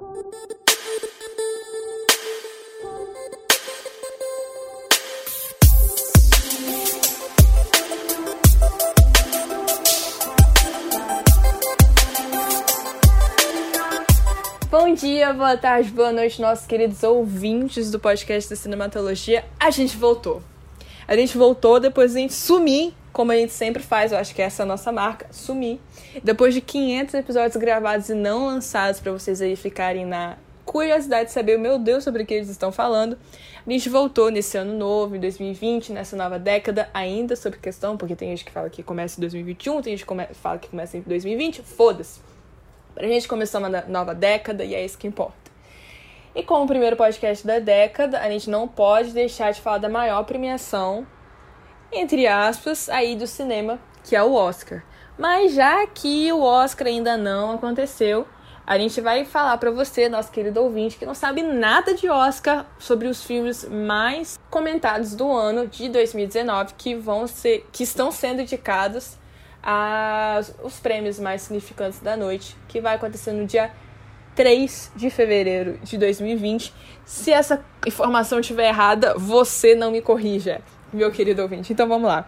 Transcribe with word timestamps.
Bom 0.00 0.06
dia, 14.94 15.32
boa 15.32 15.56
tarde, 15.56 15.90
boa 15.90 16.12
noite, 16.12 16.40
nossos 16.40 16.64
queridos 16.64 17.02
ouvintes 17.02 17.90
do 17.90 17.98
podcast 17.98 18.50
da 18.50 18.54
Cinematologia. 18.54 19.44
A 19.58 19.70
gente 19.72 19.96
voltou. 19.96 20.40
A 21.08 21.16
gente 21.16 21.38
voltou 21.38 21.80
depois 21.80 22.12
de 22.12 22.18
a 22.18 22.20
gente 22.20 22.34
sumir, 22.34 22.92
como 23.14 23.32
a 23.32 23.34
gente 23.34 23.54
sempre 23.54 23.82
faz, 23.82 24.12
eu 24.12 24.18
acho 24.18 24.34
que 24.34 24.42
essa 24.42 24.62
é 24.62 24.64
a 24.64 24.66
nossa 24.66 24.92
marca, 24.92 25.26
sumir. 25.30 25.80
Depois 26.22 26.52
de 26.52 26.60
500 26.60 27.14
episódios 27.14 27.56
gravados 27.56 28.10
e 28.10 28.14
não 28.14 28.44
lançados 28.44 29.00
para 29.00 29.10
vocês 29.10 29.40
aí 29.40 29.56
ficarem 29.56 30.04
na 30.04 30.36
curiosidade 30.66 31.28
de 31.28 31.32
saber, 31.32 31.56
meu 31.58 31.78
Deus, 31.78 32.04
sobre 32.04 32.22
o 32.22 32.26
que 32.26 32.34
eles 32.34 32.50
estão 32.50 32.70
falando. 32.70 33.18
A 33.66 33.70
gente 33.70 33.88
voltou 33.88 34.30
nesse 34.30 34.58
ano 34.58 34.74
novo, 34.74 35.16
em 35.16 35.20
2020, 35.20 35.94
nessa 35.94 36.14
nova 36.14 36.38
década, 36.38 36.90
ainda 36.92 37.34
sobre 37.36 37.58
questão, 37.58 37.96
porque 37.96 38.14
tem 38.14 38.28
gente 38.28 38.44
que 38.44 38.52
fala 38.52 38.68
que 38.68 38.82
começa 38.82 39.18
em 39.18 39.22
2021, 39.22 39.80
tem 39.80 39.96
gente 39.96 40.06
que 40.06 40.34
fala 40.34 40.58
que 40.58 40.68
começa 40.68 40.98
em 40.98 41.00
2020, 41.00 41.62
foda-se. 41.62 42.20
Pra 42.94 43.08
gente 43.08 43.26
começar 43.26 43.60
uma 43.60 43.70
nova 43.88 44.14
década 44.14 44.62
e 44.62 44.74
é 44.74 44.84
isso 44.84 44.98
que 44.98 45.06
importa. 45.06 45.47
E 46.38 46.42
como 46.44 46.62
o 46.62 46.68
primeiro 46.68 46.94
podcast 46.94 47.44
da 47.44 47.58
década, 47.58 48.20
a 48.20 48.30
gente 48.30 48.48
não 48.48 48.68
pode 48.68 49.10
deixar 49.10 49.50
de 49.50 49.60
falar 49.60 49.78
da 49.78 49.88
maior 49.88 50.22
premiação, 50.22 51.04
entre 51.90 52.28
aspas, 52.28 52.88
aí 52.88 53.16
do 53.16 53.26
cinema, 53.26 53.80
que 54.04 54.14
é 54.14 54.22
o 54.22 54.34
Oscar. 54.34 54.84
Mas 55.18 55.52
já 55.52 55.84
que 55.88 56.32
o 56.32 56.40
Oscar 56.40 56.86
ainda 56.86 57.16
não 57.16 57.50
aconteceu, 57.50 58.24
a 58.64 58.78
gente 58.78 59.00
vai 59.00 59.24
falar 59.24 59.58
para 59.58 59.72
você, 59.72 60.08
nosso 60.08 60.30
querido 60.30 60.62
ouvinte, 60.62 60.96
que 60.96 61.04
não 61.04 61.12
sabe 61.12 61.42
nada 61.42 61.92
de 61.94 62.08
Oscar 62.08 62.66
sobre 62.78 63.08
os 63.08 63.24
filmes 63.24 63.68
mais 63.68 64.38
comentados 64.48 65.16
do 65.16 65.32
ano 65.32 65.66
de 65.66 65.88
2019 65.88 66.74
que 66.78 66.94
vão 66.94 67.26
ser 67.26 67.66
que 67.72 67.82
estão 67.82 68.12
sendo 68.12 68.42
indicados 68.42 69.18
as, 69.60 70.54
os 70.62 70.78
prêmios 70.78 71.18
mais 71.18 71.42
significantes 71.42 71.98
da 71.98 72.16
noite, 72.16 72.56
que 72.68 72.80
vai 72.80 72.94
acontecer 72.94 73.32
no 73.32 73.44
dia 73.44 73.72
3 74.38 74.92
de 74.94 75.10
fevereiro 75.10 75.80
de 75.82 75.98
2020. 75.98 76.72
Se 77.04 77.32
essa 77.32 77.60
informação 77.84 78.38
estiver 78.38 78.68
errada, 78.68 79.14
você 79.16 79.74
não 79.74 79.90
me 79.90 80.00
corrija, 80.00 80.60
meu 80.92 81.10
querido 81.10 81.42
ouvinte. 81.42 81.72
Então 81.72 81.88
vamos 81.88 82.06
lá. 82.06 82.24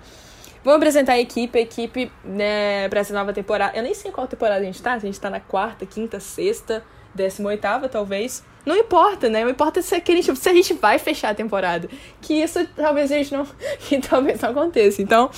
Vamos 0.65 0.79
apresentar 0.79 1.13
a 1.13 1.21
equipe, 1.21 1.57
a 1.57 1.63
equipe 1.63 2.11
né, 2.25 2.89
para 2.89 2.99
essa 2.99 3.15
nova 3.15 3.33
temporada. 3.33 3.79
Eu 3.79 3.85
nem 3.85 3.95
sei 3.95 4.11
qual 4.11 4.27
temporada 4.27 4.61
a 4.61 4.65
gente 4.65 4.83
tá, 4.83 4.95
a 4.95 4.99
gente 4.99 5.21
tá 5.21 5.31
na 5.31 5.39
quarta, 5.39 5.87
quinta, 5.87 6.19
sexta, 6.19 6.83
décima 7.15 7.51
oitava, 7.51 7.89
talvez. 7.89 8.43
Não 8.67 8.77
importa, 8.77 9.29
né? 9.29 9.47
O 9.47 9.49
importa 9.49 9.79
é 9.79 9.83
se 9.83 9.95
a 9.95 10.03
gente, 10.05 10.35
se 10.35 10.49
a 10.49 10.53
gente 10.53 10.75
vai 10.75 10.99
fechar 10.99 11.31
a 11.31 11.35
temporada. 11.35 11.89
Que 12.21 12.43
isso 12.43 12.67
talvez 12.75 13.13
a 13.13 13.15
gente 13.19 13.33
não. 13.33 13.47
Que 13.89 14.01
talvez 14.01 14.41
não 14.41 14.51
aconteça. 14.51 15.01
Então, 15.01 15.31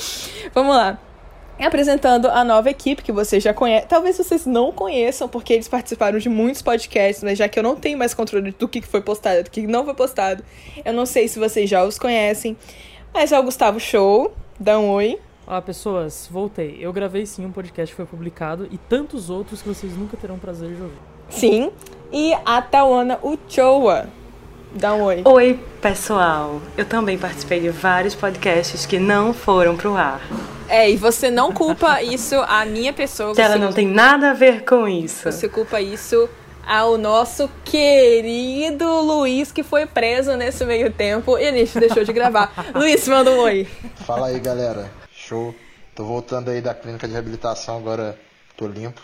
vamos 0.55 0.75
lá 0.75 0.99
apresentando 1.67 2.29
a 2.29 2.45
nova 2.45 2.71
equipe 2.71 3.03
que 3.03 3.13
vocês 3.13 3.43
já 3.43 3.55
conhecem. 3.55 3.89
Talvez 3.89 4.19
vocês 4.19 4.47
não 4.47 4.73
conheçam, 4.73 5.29
porque 5.29 5.53
eles 5.53 5.69
participaram 5.69 6.19
de 6.19 6.29
muitos 6.29 6.63
podcasts, 6.63 7.23
mas 7.23 7.39
já 7.39 7.49
que 7.49 7.59
eu 7.59 7.63
não 7.63 7.77
tenho 7.77 7.99
mais 7.99 8.15
controle 8.15 8.53
do 8.53 8.69
que 8.69 8.83
foi 8.83 9.01
postado, 9.01 9.45
do 9.45 9.51
que 9.51 9.67
não 9.67 9.85
foi 9.85 9.95
postado, 9.95 10.45
eu 10.85 10.93
não 10.93 11.07
sei 11.07 11.29
se 11.29 11.39
vocês 11.39 11.69
já 11.69 11.85
os 11.85 11.99
conhecem. 11.99 12.57
Mas 13.13 13.33
é 13.33 13.39
o 13.39 13.43
Gustavo 13.43 13.79
Show. 13.79 14.33
Dá 14.59 14.79
um 14.79 14.91
oi. 14.91 15.19
Olá, 15.47 15.61
pessoas. 15.61 16.29
Voltei. 16.31 16.79
Eu 16.81 16.93
gravei 16.93 17.27
sim 17.27 17.45
um 17.45 17.53
podcast 17.53 17.93
que 17.93 17.97
foi 17.97 18.07
publicado 18.07 18.69
e 18.71 18.79
tantos 18.79 19.29
outros 19.29 19.61
que 19.61 19.69
vocês 19.69 19.97
nunca 19.97 20.17
terão 20.17 20.39
prazer 20.39 20.75
de 20.75 20.83
ouvir. 20.83 20.99
Sim. 21.29 21.71
E 22.13 22.33
a 22.45 22.63
Tawana 22.63 23.19
Uchoa. 23.23 24.22
Dá 24.75 24.95
um 24.95 25.03
oi. 25.03 25.23
Oi, 25.25 25.61
pessoal. 25.81 26.61
Eu 26.77 26.87
também 26.87 27.19
participei 27.19 27.61
de 27.61 27.69
vários 27.69 28.15
podcasts 28.15 28.87
que 28.87 28.99
não 28.99 29.35
foram 29.35 29.77
pro 29.77 29.95
ar. 29.97 30.21
É, 30.69 30.91
e 30.91 30.97
você 30.97 31.31
não 31.31 31.53
culpa 31.53 32.03
isso 32.03 32.37
a 32.49 32.65
minha 32.65 32.93
pessoa. 32.93 33.35
Que 33.35 33.43
ela 33.43 33.59
não 33.59 33.73
tem 33.73 33.87
nada 33.87 34.31
a 34.31 34.35
ver 34.35 34.65
com 34.65 34.89
isso. 34.89 35.31
Você 35.31 35.47
culpa 35.47 35.81
isso 35.81 36.29
ao 36.67 36.97
nosso 36.97 37.51
querido 37.65 38.87
Luiz, 39.03 39.53
que 39.53 39.63
foi 39.63 39.85
preso 39.85 40.37
nesse 40.37 40.65
meio 40.65 40.91
tempo 40.91 41.37
e 41.37 41.47
a 41.47 41.53
gente 41.53 41.79
deixou 41.79 42.03
de 42.03 42.13
gravar. 42.13 42.53
Luiz, 42.75 43.07
manda 43.07 43.31
um 43.31 43.41
oi. 43.41 43.69
Fala 44.07 44.29
aí, 44.29 44.41
galera. 44.41 44.91
Show. 45.15 45.55
Tô 45.95 46.05
voltando 46.05 46.51
aí 46.51 46.63
da 46.63 46.73
clínica 46.73 47.07
de 47.07 47.13
reabilitação, 47.13 47.77
agora 47.77 48.19
tô 48.57 48.67
limpo. 48.67 49.03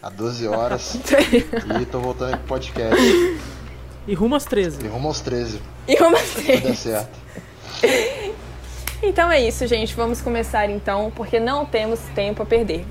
Há 0.00 0.10
12 0.10 0.46
horas. 0.46 0.94
e 1.80 1.86
tô 1.86 1.98
voltando 1.98 2.34
aí 2.34 2.36
pro 2.36 2.46
podcast. 2.46 2.96
E 4.06 4.14
rumo 4.14 4.36
às 4.36 4.44
13. 4.44 4.84
E 4.84 4.88
rumo 4.88 5.08
aos 5.08 5.20
13. 5.20 5.60
E 5.88 5.96
rumo 5.96 6.16
às 6.16 6.30
13. 6.30 6.62
Tudo 6.62 6.76
certo. 6.76 7.18
Então 9.02 9.30
é 9.30 9.46
isso, 9.46 9.66
gente. 9.66 9.94
Vamos 9.94 10.22
começar 10.22 10.70
então, 10.70 11.12
porque 11.14 11.38
não 11.38 11.66
temos 11.66 12.00
tempo 12.14 12.42
a 12.42 12.46
perder. 12.46 12.84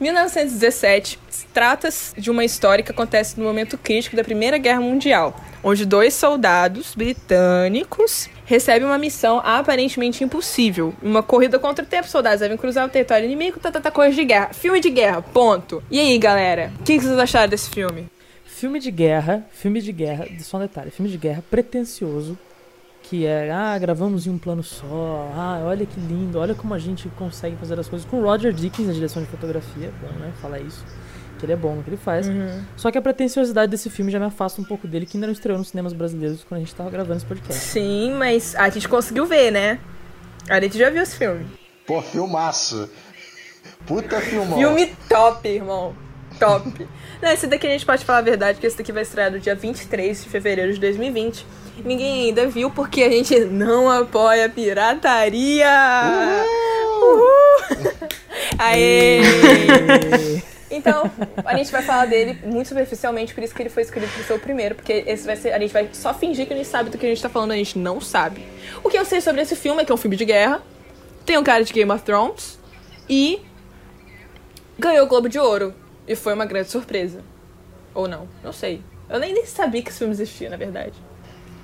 1917 0.00 1.18
trata 1.52 1.88
de 2.16 2.30
uma 2.30 2.44
história 2.44 2.84
que 2.84 2.90
acontece 2.90 3.38
no 3.38 3.44
momento 3.44 3.76
crítico 3.76 4.14
da 4.14 4.22
Primeira 4.22 4.56
Guerra 4.58 4.80
Mundial, 4.80 5.34
onde 5.62 5.84
dois 5.84 6.14
soldados 6.14 6.94
britânicos 6.94 8.28
recebem 8.44 8.86
uma 8.86 8.98
missão 8.98 9.40
aparentemente 9.44 10.22
impossível. 10.22 10.94
Uma 11.02 11.22
corrida 11.22 11.58
contra 11.58 11.84
o 11.84 11.88
tempo, 11.88 12.04
os 12.04 12.10
soldados 12.10 12.40
devem 12.40 12.56
cruzar 12.56 12.86
o 12.86 12.88
território 12.88 13.26
inimigo, 13.26 13.58
tá, 13.58 13.70
tá, 13.70 13.80
tá, 13.80 13.90
coisa 13.90 14.14
de 14.14 14.24
guerra. 14.24 14.50
Filme 14.52 14.80
de 14.80 14.90
guerra, 14.90 15.20
ponto. 15.20 15.82
E 15.90 15.98
aí, 15.98 16.16
galera? 16.16 16.72
O 16.80 16.84
que 16.84 16.98
vocês 16.98 17.18
acharam 17.18 17.48
desse 17.48 17.68
filme? 17.68 18.08
Filme 18.46 18.80
de 18.80 18.90
guerra, 18.90 19.46
filme 19.52 19.80
de 19.80 19.92
guerra, 19.92 20.26
só 20.40 20.56
um 20.56 20.60
detalhe, 20.60 20.90
filme 20.90 21.10
de 21.10 21.16
guerra 21.16 21.44
pretencioso, 21.48 22.36
que 23.08 23.24
é, 23.24 23.50
ah, 23.50 23.78
gravamos 23.78 24.26
em 24.26 24.30
um 24.30 24.36
plano 24.36 24.62
só, 24.62 25.32
ah, 25.34 25.62
olha 25.64 25.86
que 25.86 25.98
lindo, 25.98 26.38
olha 26.38 26.54
como 26.54 26.74
a 26.74 26.78
gente 26.78 27.08
consegue 27.10 27.56
fazer 27.56 27.78
as 27.80 27.88
coisas. 27.88 28.06
Com 28.06 28.20
Roger 28.20 28.52
Dickens 28.52 28.86
na 28.86 28.92
direção 28.92 29.22
de 29.22 29.28
fotografia, 29.28 29.90
bom, 30.00 30.12
né, 30.18 30.30
falar 30.42 30.60
isso, 30.60 30.84
que 31.38 31.46
ele 31.46 31.54
é 31.54 31.56
bom 31.56 31.74
no 31.74 31.82
que 31.82 31.88
ele 31.88 31.96
faz. 31.96 32.28
Uhum. 32.28 32.62
Só 32.76 32.90
que 32.90 32.98
a 32.98 33.02
pretensiosidade 33.02 33.70
desse 33.70 33.88
filme 33.88 34.12
já 34.12 34.18
me 34.18 34.26
afasta 34.26 34.60
um 34.60 34.64
pouco 34.64 34.86
dele, 34.86 35.06
que 35.06 35.16
ainda 35.16 35.26
não 35.26 35.32
estreou 35.32 35.56
nos 35.56 35.68
cinemas 35.68 35.94
brasileiros 35.94 36.44
quando 36.44 36.60
a 36.60 36.64
gente 36.64 36.74
tava 36.74 36.90
gravando 36.90 37.16
esse 37.16 37.24
podcast. 37.24 37.58
Sim, 37.58 38.12
mas 38.12 38.54
a 38.54 38.68
gente 38.68 38.86
conseguiu 38.86 39.24
ver, 39.24 39.50
né? 39.52 39.80
A 40.46 40.60
gente 40.60 40.76
já 40.76 40.90
viu 40.90 41.02
esse 41.02 41.16
filme. 41.16 41.46
Pô, 41.86 42.02
filmaço. 42.02 42.90
Puta 43.86 44.20
filmão. 44.20 44.58
Filme 44.58 44.94
top, 45.08 45.48
irmão. 45.48 45.94
Top. 46.38 46.86
Não, 47.22 47.30
esse 47.30 47.46
daqui 47.46 47.66
a 47.66 47.70
gente 47.70 47.86
pode 47.86 48.04
falar 48.04 48.18
a 48.18 48.22
verdade, 48.22 48.60
que 48.60 48.66
esse 48.66 48.76
daqui 48.76 48.92
vai 48.92 49.02
estrear 49.02 49.30
no 49.32 49.40
dia 49.40 49.54
23 49.54 50.24
de 50.24 50.28
fevereiro 50.28 50.74
de 50.74 50.78
2020. 50.78 51.46
Ninguém 51.84 52.28
ainda 52.28 52.46
viu 52.48 52.70
porque 52.70 53.02
a 53.02 53.10
gente 53.10 53.38
não 53.40 53.90
apoia 53.90 54.48
pirataria. 54.48 55.68
Uhul! 57.00 57.16
Uhul! 57.16 58.08
Aê! 58.58 59.20
Então, 60.70 61.10
a 61.44 61.56
gente 61.56 61.72
vai 61.72 61.82
falar 61.82 62.06
dele 62.06 62.38
muito 62.44 62.68
superficialmente, 62.68 63.34
por 63.34 63.42
isso 63.42 63.54
que 63.54 63.62
ele 63.62 63.70
foi 63.70 63.82
escolhido 63.82 64.12
para 64.12 64.22
ser 64.22 64.34
o 64.34 64.38
primeiro, 64.38 64.74
porque 64.74 65.02
esse 65.06 65.24
vai 65.24 65.34
ser, 65.34 65.52
a 65.52 65.58
gente 65.58 65.72
vai 65.72 65.88
só 65.92 66.12
fingir 66.12 66.46
que 66.46 66.52
a 66.52 66.56
gente 66.56 66.68
sabe 66.68 66.90
do 66.90 66.98
que 66.98 67.06
a 67.06 67.08
gente 67.08 67.22
tá 67.22 67.28
falando, 67.28 67.52
a 67.52 67.56
gente 67.56 67.78
não 67.78 68.00
sabe. 68.00 68.44
O 68.84 68.90
que 68.90 68.98
eu 68.98 69.04
sei 69.04 69.20
sobre 69.20 69.40
esse 69.40 69.56
filme 69.56 69.82
é 69.82 69.84
que 69.84 69.90
é 69.90 69.94
um 69.94 69.98
filme 69.98 70.16
de 70.16 70.26
guerra, 70.26 70.62
tem 71.24 71.38
um 71.38 71.44
cara 71.44 71.64
de 71.64 71.72
Game 71.72 71.90
of 71.90 72.04
Thrones 72.04 72.58
e 73.08 73.40
ganhou 74.78 75.06
o 75.06 75.08
Globo 75.08 75.28
de 75.28 75.38
Ouro. 75.38 75.74
E 76.06 76.14
foi 76.14 76.32
uma 76.32 76.46
grande 76.46 76.70
surpresa. 76.70 77.22
Ou 77.94 78.08
não, 78.08 78.28
não 78.42 78.52
sei. 78.52 78.82
Eu 79.10 79.18
nem, 79.18 79.34
nem 79.34 79.44
sabia 79.44 79.82
que 79.82 79.90
esse 79.90 79.98
filme 79.98 80.14
existia, 80.14 80.48
na 80.48 80.56
verdade. 80.56 80.94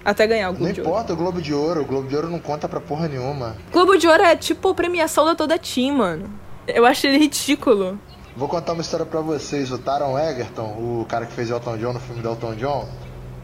Até 0.04 0.26
ganhar 0.26 0.50
o 0.50 0.52
Globo 0.52 0.66
não 0.66 0.72
de 0.72 0.80
Ouro. 0.80 0.90
Não 0.90 0.96
importa 0.96 1.12
o 1.12 1.16
Globo 1.16 1.42
de 1.42 1.54
Ouro, 1.54 1.80
o 1.80 1.84
Globo 1.84 2.08
de 2.08 2.16
Ouro 2.16 2.28
não 2.28 2.38
conta 2.38 2.68
pra 2.68 2.80
porra 2.80 3.08
nenhuma. 3.08 3.56
Globo 3.72 3.96
de 3.96 4.06
Ouro 4.06 4.22
é 4.22 4.36
tipo 4.36 4.74
premiação 4.74 5.24
da 5.24 5.34
toda 5.34 5.58
team, 5.58 5.96
mano. 5.96 6.28
Eu 6.66 6.84
acho 6.84 7.06
ele 7.06 7.18
ridículo. 7.18 7.98
Vou 8.36 8.48
contar 8.48 8.72
uma 8.72 8.82
história 8.82 9.06
pra 9.06 9.20
vocês. 9.20 9.70
O 9.70 9.78
Taron 9.78 10.18
Egerton, 10.18 10.64
o 10.64 11.06
cara 11.08 11.24
que 11.24 11.32
fez 11.32 11.50
Elton 11.50 11.78
John 11.78 11.92
no 11.92 12.00
filme 12.00 12.20
do 12.20 12.28
Elton 12.28 12.54
John, 12.56 12.88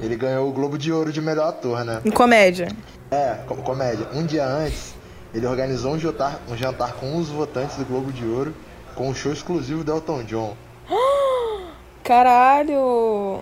ele 0.00 0.16
ganhou 0.16 0.48
o 0.48 0.52
Globo 0.52 0.76
de 0.76 0.92
Ouro 0.92 1.12
de 1.12 1.20
melhor 1.20 1.48
ator, 1.48 1.84
né? 1.84 2.00
Em 2.04 2.10
comédia. 2.10 2.68
É, 3.10 3.38
como 3.46 3.62
comédia. 3.62 4.06
Um 4.12 4.24
dia 4.26 4.46
antes, 4.46 4.94
ele 5.32 5.46
organizou 5.46 5.92
um 5.92 5.98
jantar, 5.98 6.40
um 6.48 6.56
jantar 6.56 6.94
com 6.94 7.16
os 7.16 7.28
votantes 7.28 7.76
do 7.76 7.84
Globo 7.84 8.12
de 8.12 8.24
Ouro 8.24 8.54
com 8.94 9.08
um 9.08 9.14
show 9.14 9.32
exclusivo 9.32 9.84
do 9.84 9.92
Elton 9.92 10.24
John. 10.24 10.56
Caralho! 12.02 13.40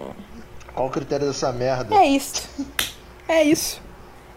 Qual 0.74 0.86
o 0.86 0.90
critério 0.90 1.26
dessa 1.26 1.52
merda? 1.52 1.94
É 1.94 2.06
isso. 2.06 2.48
É 3.28 3.42
isso. 3.42 3.80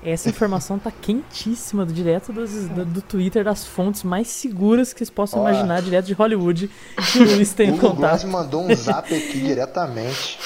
Essa 0.04 0.30
informação 0.30 0.80
tá 0.80 0.92
quentíssima, 0.92 1.86
do, 1.86 1.94
direto 1.94 2.34
dos, 2.34 2.68
do, 2.70 2.84
do 2.84 3.02
Twitter, 3.04 3.44
das 3.44 3.66
fontes 3.66 4.02
mais 4.02 4.28
seguras 4.28 4.94
que 4.94 4.98
vocês 5.00 5.12
possam 5.12 5.42
Ó. 5.42 5.48
imaginar, 5.50 5.80
direto 5.82 6.06
de 6.08 6.14
Hollywood, 6.14 6.72
que 7.12 7.20
o 7.20 7.24
Luiz 7.24 7.54
tem 7.54 7.72
O 7.72 7.78
contato. 7.78 8.26
me 8.26 8.32
mandou 8.32 8.64
um 8.64 8.76
zap 8.76 9.14
aqui 9.16 9.40
diretamente. 9.40 10.40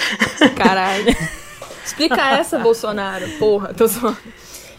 Caralho. 0.56 1.14
Explica 1.84 2.30
essa, 2.30 2.58
Bolsonaro. 2.58 3.28
Porra, 3.38 3.74
tô 3.74 3.86
zoando. 3.86 4.16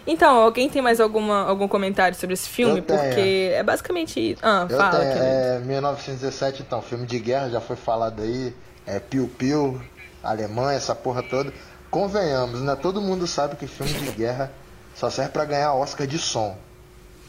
Então, 0.05 0.35
alguém 0.37 0.67
tem 0.67 0.81
mais 0.81 0.99
alguma, 0.99 1.43
algum 1.47 1.67
comentário 1.67 2.17
sobre 2.17 2.33
esse 2.33 2.49
filme? 2.49 2.79
Eu 2.79 2.83
tenho. 2.83 2.99
Porque 2.99 3.51
é 3.53 3.63
basicamente 3.63 4.19
isso. 4.31 4.41
Ah, 4.43 4.65
Eu 4.67 4.77
fala, 4.77 4.99
tenho, 4.99 5.23
é, 5.23 5.59
1917, 5.59 6.63
então, 6.65 6.81
filme 6.81 7.05
de 7.05 7.19
guerra, 7.19 7.49
já 7.49 7.61
foi 7.61 7.75
falado 7.75 8.21
aí. 8.21 8.53
É 8.85 8.99
Piu 8.99 9.29
Piu, 9.37 9.79
Alemanha, 10.21 10.75
essa 10.75 10.93
porra 10.95 11.23
toda. 11.23 11.53
Convenhamos, 11.93 12.61
né? 12.61 12.75
Todo 12.75 12.99
mundo 12.99 13.27
sabe 13.27 13.55
que 13.55 13.67
filme 13.67 13.93
de 13.93 14.11
guerra 14.11 14.51
só 14.95 15.09
serve 15.11 15.29
pra 15.31 15.45
ganhar 15.45 15.73
Oscar 15.75 16.07
de 16.07 16.17
som. 16.17 16.57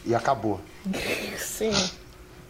E 0.03 0.15
acabou. 0.15 0.59
Sim. 1.37 1.71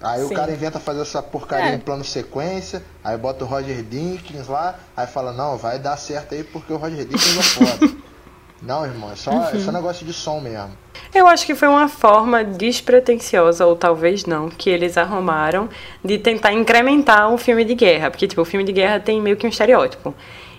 Aí 0.01 0.21
Sim. 0.21 0.25
o 0.25 0.33
cara 0.33 0.51
inventa 0.51 0.79
fazer 0.79 1.01
essa 1.01 1.21
porcaria 1.21 1.71
É. 1.71 1.75
em 1.75 1.79
plano 1.79 2.03
sequência, 2.05 2.81
aí 3.03 3.17
bota 3.17 3.43
o 3.43 3.47
Roger 3.47 3.81
Dickens 3.83 4.47
lá, 4.47 4.75
aí 4.95 5.07
fala, 5.07 5.31
não, 5.33 5.57
vai 5.57 5.77
dar 5.79 5.97
certo 5.97 6.35
aí 6.35 6.43
porque 6.43 6.71
o 6.71 6.77
Roger 6.77 7.05
Dickens 7.05 7.37
é 7.37 7.43
foda. 7.43 7.95
não, 8.61 8.85
irmão, 8.85 9.11
é 9.11 9.15
só, 9.15 9.31
é 9.31 9.53
Uhum. 9.53 9.65
só 9.65 9.71
negócio 9.71 10.05
de 10.05 10.13
som 10.13 10.39
mesmo. 10.39 10.71
Eu 11.13 11.27
acho 11.27 11.45
que 11.45 11.55
foi 11.55 11.67
uma 11.69 11.87
forma 11.87 12.43
despretensiosa, 12.43 13.65
ou 13.65 13.75
talvez 13.75 14.25
não, 14.25 14.49
que 14.49 14.69
eles 14.69 14.97
arrumaram 14.97 15.69
de 16.03 16.17
tentar 16.17 16.51
incrementar 16.53 17.29
um 17.29 17.37
filme 17.37 17.63
de 17.63 17.73
guerra. 17.73 18.11
Porque, 18.11 18.27
tipo, 18.27 18.41
o 18.41 18.45
filme 18.45 18.65
de 18.65 18.73
guerra 18.73 18.99
tem 18.99 19.21
meio 19.21 19.37
que 19.37 19.45
um 19.45 19.49
estereótipo. 19.49 20.13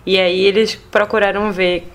E 0.06 0.19
aí 0.19 0.41
eles 0.44 0.76
procuraram 0.76 1.50
ver 1.53 1.91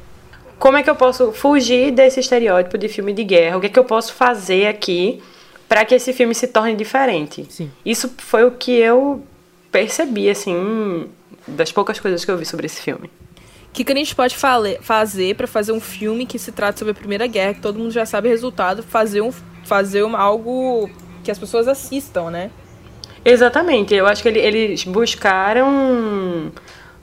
como 0.60 0.78
é 0.78 0.84
que 0.84 0.90
eu 0.90 0.96
posso 0.96 1.32
fugir 1.32 1.92
desse 1.92 2.20
estereótipo 2.20 2.78
de 2.78 2.88
filme 2.88 3.14
de 3.14 3.24
guerra, 3.24 3.58
o 3.58 3.62
que 3.62 3.68
é 3.68 3.70
que 3.70 3.80
eu 3.80 3.86
posso 3.86 4.14
fazer 4.14 4.68
aqui 4.68 5.24
para 5.68 5.86
que 5.86 5.96
esse 5.96 6.12
filme 6.14 6.36
se 6.36 6.48
torne 6.48 6.76
diferente. 6.76 7.48
Sim. 7.50 7.72
Isso 7.86 8.14
foi 8.18 8.44
o 8.44 8.52
que 8.52 8.72
eu 8.72 9.24
percebi, 9.72 10.30
assim, 10.30 11.08
das 11.48 11.72
poucas 11.72 12.00
coisas 12.00 12.26
que 12.26 12.30
eu 12.30 12.38
vi 12.38 12.46
sobre 12.46 12.66
esse 12.66 12.82
filme. 12.82 13.08
O 13.70 13.74
que, 13.74 13.86
que 13.86 13.92
a 13.94 13.96
gente 13.96 14.14
pode 14.14 14.36
fazer 14.82 15.36
pra 15.36 15.48
fazer 15.48 15.72
um 15.72 15.80
filme 15.80 16.26
que 16.26 16.38
se 16.38 16.52
trata 16.52 16.78
sobre 16.78 16.92
a 16.92 16.96
Primeira 16.96 17.26
Guerra, 17.26 17.54
que 17.54 17.62
todo 17.62 17.80
mundo 17.80 17.92
já 17.92 18.06
sabe 18.06 18.28
o 18.28 18.32
resultado, 18.32 18.84
fazer, 18.84 19.22
um, 19.22 19.32
fazer 19.64 20.02
algo 20.14 20.90
que 21.24 21.32
as 21.32 21.40
pessoas 21.40 21.70
assistam, 21.70 22.30
né? 22.30 22.52
Exatamente, 23.24 23.94
eu 23.96 24.06
acho 24.08 24.22
que 24.22 24.28
ele- 24.28 24.40
eles 24.42 24.84
buscaram 24.84 26.52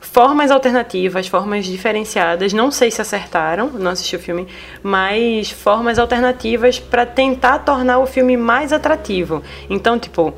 formas 0.00 0.50
alternativas, 0.50 1.26
formas 1.26 1.64
diferenciadas. 1.66 2.52
Não 2.52 2.70
sei 2.70 2.90
se 2.90 3.00
acertaram, 3.00 3.70
não 3.70 3.90
assisti 3.90 4.16
o 4.16 4.18
filme, 4.18 4.46
mas 4.82 5.50
formas 5.50 5.98
alternativas 5.98 6.78
para 6.78 7.04
tentar 7.04 7.60
tornar 7.60 7.98
o 7.98 8.06
filme 8.06 8.36
mais 8.36 8.72
atrativo. 8.72 9.42
Então, 9.68 9.98
tipo, 9.98 10.34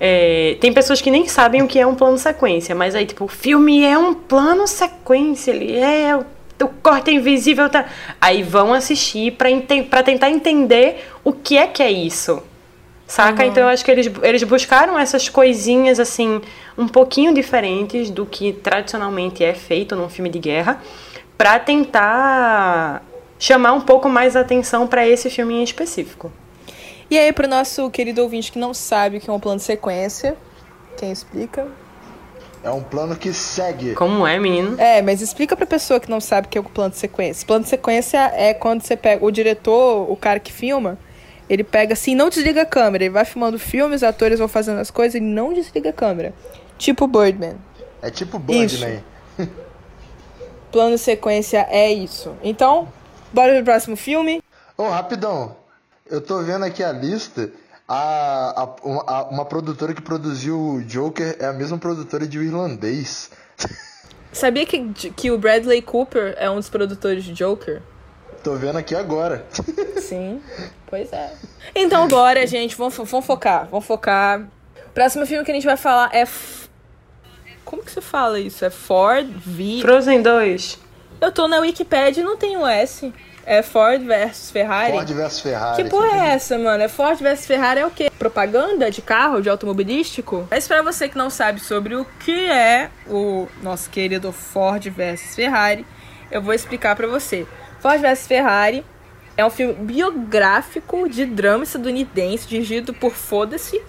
é, 0.00 0.56
tem 0.60 0.72
pessoas 0.72 1.00
que 1.00 1.10
nem 1.10 1.26
sabem 1.26 1.62
o 1.62 1.66
que 1.66 1.78
é 1.78 1.86
um 1.86 1.94
plano 1.94 2.18
sequência, 2.18 2.74
mas 2.74 2.94
aí, 2.94 3.06
tipo, 3.06 3.24
o 3.24 3.28
filme 3.28 3.84
é 3.84 3.98
um 3.98 4.14
plano 4.14 4.66
sequência, 4.66 5.50
ele 5.50 5.76
é 5.76 6.16
o 6.16 6.24
o 6.64 6.68
corte 6.68 7.10
invisível, 7.10 7.68
tá? 7.68 7.86
Aí 8.20 8.42
vão 8.42 8.72
assistir 8.72 9.32
para 9.32 10.02
tentar 10.02 10.30
entender 10.30 11.08
o 11.22 11.32
que 11.32 11.56
é 11.56 11.66
que 11.66 11.82
é 11.82 11.90
isso. 11.90 12.42
Saca? 13.08 13.42
Então 13.46 13.62
eu 13.62 13.68
acho 13.70 13.82
que 13.82 13.90
eles, 13.90 14.10
eles 14.22 14.42
buscaram 14.42 14.98
essas 14.98 15.30
coisinhas 15.30 15.98
assim, 15.98 16.42
um 16.76 16.86
pouquinho 16.86 17.32
diferentes 17.32 18.10
do 18.10 18.26
que 18.26 18.52
tradicionalmente 18.52 19.42
é 19.42 19.54
feito 19.54 19.96
num 19.96 20.10
filme 20.10 20.28
de 20.28 20.38
guerra, 20.38 20.80
pra 21.38 21.58
tentar 21.58 23.02
chamar 23.38 23.72
um 23.72 23.80
pouco 23.80 24.10
mais 24.10 24.36
a 24.36 24.40
atenção 24.40 24.86
pra 24.86 25.08
esse 25.08 25.30
filme 25.30 25.54
em 25.54 25.62
específico. 25.62 26.30
E 27.10 27.18
aí, 27.18 27.32
pro 27.32 27.48
nosso 27.48 27.90
querido 27.90 28.20
ouvinte 28.20 28.52
que 28.52 28.58
não 28.58 28.74
sabe 28.74 29.16
o 29.16 29.20
que 29.20 29.30
é 29.30 29.32
um 29.32 29.40
plano 29.40 29.56
de 29.56 29.64
sequência, 29.64 30.36
quem 30.98 31.10
explica? 31.10 31.66
É 32.62 32.68
um 32.70 32.82
plano 32.82 33.16
que 33.16 33.32
segue. 33.32 33.94
Como 33.94 34.26
é, 34.26 34.38
menino? 34.38 34.78
É, 34.78 35.00
mas 35.00 35.22
explica 35.22 35.56
pra 35.56 35.64
pessoa 35.64 35.98
que 35.98 36.10
não 36.10 36.20
sabe 36.20 36.46
o 36.46 36.50
que 36.50 36.58
é 36.58 36.60
o 36.60 36.64
plano 36.64 36.90
de 36.90 36.98
sequência. 36.98 37.46
Plano 37.46 37.62
de 37.62 37.70
sequência 37.70 38.18
é 38.34 38.52
quando 38.52 38.82
você 38.82 38.96
pega 38.98 39.24
o 39.24 39.30
diretor, 39.30 40.10
o 40.10 40.14
cara 40.14 40.38
que 40.38 40.52
filma, 40.52 40.98
ele 41.48 41.64
pega 41.64 41.92
assim, 41.94 42.14
não 42.14 42.28
desliga 42.28 42.62
a 42.62 42.66
câmera, 42.66 43.04
ele 43.04 43.12
vai 43.12 43.24
filmando 43.24 43.56
o 43.56 43.60
filme, 43.60 43.94
os 43.94 44.02
atores 44.02 44.38
vão 44.38 44.48
fazendo 44.48 44.78
as 44.78 44.90
coisas, 44.90 45.14
ele 45.14 45.24
não 45.26 45.52
desliga 45.52 45.90
a 45.90 45.92
câmera. 45.92 46.32
Tipo 46.76 47.06
Birdman. 47.06 47.56
É 48.02 48.10
tipo. 48.10 48.38
Birdman. 48.38 49.02
Plano 50.70 50.98
sequência 50.98 51.66
é 51.70 51.90
isso. 51.90 52.34
Então, 52.42 52.88
bora 53.32 53.54
pro 53.54 53.64
próximo 53.64 53.96
filme. 53.96 54.42
Ô, 54.76 54.88
rapidão. 54.88 55.56
Eu 56.10 56.20
tô 56.20 56.42
vendo 56.42 56.64
aqui 56.64 56.82
a 56.82 56.92
lista. 56.92 57.50
A, 57.86 58.62
a- 58.62 58.76
uma, 58.86 59.22
uma 59.28 59.44
produtora 59.46 59.94
que 59.94 60.02
produziu 60.02 60.58
o 60.60 60.82
Joker 60.84 61.36
é 61.40 61.46
a 61.46 61.52
mesma 61.54 61.78
produtora 61.78 62.26
de 62.26 62.38
O 62.38 62.42
Irlandês. 62.42 63.30
Sabia 64.30 64.66
que, 64.66 64.92
que 65.16 65.30
o 65.30 65.38
Bradley 65.38 65.80
Cooper 65.80 66.34
é 66.38 66.50
um 66.50 66.56
dos 66.56 66.68
produtores 66.68 67.24
de 67.24 67.32
Joker? 67.32 67.80
Tô 68.42 68.54
vendo 68.54 68.78
aqui 68.78 68.94
agora. 68.94 69.44
Sim, 70.00 70.40
pois 70.86 71.12
é. 71.12 71.32
Então 71.74 72.04
agora, 72.04 72.46
gente, 72.46 72.76
vamos, 72.76 72.96
vamos 72.96 73.26
focar, 73.26 73.66
vamos 73.70 73.84
focar. 73.86 74.46
Próximo 74.94 75.26
filme 75.26 75.44
que 75.44 75.50
a 75.50 75.54
gente 75.54 75.66
vai 75.66 75.76
falar 75.76 76.10
é... 76.12 76.22
F- 76.22 76.68
Como 77.64 77.82
que 77.82 77.90
você 77.92 78.00
fala 78.00 78.38
isso? 78.40 78.64
É 78.64 78.70
Ford 78.70 79.28
v... 79.44 79.80
Frozen 79.82 80.22
2. 80.22 80.78
Eu 81.20 81.32
tô 81.32 81.46
na 81.48 81.58
Wikipedia 81.58 82.22
e 82.22 82.26
não 82.26 82.36
tem 82.36 82.56
o 82.56 82.66
S. 82.66 83.12
É 83.44 83.62
Ford 83.62 84.02
versus 84.02 84.50
Ferrari. 84.50 84.92
Ford 84.92 85.10
vs 85.10 85.40
Ferrari. 85.40 85.82
Que 85.82 85.88
porra 85.88 86.06
é 86.06 86.28
essa, 86.34 86.58
mano? 86.58 86.82
É 86.82 86.88
Ford 86.88 87.18
versus 87.18 87.46
Ferrari 87.46 87.80
é 87.80 87.86
o 87.86 87.90
quê? 87.90 88.10
Propaganda 88.18 88.90
de 88.90 89.00
carro, 89.00 89.40
de 89.40 89.48
automobilístico? 89.48 90.46
Mas 90.50 90.68
pra 90.68 90.82
você 90.82 91.08
que 91.08 91.16
não 91.16 91.30
sabe 91.30 91.58
sobre 91.60 91.94
o 91.96 92.04
que 92.20 92.50
é 92.50 92.90
o 93.06 93.48
nosso 93.62 93.88
querido 93.88 94.32
Ford 94.32 94.84
versus 94.90 95.34
Ferrari, 95.34 95.86
eu 96.30 96.42
vou 96.42 96.52
explicar 96.52 96.94
pra 96.94 97.06
você. 97.06 97.46
Ford 97.80 98.00
vs 98.00 98.26
Ferrari 98.26 98.84
é 99.36 99.44
um 99.46 99.50
filme 99.50 99.72
biográfico 99.74 101.08
de 101.08 101.24
drama 101.24 101.62
estadunidense 101.62 102.48
dirigido 102.48 102.92
por 102.92 103.12
Foda-se, 103.12 103.80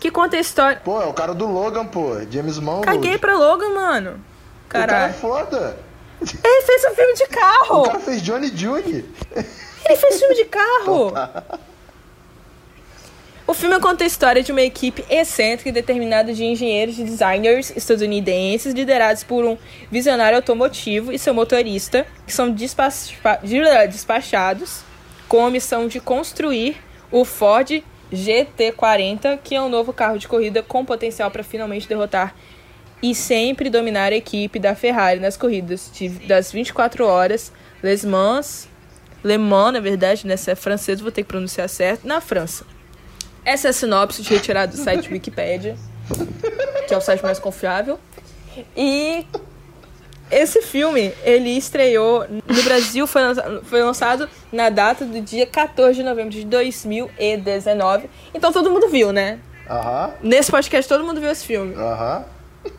que 0.00 0.10
conta 0.10 0.36
a 0.36 0.40
história. 0.40 0.80
Pô, 0.84 1.00
é 1.00 1.06
o 1.06 1.12
cara 1.12 1.32
do 1.32 1.46
Logan, 1.46 1.86
pô, 1.86 2.16
James 2.28 2.58
Bond. 2.58 2.84
Caguei 2.84 3.16
pra 3.18 3.36
Logan, 3.36 3.70
mano. 3.70 4.20
Caralho. 4.68 4.90
Cara 4.90 5.06
é 5.06 5.12
foda. 5.12 5.78
Ele 6.20 6.62
fez 6.62 6.84
um 6.90 6.94
filme 6.94 7.14
de 7.14 7.26
carro. 7.26 7.82
O 7.82 7.86
cara 7.86 8.00
fez 8.00 8.22
Johnny 8.22 8.48
June. 8.56 9.04
Ele 9.84 9.96
fez 9.96 10.18
filme 10.18 10.34
de 10.34 10.44
carro. 10.46 11.12
O 13.52 13.54
filme 13.54 13.78
conta 13.80 14.02
a 14.02 14.06
história 14.06 14.42
de 14.42 14.50
uma 14.50 14.62
equipe 14.62 15.04
excêntrica 15.10 15.68
e 15.68 15.72
determinada 15.72 16.32
de 16.32 16.42
engenheiros 16.42 16.98
e 16.98 17.04
designers 17.04 17.70
estadunidenses 17.76 18.72
liderados 18.72 19.24
por 19.24 19.44
um 19.44 19.58
visionário 19.90 20.36
automotivo 20.36 21.12
e 21.12 21.18
seu 21.18 21.34
motorista, 21.34 22.06
que 22.26 22.32
são 22.32 22.50
despacha- 22.50 23.12
despachados 23.90 24.80
com 25.28 25.44
a 25.44 25.50
missão 25.50 25.86
de 25.86 26.00
construir 26.00 26.78
o 27.10 27.26
Ford 27.26 27.82
GT40, 28.10 29.38
que 29.44 29.54
é 29.54 29.60
um 29.60 29.68
novo 29.68 29.92
carro 29.92 30.16
de 30.18 30.26
corrida 30.26 30.62
com 30.62 30.82
potencial 30.82 31.30
para 31.30 31.42
finalmente 31.44 31.86
derrotar 31.86 32.34
e 33.02 33.14
sempre 33.14 33.68
dominar 33.68 34.12
a 34.12 34.16
equipe 34.16 34.58
da 34.58 34.74
Ferrari 34.74 35.20
nas 35.20 35.36
corridas 35.36 35.90
de- 35.92 36.08
das 36.08 36.50
24 36.50 37.04
horas, 37.04 37.52
Les 37.82 38.02
Mans, 38.02 38.66
Le 39.22 39.36
Mans, 39.36 39.74
na 39.74 39.80
verdade, 39.80 40.26
né? 40.26 40.38
Se 40.38 40.50
é 40.50 40.54
francês, 40.54 41.02
vou 41.02 41.12
ter 41.12 41.20
que 41.20 41.28
pronunciar 41.28 41.68
certo, 41.68 42.08
na 42.08 42.18
França. 42.18 42.64
Essa 43.44 43.68
é 43.68 43.70
a 43.70 43.72
sinopse 43.72 44.22
de 44.22 44.28
retirada 44.30 44.72
do 44.72 44.78
site 44.78 45.10
Wikipedia, 45.12 45.76
que 46.86 46.94
é 46.94 46.96
o 46.96 47.00
site 47.00 47.22
mais 47.22 47.38
confiável. 47.38 47.98
E 48.76 49.26
esse 50.30 50.62
filme, 50.62 51.12
ele 51.24 51.50
estreou 51.50 52.24
no 52.28 52.62
Brasil, 52.62 53.06
foi 53.06 53.22
lança- 53.22 53.60
foi 53.64 53.82
lançado 53.82 54.28
na 54.52 54.68
data 54.70 55.04
do 55.04 55.20
dia 55.20 55.46
14 55.46 55.94
de 55.96 56.02
novembro 56.02 56.30
de 56.30 56.44
2019. 56.44 58.08
Então 58.34 58.52
todo 58.52 58.70
mundo 58.70 58.88
viu, 58.88 59.12
né? 59.12 59.38
Aham, 59.68 60.12
Nesse 60.22 60.50
podcast 60.50 60.88
todo 60.88 61.04
mundo 61.04 61.20
viu 61.20 61.30
esse 61.30 61.44
filme. 61.46 61.74
aham. 61.74 62.24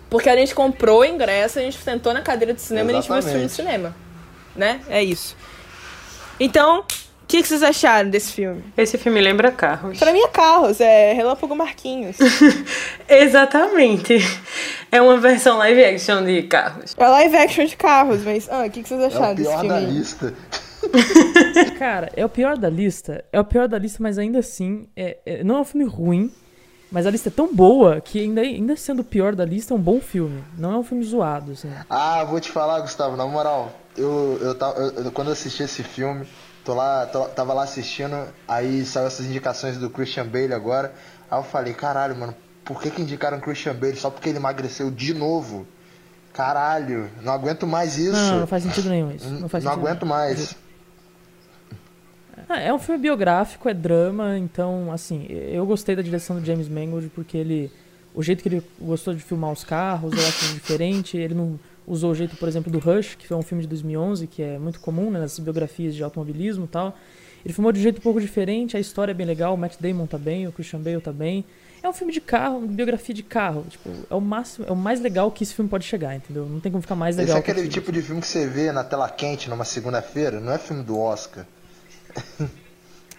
Porque 0.09 0.29
a 0.29 0.35
gente 0.35 0.53
comprou 0.55 1.01
o 1.01 1.05
ingresso, 1.05 1.59
a 1.59 1.61
gente 1.61 1.77
sentou 1.77 2.13
na 2.13 2.21
cadeira 2.21 2.53
de 2.53 2.61
cinema 2.61 2.91
e 2.91 2.93
a 2.95 3.01
gente 3.01 3.07
viu 3.09 3.17
esse 3.17 3.27
filme 3.29 3.41
no 3.41 3.45
Exatamente. 3.47 3.71
cinema. 3.79 3.95
Né? 4.55 4.79
É 4.87 5.03
isso. 5.03 5.35
Então, 6.39 6.85
O 7.23 7.25
que, 7.33 7.41
que 7.41 7.47
vocês 7.47 7.63
acharam 7.63 8.09
desse 8.09 8.31
filme? 8.33 8.63
Esse 8.77 8.97
filme 8.97 9.19
lembra 9.19 9.51
carros. 9.51 9.97
Pra 9.97 10.11
mim 10.13 10.19
é 10.19 10.27
Carros, 10.27 10.79
é 10.79 11.13
Relâmpago 11.13 11.55
Marquinhos. 11.55 12.17
Exatamente. 13.09 14.17
É 14.91 15.01
uma 15.01 15.17
versão 15.17 15.57
live 15.57 15.83
action 15.83 16.23
de 16.23 16.43
carros. 16.43 16.93
é 16.97 17.07
live 17.07 17.35
action 17.37 17.65
de 17.65 17.75
Carros, 17.75 18.23
mas 18.23 18.47
ah, 18.51 18.65
o 18.65 18.69
que, 18.69 18.83
que 18.83 18.89
vocês 18.89 19.01
É 19.01 19.05
acharam 19.07 19.31
o 19.31 19.35
desse 19.35 19.49
pior 19.49 19.59
filme? 19.61 19.69
da 19.73 19.79
lista. 19.79 20.33
Cara, 21.79 22.11
é 22.15 22.25
o 22.25 22.29
pior 22.29 22.57
da 22.57 22.69
lista. 22.69 23.23
É 23.31 23.39
o 23.39 23.45
pior 23.45 23.67
da 23.67 23.77
lista, 23.79 23.97
mas 24.01 24.17
ainda 24.17 24.39
assim, 24.39 24.87
é, 24.95 25.17
é- 25.25 25.43
não 25.43 25.57
é 25.57 25.61
um 25.61 25.65
filme 25.65 25.85
ruim. 25.85 26.31
Mas 26.91 27.07
a 27.07 27.09
lista 27.09 27.29
é 27.29 27.31
tão 27.31 27.51
boa 27.51 27.99
que, 27.99 28.19
ainda, 28.19 28.41
ainda 28.41 28.75
sendo 28.75 28.99
o 28.99 29.03
pior 29.03 29.33
da 29.33 29.43
lista, 29.43 29.73
é 29.73 29.77
um 29.77 29.79
bom 29.81 29.99
filme. 29.99 30.43
Não 30.55 30.73
é 30.73 30.77
um 30.77 30.83
filme 30.83 31.03
zoado, 31.03 31.53
assim. 31.53 31.71
Ah, 31.89 32.23
vou 32.23 32.39
te 32.39 32.51
falar, 32.51 32.81
Gustavo, 32.81 33.17
na 33.17 33.25
moral, 33.25 33.71
eu, 33.97 34.37
eu, 34.39 34.53
tava, 34.53 34.79
eu- 34.79 35.05
eu- 35.05 35.11
quando 35.11 35.29
eu 35.29 35.33
assisti 35.33 35.63
esse 35.63 35.81
filme, 35.81 36.23
tô 36.65 36.73
lá, 36.73 37.05
tô- 37.05 37.25
tava 37.29 37.53
lá 37.53 37.63
assistindo, 37.63 38.15
aí 38.47 38.85
saiu 38.85 39.07
essas 39.07 39.25
indicações 39.25 39.77
do 39.77 39.89
Christian 39.89 40.25
Bale 40.27 40.53
agora, 40.53 40.93
aí 41.29 41.37
eu 41.39 41.43
falei, 41.43 41.73
caralho, 41.73 42.15
mano, 42.15 42.33
por 42.63 42.81
que 42.81 42.89
que 42.89 43.01
indicaram 43.01 43.39
Christian 43.39 43.75
Bale 43.75 43.95
só 43.95 44.09
porque 44.09 44.29
ele 44.29 44.37
emagreceu 44.37 44.89
de 44.89 45.13
novo? 45.13 45.67
Caralho, 46.33 47.09
não 47.21 47.31
aguento 47.33 47.67
mais 47.67 47.97
isso. 47.97 48.11
Não, 48.13 48.39
não 48.41 48.47
faz 48.47 48.63
sentido 48.63 48.89
nenhum 48.89 49.11
isso. 49.11 49.29
Não, 49.29 49.41
Não, 49.41 49.49
faz 49.49 49.63
sentido 49.63 49.79
aguento 49.79 50.01
nenhum. 50.03 50.15
mais. 50.15 50.55
Ah, 52.49 52.59
é 52.59 52.73
um 52.73 52.79
filme 52.79 52.99
biográfico, 53.01 53.69
é 53.69 53.73
drama, 53.73 54.37
então, 54.37 54.91
assim, 54.91 55.25
eu 55.29 55.65
gostei 55.65 55.95
da 55.95 56.01
direção 56.01 56.39
do 56.39 56.45
James 56.45 56.67
Mangold 56.67 57.09
porque 57.09 57.37
ele. 57.37 57.71
O 58.15 58.21
jeito 58.21 58.43
que 58.43 58.49
ele 58.49 58.63
gostou 58.79 59.13
de 59.13 59.21
filmar 59.21 59.51
os 59.51 59.63
carros, 59.63 60.13
eu 60.13 60.19
acho 60.27 60.53
diferente. 60.53 61.17
Ele 61.17 61.33
não 61.33 61.59
usou 61.87 62.11
o 62.11 62.15
jeito, 62.15 62.35
por 62.37 62.47
exemplo, 62.47 62.71
do 62.71 62.79
Rush, 62.79 63.15
que 63.15 63.27
foi 63.27 63.37
um 63.37 63.41
filme 63.41 63.61
de 63.63 63.67
2011, 63.67 64.27
que 64.27 64.41
é 64.41 64.57
muito 64.57 64.79
comum 64.79 65.09
né, 65.11 65.19
nas 65.19 65.37
biografias 65.39 65.95
de 65.95 66.03
automobilismo 66.03 66.65
e 66.65 66.67
tal. 66.67 66.97
Ele 67.43 67.53
filmou 67.53 67.71
de 67.71 67.79
um 67.79 67.83
jeito 67.83 67.97
um 67.97 68.01
pouco 68.01 68.21
diferente, 68.21 68.77
a 68.77 68.79
história 68.79 69.11
é 69.11 69.13
bem 69.13 69.25
legal, 69.25 69.53
o 69.53 69.57
Matt 69.57 69.75
Damon 69.79 70.07
tá 70.07 70.17
bem, 70.17 70.47
o 70.47 70.51
Christian 70.51 70.79
Bale 70.79 71.01
tá 71.01 71.11
bem. 71.11 71.43
É 71.81 71.89
um 71.89 71.91
filme 71.91 72.13
de 72.13 72.21
carro, 72.21 72.59
uma 72.59 72.67
biografia 72.67 73.13
de 73.13 73.21
carro. 73.21 73.65
Tipo, 73.69 73.89
é 74.09 74.15
o 74.15 74.21
máximo, 74.21 74.65
é 74.65 74.71
o 74.71 74.75
mais 74.75 75.01
legal 75.01 75.29
que 75.29 75.43
esse 75.43 75.53
filme 75.53 75.69
pode 75.69 75.83
chegar, 75.83 76.15
entendeu? 76.15 76.45
Não 76.45 76.61
tem 76.61 76.71
como 76.71 76.81
ficar 76.81 76.95
mais 76.95 77.17
Esse 77.17 77.25
legal 77.25 77.39
é 77.39 77.41
que 77.41 77.51
aquele 77.51 77.67
tipo 77.67 77.91
de 77.91 78.01
filme 78.01 78.21
que 78.21 78.27
você 78.27 78.47
vê 78.47 78.71
na 78.71 78.85
tela 78.85 79.09
quente 79.09 79.49
numa 79.49 79.65
segunda-feira, 79.65 80.39
não 80.39 80.53
é 80.53 80.57
filme 80.57 80.81
do 80.83 80.97
Oscar. 80.97 81.45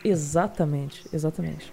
Exatamente, 0.02 1.02
exatamente. 1.14 1.72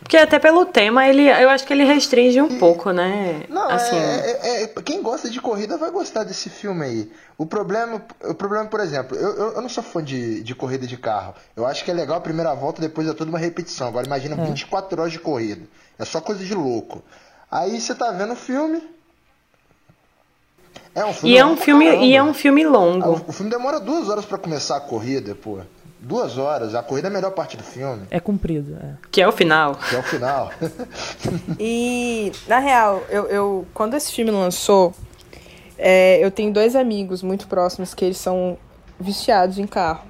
Porque 0.00 0.16
até 0.16 0.38
pelo 0.38 0.64
tema, 0.66 1.06
ele, 1.06 1.28
eu 1.28 1.48
acho 1.50 1.66
que 1.66 1.72
ele 1.72 1.84
restringe 1.84 2.40
um 2.40 2.58
pouco, 2.58 2.90
né? 2.92 3.44
Não, 3.48 3.68
assim, 3.70 3.96
é, 3.96 4.30
é- 4.42 4.62
é- 4.64 4.66
quem 4.82 5.02
gosta 5.02 5.28
de 5.28 5.40
corrida 5.40 5.76
vai 5.76 5.90
gostar 5.90 6.24
desse 6.24 6.48
filme 6.48 6.84
aí. 6.84 7.12
O 7.36 7.44
problema, 7.44 8.02
o 8.24 8.34
problema 8.34 8.66
por 8.66 8.80
exemplo, 8.80 9.16
eu, 9.16 9.34
eu, 9.36 9.52
eu 9.54 9.62
não 9.62 9.68
sou 9.68 9.82
fã 9.82 10.02
de, 10.02 10.42
de 10.42 10.54
corrida 10.54 10.86
de 10.86 10.96
carro. 10.96 11.34
Eu 11.54 11.66
acho 11.66 11.84
que 11.84 11.90
é 11.90 11.94
legal 11.94 12.16
a 12.16 12.20
primeira 12.20 12.54
volta, 12.54 12.80
depois 12.80 13.06
é 13.08 13.12
toda 13.14 13.30
uma 13.30 13.38
repetição. 13.38 13.88
Agora 13.88 14.06
imagina 14.06 14.34
24 14.36 15.00
horas 15.00 15.12
de 15.12 15.18
corrida. 15.18 15.62
É 15.98 16.04
só 16.04 16.20
coisa 16.20 16.44
de 16.44 16.54
louco. 16.54 17.02
Aí 17.50 17.80
você 17.80 17.94
tá 17.94 18.10
vendo 18.10 18.32
o 18.32 18.36
filme. 18.36 18.82
É 20.94 21.04
um 21.04 21.12
filme 21.12 21.34
E 21.34 21.38
é 21.38 21.44
longo 21.44 21.54
um 21.54 21.56
filme, 21.62 21.84
caramba. 21.86 22.04
e 22.06 22.16
é 22.16 22.22
um 22.22 22.34
filme 22.34 22.64
Ah, 22.64 22.68
longo. 22.68 23.08
o, 23.10 23.24
o 23.28 23.32
filme 23.32 23.50
demora 23.50 23.78
duas 23.78 24.08
horas 24.08 24.24
pra 24.24 24.38
começar 24.38 24.76
a 24.76 24.80
corrida, 24.80 25.34
pô. 25.34 25.58
Duas 26.00 26.38
horas. 26.38 26.74
A 26.74 26.82
corrida 26.82 27.08
é 27.08 27.10
a 27.10 27.12
melhor 27.12 27.32
parte 27.32 27.56
do 27.56 27.62
filme. 27.62 28.06
É 28.10 28.20
comprido, 28.20 28.76
é. 28.80 28.94
Que 29.10 29.22
é 29.22 29.28
o 29.28 29.32
final. 29.32 29.74
Que 29.74 29.96
é 29.96 29.98
o 29.98 30.02
final. 30.02 30.50
E, 31.58 32.32
na 32.46 32.58
real, 32.58 33.02
eu, 33.08 33.26
eu 33.26 33.66
quando 33.72 33.94
esse 33.94 34.12
filme 34.12 34.30
lançou, 34.30 34.94
é, 35.78 36.24
eu 36.24 36.30
tenho 36.30 36.52
dois 36.52 36.76
amigos 36.76 37.22
muito 37.22 37.46
próximos 37.48 37.94
que 37.94 38.04
eles 38.04 38.18
são 38.18 38.58
viciados 39.00 39.58
em 39.58 39.66
carro. 39.66 40.04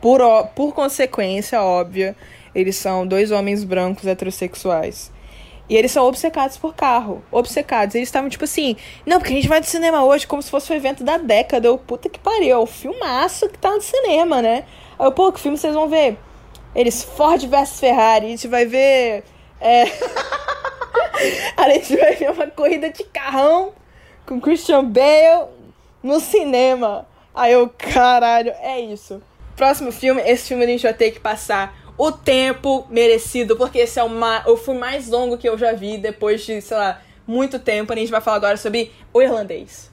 Por, 0.00 0.20
por 0.54 0.72
consequência 0.72 1.60
óbvia, 1.62 2.16
eles 2.54 2.76
são 2.76 3.06
dois 3.06 3.30
homens 3.30 3.64
brancos 3.64 4.06
heterossexuais. 4.06 5.10
E 5.68 5.76
eles 5.76 5.90
são 5.90 6.06
obcecados 6.06 6.56
por 6.56 6.74
carro. 6.74 7.22
Obcecados. 7.30 7.94
Eles 7.94 8.08
estavam 8.08 8.28
tipo 8.28 8.44
assim, 8.44 8.76
não, 9.06 9.18
porque 9.18 9.32
a 9.32 9.36
gente 9.36 9.48
vai 9.48 9.60
no 9.60 9.66
cinema 9.66 10.04
hoje 10.04 10.26
como 10.26 10.42
se 10.42 10.50
fosse 10.50 10.72
o 10.72 10.74
evento 10.74 11.02
da 11.02 11.16
década. 11.16 11.66
Eu, 11.68 11.78
puta 11.78 12.08
que 12.08 12.18
pariu, 12.18 12.54
é 12.54 12.58
o 12.58 12.66
filmaço 12.66 13.48
que 13.48 13.58
tá 13.58 13.70
no 13.70 13.80
cinema, 13.80 14.42
né? 14.42 14.64
Aí 14.98 15.06
eu, 15.06 15.12
pô, 15.12 15.32
que 15.32 15.40
filme 15.40 15.56
vocês 15.56 15.74
vão 15.74 15.88
ver? 15.88 16.18
Eles, 16.74 17.02
Ford 17.02 17.42
versus 17.46 17.80
Ferrari. 17.80 18.26
A 18.26 18.30
gente 18.30 18.48
vai 18.48 18.66
ver. 18.66 19.24
É... 19.60 19.84
a 21.56 21.70
gente 21.70 21.96
vai 21.96 22.14
ver 22.16 22.30
uma 22.30 22.46
corrida 22.48 22.90
de 22.90 23.04
carrão 23.04 23.72
com 24.26 24.40
Christian 24.40 24.84
Bale 24.84 25.48
no 26.02 26.20
cinema. 26.20 27.06
Aí 27.34 27.52
eu, 27.52 27.68
caralho, 27.68 28.52
é 28.60 28.80
isso. 28.80 29.22
Próximo 29.56 29.90
filme, 29.92 30.20
esse 30.22 30.48
filme 30.48 30.64
a 30.64 30.68
gente 30.68 30.82
vai 30.82 30.94
ter 30.94 31.10
que 31.12 31.20
passar 31.20 31.83
o 31.96 32.10
tempo 32.10 32.86
merecido, 32.90 33.56
porque 33.56 33.78
esse 33.78 33.98
é 33.98 34.04
o, 34.04 34.08
ma 34.08 34.42
o 34.46 34.56
filme 34.56 34.80
mais 34.80 35.08
longo 35.08 35.38
que 35.38 35.48
eu 35.48 35.56
já 35.56 35.72
vi 35.72 35.98
depois 35.98 36.44
de, 36.44 36.60
sei 36.60 36.76
lá, 36.76 37.00
muito 37.26 37.58
tempo. 37.58 37.92
A 37.92 37.96
gente 37.96 38.10
vai 38.10 38.20
falar 38.20 38.36
agora 38.36 38.56
sobre 38.56 38.92
O 39.12 39.22
Irlandês. 39.22 39.90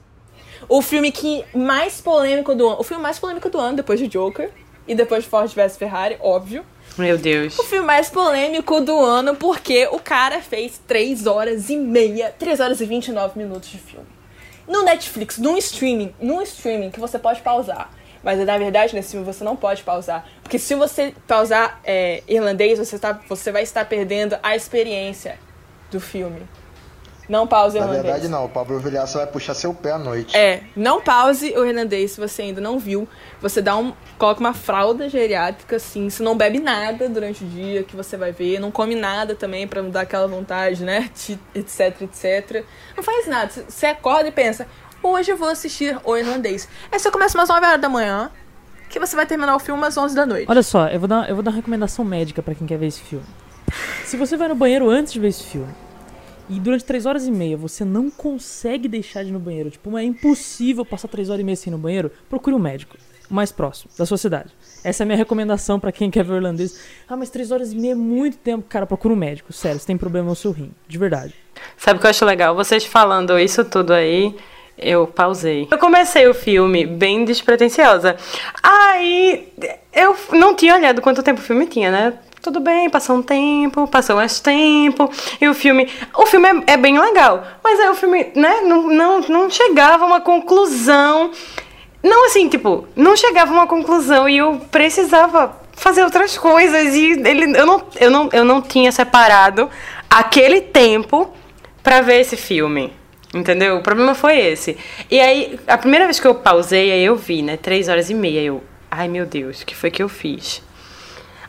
O 0.68 0.80
filme 0.80 1.10
que 1.10 1.44
mais 1.54 2.00
polêmico 2.00 2.54
do 2.54 2.68
ano. 2.68 2.80
O 2.80 2.84
filme 2.84 3.02
mais 3.02 3.18
polêmico 3.18 3.48
do 3.48 3.58
ano, 3.58 3.76
depois 3.76 3.98
de 3.98 4.08
Joker. 4.08 4.50
E 4.86 4.94
depois 4.94 5.22
de 5.22 5.30
Ford 5.30 5.48
vs 5.48 5.76
Ferrari, 5.76 6.16
óbvio. 6.20 6.64
Meu 6.98 7.16
Deus. 7.16 7.58
O 7.58 7.62
filme 7.62 7.86
mais 7.86 8.10
polêmico 8.10 8.80
do 8.80 8.98
ano, 8.98 9.36
porque 9.36 9.88
o 9.92 9.98
cara 9.98 10.40
fez 10.40 10.80
3 10.86 11.26
horas 11.26 11.70
e 11.70 11.76
meia, 11.76 12.34
3 12.36 12.60
horas 12.60 12.80
e 12.80 12.84
29 12.84 13.38
minutos 13.38 13.70
de 13.70 13.78
filme. 13.78 14.06
No 14.66 14.82
Netflix, 14.82 15.38
num 15.38 15.56
streaming, 15.56 16.14
num 16.20 16.42
streaming 16.42 16.90
que 16.90 17.00
você 17.00 17.18
pode 17.18 17.40
pausar. 17.40 17.90
Mas 18.22 18.38
na 18.44 18.58
verdade, 18.58 18.94
nesse 18.94 19.12
filme 19.12 19.26
você 19.26 19.42
não 19.42 19.56
pode 19.56 19.82
pausar. 19.82 20.26
Porque 20.42 20.58
se 20.58 20.74
você 20.74 21.14
pausar 21.26 21.80
é, 21.84 22.22
irlandês, 22.28 22.78
você, 22.78 22.98
tá, 22.98 23.18
você 23.28 23.50
vai 23.50 23.62
estar 23.62 23.84
perdendo 23.84 24.36
a 24.42 24.54
experiência 24.54 25.38
do 25.90 26.00
filme. 26.00 26.42
Não 27.28 27.46
pause 27.46 27.78
Na 27.78 27.84
irlandês. 27.84 28.04
verdade, 28.04 28.28
não. 28.28 28.44
O 28.44 28.48
Pablo 28.48 28.78
Vilhaça 28.78 29.18
vai 29.18 29.26
puxar 29.26 29.54
seu 29.54 29.72
pé 29.72 29.92
à 29.92 29.98
noite. 29.98 30.36
É, 30.36 30.62
não 30.74 31.00
pause 31.00 31.56
o 31.56 31.64
irlandês 31.64 32.12
se 32.12 32.20
você 32.20 32.42
ainda 32.42 32.60
não 32.60 32.78
viu. 32.78 33.08
Você 33.40 33.62
dá 33.62 33.76
um. 33.76 33.92
Coloca 34.18 34.40
uma 34.40 34.52
fralda 34.52 35.08
geriátrica, 35.08 35.76
assim. 35.76 36.10
Você 36.10 36.22
não 36.22 36.36
bebe 36.36 36.58
nada 36.58 37.08
durante 37.08 37.44
o 37.44 37.46
dia 37.46 37.84
que 37.84 37.94
você 37.94 38.16
vai 38.16 38.32
ver. 38.32 38.58
Não 38.58 38.70
come 38.70 38.94
nada 38.94 39.34
também 39.34 39.66
pra 39.68 39.80
não 39.80 39.90
dar 39.90 40.02
aquela 40.02 40.26
vontade, 40.26 40.82
né? 40.82 41.08
etc, 41.54 42.02
etc. 42.02 42.64
Não 42.96 43.02
faz 43.02 43.26
nada. 43.26 43.50
Você 43.68 43.86
acorda 43.86 44.28
e 44.28 44.32
pensa, 44.32 44.66
hoje 45.02 45.30
eu 45.30 45.36
vou 45.36 45.48
assistir 45.48 45.98
o 46.04 46.16
irlandês. 46.16 46.68
Aí 46.90 46.98
você 46.98 47.10
começa 47.10 47.36
umas 47.36 47.48
9 47.48 47.66
horas 47.66 47.80
da 47.80 47.88
manhã, 47.88 48.30
que 48.88 48.98
você 49.00 49.16
vai 49.16 49.26
terminar 49.26 49.56
o 49.56 49.58
filme 49.58 49.84
às 49.84 49.96
11 49.96 50.14
da 50.14 50.26
noite. 50.26 50.46
Olha 50.48 50.62
só, 50.62 50.88
eu 50.88 50.98
vou 50.98 51.08
dar, 51.08 51.28
eu 51.28 51.34
vou 51.34 51.42
dar 51.42 51.50
uma 51.50 51.56
recomendação 51.56 52.04
médica 52.04 52.42
pra 52.42 52.54
quem 52.54 52.66
quer 52.66 52.78
ver 52.78 52.86
esse 52.86 53.00
filme. 53.00 53.24
Se 54.04 54.16
você 54.16 54.36
vai 54.36 54.48
no 54.48 54.54
banheiro 54.54 54.88
antes 54.90 55.12
de 55.12 55.20
ver 55.20 55.28
esse 55.28 55.44
filme 55.44 55.72
e 56.48 56.60
durante 56.60 56.84
3 56.84 57.06
horas 57.06 57.26
e 57.26 57.30
meia 57.30 57.56
você 57.56 57.84
não 57.84 58.10
consegue 58.10 58.88
deixar 58.88 59.22
de 59.22 59.30
ir 59.30 59.32
no 59.32 59.38
banheiro, 59.38 59.70
tipo, 59.70 59.96
é 59.96 60.04
impossível 60.04 60.84
passar 60.84 61.08
3 61.08 61.30
horas 61.30 61.40
e 61.40 61.44
meia 61.44 61.56
sem 61.56 61.70
ir 61.70 61.76
no 61.76 61.80
banheiro, 61.80 62.10
procure 62.28 62.54
um 62.54 62.58
médico 62.58 62.96
o 63.30 63.34
mais 63.34 63.50
próximo 63.50 63.90
da 63.96 64.04
sua 64.04 64.18
cidade. 64.18 64.50
Essa 64.84 65.02
é 65.02 65.04
a 65.04 65.06
minha 65.06 65.16
recomendação 65.16 65.80
pra 65.80 65.90
quem 65.90 66.10
quer 66.10 66.22
ver 66.22 66.34
o 66.34 66.36
irlandês. 66.36 66.78
Ah, 67.08 67.16
mas 67.16 67.30
3 67.30 67.50
horas 67.50 67.72
e 67.72 67.76
meia 67.76 67.92
é 67.92 67.94
muito 67.94 68.36
tempo. 68.36 68.64
Cara, 68.68 68.86
procura 68.86 69.14
um 69.14 69.16
médico, 69.16 69.52
sério, 69.52 69.80
você 69.80 69.86
tem 69.86 69.96
problema 69.96 70.28
no 70.28 70.36
seu 70.36 70.52
rim, 70.52 70.70
de 70.86 70.98
verdade. 70.98 71.34
Sabe 71.76 71.96
o 71.96 72.00
que 72.00 72.06
eu 72.06 72.10
acho 72.10 72.24
legal? 72.26 72.54
Vocês 72.54 72.84
falando 72.84 73.38
isso 73.38 73.64
tudo 73.64 73.94
aí, 73.94 74.36
eu 74.78 75.06
pausei. 75.06 75.68
Eu 75.70 75.78
comecei 75.78 76.26
o 76.26 76.34
filme 76.34 76.86
bem 76.86 77.24
despretensiosa. 77.24 78.16
Aí 78.62 79.52
eu 79.92 80.16
não 80.32 80.54
tinha 80.54 80.74
olhado 80.74 81.00
quanto 81.00 81.22
tempo 81.22 81.40
o 81.40 81.44
filme 81.44 81.66
tinha, 81.66 81.90
né? 81.90 82.14
Tudo 82.40 82.58
bem, 82.58 82.90
passou 82.90 83.16
um 83.16 83.22
tempo, 83.22 83.86
passou 83.86 84.16
mais 84.16 84.40
tempo, 84.40 85.08
e 85.40 85.48
o 85.48 85.54
filme. 85.54 85.88
O 86.16 86.26
filme 86.26 86.48
é, 86.48 86.72
é 86.72 86.76
bem 86.76 86.98
legal, 86.98 87.46
mas 87.62 87.78
aí 87.78 87.88
o 87.88 87.94
filme, 87.94 88.32
né, 88.34 88.62
não, 88.62 88.88
não, 88.88 89.20
não 89.20 89.50
chegava 89.50 90.02
a 90.02 90.06
uma 90.08 90.20
conclusão. 90.20 91.30
Não 92.02 92.26
assim, 92.26 92.48
tipo, 92.48 92.88
não 92.96 93.16
chegava 93.16 93.52
a 93.52 93.54
uma 93.54 93.66
conclusão 93.68 94.28
e 94.28 94.38
eu 94.38 94.60
precisava 94.72 95.56
fazer 95.72 96.02
outras 96.02 96.36
coisas. 96.36 96.96
E 96.96 97.12
ele, 97.12 97.56
eu, 97.56 97.64
não, 97.64 97.82
eu, 98.00 98.10
não, 98.10 98.28
eu 98.32 98.44
não 98.44 98.60
tinha 98.60 98.90
separado 98.90 99.70
aquele 100.10 100.60
tempo 100.60 101.32
pra 101.80 102.00
ver 102.00 102.20
esse 102.20 102.36
filme. 102.36 102.92
Entendeu? 103.34 103.76
O 103.76 103.82
problema 103.82 104.14
foi 104.14 104.38
esse. 104.38 104.76
E 105.10 105.18
aí, 105.20 105.58
a 105.66 105.78
primeira 105.78 106.04
vez 106.04 106.20
que 106.20 106.26
eu 106.26 106.34
pausei, 106.34 106.92
aí 106.92 107.02
eu 107.04 107.16
vi, 107.16 107.40
né? 107.42 107.56
Três 107.56 107.88
horas 107.88 108.10
e 108.10 108.14
meia. 108.14 108.40
Eu, 108.42 108.62
ai 108.90 109.08
meu 109.08 109.24
Deus, 109.24 109.62
o 109.62 109.66
que 109.66 109.74
foi 109.74 109.90
que 109.90 110.02
eu 110.02 110.08
fiz? 110.08 110.62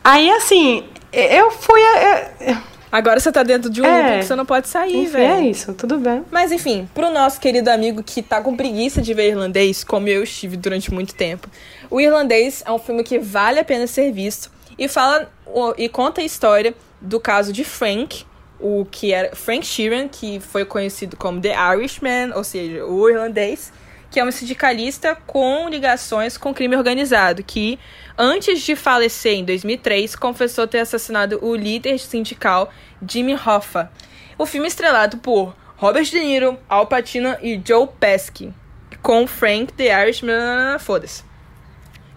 Aí, 0.03 0.29
assim, 0.31 0.83
eu 1.11 1.51
fui. 1.51 1.81
eu- 1.81 2.73
Agora 2.91 3.19
você 3.19 3.31
tá 3.31 3.41
dentro 3.41 3.71
de 3.71 3.81
um 3.81 3.85
É. 3.85 4.19
que 4.19 4.25
você 4.25 4.35
não 4.35 4.45
pode 4.45 4.67
sair, 4.67 5.07
velho. 5.07 5.23
é 5.33 5.41
isso, 5.47 5.73
tudo 5.73 5.97
bem. 5.97 6.23
Mas 6.29 6.51
enfim, 6.51 6.87
pro 6.93 7.09
nosso 7.09 7.39
querido 7.39 7.71
amigo 7.71 8.03
que 8.03 8.21
tá 8.21 8.39
com 8.39 8.55
preguiça 8.55 9.01
de 9.01 9.15
ver 9.15 9.29
irlandês, 9.29 9.83
como 9.83 10.07
eu 10.07 10.21
estive 10.21 10.55
durante 10.55 10.93
muito 10.93 11.15
tempo, 11.15 11.49
o 11.89 11.99
irlandês 11.99 12.61
é 12.63 12.71
um 12.71 12.77
filme 12.77 13.03
que 13.03 13.17
vale 13.17 13.59
a 13.59 13.63
pena 13.65 13.87
ser 13.87 14.11
visto 14.11 14.51
e 14.77 14.87
fala 14.87 15.27
e 15.75 15.89
conta 15.89 16.21
a 16.21 16.23
história 16.23 16.75
do 17.01 17.19
caso 17.19 17.51
de 17.51 17.63
Frank, 17.63 18.25
o 18.63 18.87
que 18.89 19.11
era 19.11 19.35
Frank 19.35 19.65
Sheeran, 19.65 20.07
que 20.07 20.39
foi 20.39 20.63
conhecido 20.63 21.17
como 21.17 21.41
The 21.41 21.53
Irishman, 21.75 22.31
ou 22.33 22.45
seja, 22.45 22.85
o 22.85 23.09
irlandês, 23.09 23.73
que 24.09 24.21
é 24.21 24.25
um 24.25 24.31
sindicalista 24.31 25.15
com 25.27 25.67
ligações 25.67 26.37
com 26.37 26.53
crime 26.53 26.77
organizado, 26.77 27.43
que 27.43 27.77
antes 28.17 28.61
de 28.61 28.73
falecer 28.73 29.33
em 29.33 29.43
2003 29.43 30.15
confessou 30.15 30.65
ter 30.65 30.79
assassinado 30.79 31.39
o 31.41 31.53
líder 31.53 31.99
sindical 31.99 32.71
Jimmy 33.05 33.35
Hoffa. 33.35 33.91
O 34.37 34.45
filme 34.45 34.67
é 34.67 34.69
estrelado 34.69 35.17
por 35.17 35.53
Robert 35.75 36.05
De 36.05 36.19
Niro, 36.19 36.57
Al 36.69 36.87
Pacino 36.87 37.35
e 37.41 37.61
Joe 37.67 37.87
Pesci, 37.99 38.53
com 39.01 39.27
Frank 39.27 39.73
The 39.73 40.03
Irishman, 40.03 40.79
foda-se. 40.79 41.23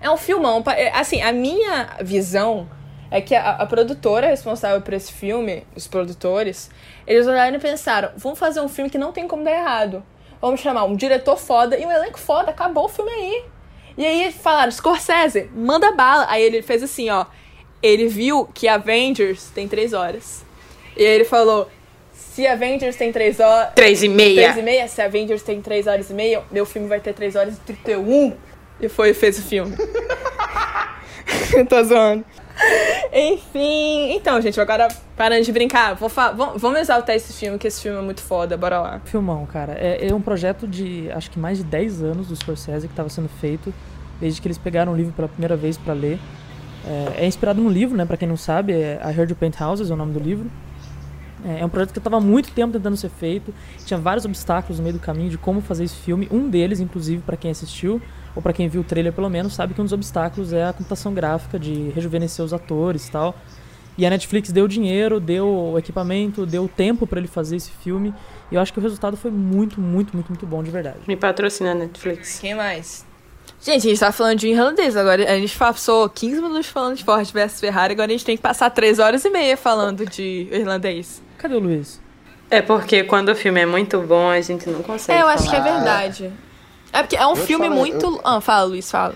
É 0.01 0.09
um 0.09 0.17
filmão, 0.17 0.63
é, 0.69 0.97
assim, 0.97 1.21
a 1.23 1.33
minha 1.33 1.97
visão 2.03 2.69
é 3.11 3.21
que 3.21 3.35
a, 3.35 3.51
a, 3.51 3.67
produtora 3.67 4.29
responsável 4.29 4.81
por 4.81 4.95
esse 4.95 5.13
filme, 5.13 5.67
os 5.75 5.87
produtores, 5.87 6.71
eles 7.07 7.27
olharam 7.27 7.57
e 7.57 7.61
pensaram: 7.61 8.11
vamos 8.17 8.39
fazer 8.39 8.61
um 8.61 8.69
filme 8.69 8.91
que 8.91 8.99
não 8.99 9.13
tem 9.13 9.29
como 9.29 9.45
dar 9.45 9.53
errado. 9.53 10.03
Vamos 10.41 10.61
chamar 10.61 10.85
um 10.85 10.95
diretor 10.95 11.37
foda 11.37 11.79
e 11.79 11.87
um 11.87 11.91
elenco 11.91 12.19
foda, 12.19 12.51
acabou 12.51 12.85
o 12.85 12.89
filme 12.89 13.11
aí. 13.11 13.45
E 13.97 14.05
aí 14.05 14.33
falaram: 14.33 14.71
Scorsese, 14.71 15.49
manda 15.55 15.93
bala. 15.93 16.27
Aí 16.29 16.43
ele 16.43 16.63
fez 16.63 16.83
assim: 16.83 17.11
ó. 17.11 17.27
Ele 17.83 18.09
viu 18.09 18.49
que 18.53 18.67
Avengers 18.67 19.51
tem 19.55 19.69
três 19.69 19.93
horas. 19.93 20.45
E 20.97 21.01
aí 21.01 21.15
ele 21.15 21.25
falou: 21.25 21.69
se 22.13 22.47
Avengers 22.47 22.97
tem 22.97 23.13
três 23.13 23.41
horas. 23.41 23.73
Três 23.75 24.03
e 24.03 24.09
meia. 24.09 24.43
Três 24.43 24.57
e 24.57 24.63
meia. 24.63 24.89
Se 24.89 25.01
Avengers 25.01 25.43
tem 25.43 25.63
três 25.63 25.87
horas 25.87 26.11
e 26.11 26.15
meia, 26.15 26.43
meu 26.51 26.67
filme 26.67 26.89
vai 26.89 27.01
ter 27.01 27.15
três 27.15 27.37
horas 27.37 27.57
e 27.57 27.61
trinta 27.61 27.93
e 27.93 27.97
um. 27.97 28.37
E 28.81 28.89
foi 28.89 29.15
fez 29.15 29.39
o 29.39 29.43
filme. 29.43 29.75
Tô 31.69 31.83
zoando. 31.83 32.25
Enfim, 33.13 34.15
então, 34.15 34.41
gente, 34.41 34.61
agora 34.61 34.89
parando 35.17 35.45
de 35.45 35.53
brincar, 35.53 35.95
vou 35.95 36.11
vamos 36.57 36.79
exaltar 36.79 37.15
esse 37.15 37.33
filme, 37.33 37.59
que 37.59 37.67
esse 37.67 37.83
filme 37.83 37.99
é 37.99 38.03
muito 38.03 38.23
foda, 38.23 38.57
bora 38.57 38.81
lá. 38.81 39.01
Filmão, 39.05 39.47
cara. 39.47 39.75
É, 39.75 40.09
é 40.09 40.15
um 40.15 40.21
projeto 40.21 40.67
de 40.67 41.11
acho 41.13 41.31
que 41.31 41.39
mais 41.39 41.59
de 41.59 41.65
10 41.65 42.03
anos 42.03 42.29
do 42.29 42.37
Scorsese 42.37 42.87
que 42.87 42.93
estava 42.93 43.09
sendo 43.09 43.29
feito, 43.29 43.73
desde 44.21 44.41
que 44.41 44.49
eles 44.49 44.59
pegaram 44.59 44.93
o 44.93 44.97
livro 44.97 45.13
pela 45.13 45.29
primeira 45.29 45.57
vez 45.57 45.77
para 45.77 45.95
ler. 45.95 46.19
É, 46.87 47.25
é, 47.25 47.27
inspirado 47.27 47.61
num 47.61 47.69
livro, 47.69 47.97
né? 47.97 48.05
Pra 48.05 48.17
quem 48.17 48.29
não 48.29 48.37
sabe, 48.37 48.73
é 48.73 49.01
I 49.05 49.19
Heard 49.19 49.31
You 49.31 49.37
Paint 49.37 49.61
Houses 49.61 49.91
é 49.91 49.95
o 49.95 49.97
nome 49.97 50.13
do 50.13 50.21
livro. 50.21 50.51
É, 51.45 51.61
é 51.61 51.67
um 51.67 51.69
projeto 51.69 51.93
que 51.93 51.99
estava 51.99 52.21
muito 52.21 52.51
tempo 52.53 52.73
tentando 52.73 52.97
ser 52.97 53.11
feito, 53.11 53.53
tinha 53.85 53.99
vários 53.99 54.25
obstáculos 54.25 54.79
no 54.79 54.85
meio 54.85 54.95
do 54.95 55.01
caminho 55.01 55.31
de 55.31 55.37
como 55.39 55.61
fazer 55.61 55.85
esse 55.85 55.97
filme. 55.97 56.29
Um 56.31 56.49
deles, 56.49 56.81
inclusive, 56.81 57.23
para 57.23 57.37
quem 57.37 57.51
assistiu, 57.51 58.01
ou 58.37 58.43
para 58.43 58.53
quem 58.53 58.69
viu 58.69 58.83
o 58.83 58.85
trailer 58.85 59.13
pelo 59.13 59.31
menos, 59.31 59.55
sabe 59.55 59.73
que 59.73 59.81
um 59.81 59.85
dos 59.85 59.95
obstáculos 59.95 60.53
é 60.53 60.67
a 60.67 60.73
computação 60.73 61.15
gráfica 61.15 61.59
de 61.59 61.89
rejuvenescer 61.91 62.45
os 62.45 62.53
atores 62.53 63.09
e 63.09 63.11
tal. 63.11 63.35
E 63.99 64.05
a 64.05 64.11
Netflix 64.11 64.53
deu 64.53 64.69
dinheiro, 64.69 65.19
deu 65.19 65.49
o 65.49 65.79
equipamento, 65.79 66.45
deu 66.45 66.69
tempo 66.69 67.07
para 67.07 67.19
ele 67.19 67.29
fazer 67.29 67.57
esse 67.57 67.71
filme. 67.71 68.13
E 68.53 68.55
eu 68.55 68.61
acho 68.61 68.71
que 68.71 68.79
o 68.79 68.83
resultado 68.83 69.17
foi 69.17 69.31
muito, 69.31 69.81
muito, 69.81 70.15
muito, 70.15 70.29
muito 70.29 70.47
bom 70.47 70.63
de 70.63 70.71
verdade. 70.71 70.99
Me 71.09 71.17
patrocina 71.17 71.71
a 71.71 71.75
Netflix. 71.75 72.39
Quem 72.39 72.55
mais? 72.55 73.07
Gente, 73.59 73.87
a 73.87 73.91
gente 73.91 73.99
tá 73.99 74.13
falando 74.13 74.39
de 74.39 74.49
irlandês 74.49 74.99
agora. 74.99 75.33
A 75.33 75.39
gente 75.39 75.57
passou 75.57 76.07
15 76.11 76.43
minutos 76.43 76.67
falando 76.67 76.97
de 76.97 77.05
Ford 77.05 77.27
versus 77.33 77.59
Ferrari, 77.59 77.95
agora 77.95 78.11
a 78.11 78.13
gente 78.13 78.25
tem 78.25 78.37
que 78.37 78.43
passar 78.43 78.69
3 78.69 78.99
horas 78.99 79.25
e 79.25 79.31
meia 79.31 79.57
falando 79.57 80.05
de 80.05 80.47
irlandês. 80.53 81.23
Cadê 81.39 81.55
o 81.55 81.59
Luiz? 81.59 81.99
É 82.51 82.61
porque 82.61 83.03
quando 83.03 83.31
o 83.31 83.35
filme 83.35 83.61
é 83.61 83.67
muito 83.67 83.99
bom, 84.03 84.29
a 84.29 84.41
gente 84.43 84.69
não 84.69 84.83
consegue. 84.83 85.19
É, 85.19 85.23
eu 85.23 85.27
falar. 85.27 85.35
acho 85.35 85.51
que 85.51 85.57
é 85.57 85.61
verdade. 85.61 86.33
É 86.97 87.03
porque 87.03 87.17
é 87.17 87.27
um 87.27 87.31
eu 87.31 87.37
filme 87.37 87.67
falo, 87.67 87.79
muito. 87.79 88.07
Eu... 88.07 88.21
Ah, 88.25 88.41
fala, 88.41 88.65
Luiz, 88.65 88.91
fala. 88.91 89.15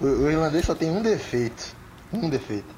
O, 0.00 0.04
o, 0.04 0.30
irlandês 0.30 0.64
só 0.64 0.76
tem 0.76 0.90
um 0.90 1.02
defeito. 1.02 1.74
Um 2.12 2.30
defeito. 2.30 2.72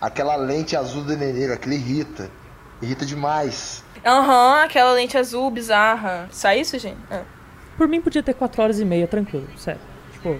Aquela 0.00 0.36
lente 0.36 0.76
azul 0.76 1.02
do 1.02 1.16
negro, 1.16 1.52
aquele 1.52 1.74
irrita. 1.74 2.30
Irrita 2.80 3.04
demais. 3.04 3.82
Aham, 4.06 4.22
uhum, 4.22 4.54
aquela 4.64 4.92
lente 4.92 5.18
azul 5.18 5.50
bizarra. 5.50 6.28
Só 6.30 6.52
isso, 6.52 6.78
gente? 6.78 7.00
É. 7.10 7.22
Por 7.76 7.88
mim 7.88 8.00
podia 8.00 8.22
ter 8.22 8.32
4 8.32 8.62
horas 8.62 8.78
e 8.78 8.84
meia, 8.84 9.08
tranquilo, 9.08 9.48
sério. 9.58 9.80
Tipo, 10.12 10.38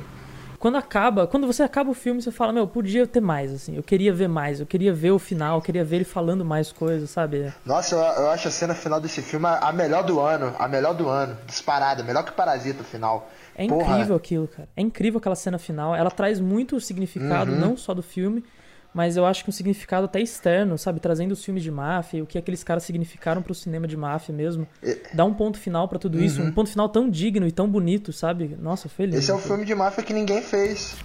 quando 0.60 0.76
acaba, 0.76 1.26
quando 1.26 1.46
você 1.46 1.62
acaba 1.62 1.90
o 1.90 1.94
filme, 1.94 2.20
você 2.20 2.30
fala, 2.30 2.52
meu, 2.52 2.68
podia 2.68 3.06
ter 3.06 3.20
mais, 3.20 3.50
assim. 3.50 3.76
Eu 3.76 3.82
queria 3.82 4.12
ver 4.12 4.28
mais, 4.28 4.60
eu 4.60 4.66
queria 4.66 4.92
ver 4.92 5.10
o 5.10 5.18
final, 5.18 5.56
eu 5.56 5.62
queria 5.62 5.82
ver 5.82 5.96
ele 5.96 6.04
falando 6.04 6.44
mais 6.44 6.70
coisas, 6.70 7.08
sabe? 7.08 7.50
Nossa, 7.64 7.94
eu, 7.94 8.00
eu 8.00 8.30
acho 8.30 8.46
a 8.46 8.50
cena 8.50 8.74
final 8.74 9.00
desse 9.00 9.22
filme 9.22 9.46
a 9.46 9.72
melhor 9.72 10.04
do 10.04 10.20
ano, 10.20 10.54
a 10.58 10.68
melhor 10.68 10.94
do 10.94 11.08
ano, 11.08 11.36
disparada, 11.46 12.02
melhor 12.02 12.24
que 12.24 12.32
Parasita 12.32 12.84
final. 12.84 13.30
É 13.54 13.66
Porra. 13.66 13.92
incrível 13.92 14.16
aquilo, 14.16 14.48
cara. 14.48 14.68
É 14.76 14.80
incrível 14.80 15.18
aquela 15.18 15.34
cena 15.34 15.58
final. 15.58 15.94
Ela 15.94 16.10
traz 16.10 16.40
muito 16.40 16.80
significado, 16.80 17.52
uhum. 17.52 17.58
não 17.58 17.76
só 17.76 17.92
do 17.92 18.02
filme, 18.02 18.44
mas 18.92 19.16
eu 19.16 19.24
acho 19.24 19.44
que 19.44 19.50
um 19.50 19.52
significado 19.52 20.06
até 20.06 20.20
externo, 20.20 20.76
sabe? 20.76 20.98
Trazendo 20.98 21.32
os 21.32 21.44
filmes 21.44 21.62
de 21.62 21.70
máfia, 21.70 22.22
o 22.22 22.26
que 22.26 22.36
aqueles 22.36 22.64
caras 22.64 22.82
significaram 22.82 23.42
pro 23.42 23.54
cinema 23.54 23.86
de 23.86 23.96
máfia 23.96 24.34
mesmo. 24.34 24.66
Dá 25.14 25.24
um 25.24 25.34
ponto 25.34 25.58
final 25.58 25.86
para 25.88 25.98
tudo 25.98 26.22
isso, 26.22 26.40
uhum. 26.40 26.48
um 26.48 26.52
ponto 26.52 26.70
final 26.70 26.88
tão 26.88 27.08
digno 27.08 27.46
e 27.46 27.52
tão 27.52 27.68
bonito, 27.68 28.12
sabe? 28.12 28.56
Nossa, 28.60 28.90
lindo. 28.98 29.16
Esse 29.16 29.30
é 29.30 29.34
o 29.34 29.38
filme 29.38 29.64
de 29.64 29.74
máfia 29.74 30.02
que 30.02 30.12
ninguém 30.12 30.42
fez. 30.42 30.96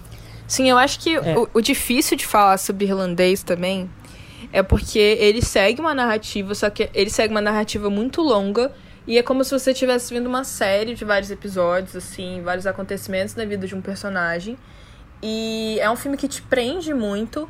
Sim, 0.48 0.68
eu 0.70 0.78
acho 0.78 1.00
que 1.00 1.14
é. 1.14 1.38
o, 1.38 1.48
o 1.54 1.60
difícil 1.60 2.16
de 2.16 2.26
falar 2.26 2.58
sobre 2.58 2.86
irlandês 2.86 3.42
também 3.42 3.90
é 4.52 4.62
porque 4.62 4.98
ele 4.98 5.42
segue 5.42 5.80
uma 5.80 5.94
narrativa, 5.94 6.54
só 6.54 6.70
que 6.70 6.88
ele 6.94 7.10
segue 7.10 7.32
uma 7.32 7.40
narrativa 7.40 7.90
muito 7.90 8.22
longa 8.22 8.72
e 9.06 9.18
é 9.18 9.22
como 9.22 9.44
se 9.44 9.52
você 9.52 9.70
estivesse 9.70 10.12
vendo 10.12 10.26
uma 10.26 10.42
série 10.42 10.94
de 10.94 11.04
vários 11.04 11.30
episódios, 11.30 11.94
assim, 11.94 12.42
vários 12.42 12.66
acontecimentos 12.66 13.34
na 13.36 13.44
vida 13.44 13.66
de 13.66 13.74
um 13.74 13.80
personagem. 13.80 14.58
E 15.22 15.78
é 15.80 15.88
um 15.88 15.96
filme 15.96 16.16
que 16.16 16.26
te 16.26 16.42
prende 16.42 16.92
muito 16.92 17.48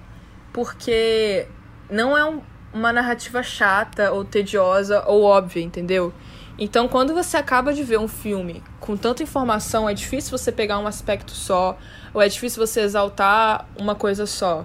porque 0.53 1.47
não 1.91 2.17
é 2.17 2.25
um, 2.25 2.43
uma 2.73 2.93
narrativa 2.93 3.43
chata 3.43 4.13
ou 4.13 4.25
tediosa 4.25 5.03
ou 5.07 5.23
óbvia, 5.23 5.63
entendeu? 5.63 6.13
Então, 6.59 6.89
quando 6.89 7.13
você 7.13 7.37
acaba 7.37 7.73
de 7.73 7.83
ver 7.83 7.99
um 7.99 8.09
filme 8.09 8.63
com 8.81 8.97
tanta 8.97 9.23
informação, 9.23 9.89
é 9.89 9.95
difícil 9.95 10.37
você 10.37 10.51
pegar 10.51 10.79
um 10.79 10.87
aspecto 10.87 11.33
só, 11.33 11.79
ou 12.15 12.23
é 12.23 12.29
difícil 12.29 12.67
você 12.67 12.81
exaltar 12.81 13.67
uma 13.79 13.95
coisa 13.95 14.27
só. 14.27 14.65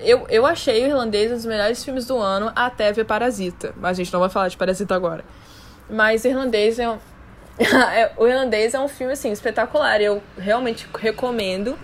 Eu, 0.00 0.26
eu 0.28 0.46
achei 0.46 0.84
o 0.84 0.86
Irlandês 0.86 1.30
um 1.30 1.34
dos 1.34 1.44
melhores 1.44 1.84
filmes 1.84 2.06
do 2.06 2.16
ano 2.16 2.52
até 2.54 2.92
ver 2.92 3.04
Parasita. 3.04 3.74
Mas 3.76 3.92
a 3.98 4.02
gente 4.02 4.12
não 4.12 4.20
vai 4.20 4.30
falar 4.30 4.48
de 4.48 4.56
Parasita 4.56 4.94
agora. 4.94 5.24
Mas 5.92 6.24
Irlandês 6.24 6.78
é 6.78 6.88
um, 6.88 6.98
é, 7.60 8.10
o 8.16 8.26
Irlandês 8.26 8.72
é 8.72 8.80
um 8.80 8.88
filme 8.88 9.12
assim 9.12 9.30
espetacular. 9.30 10.00
Eu 10.00 10.22
realmente 10.38 10.86
recomendo 10.98 11.78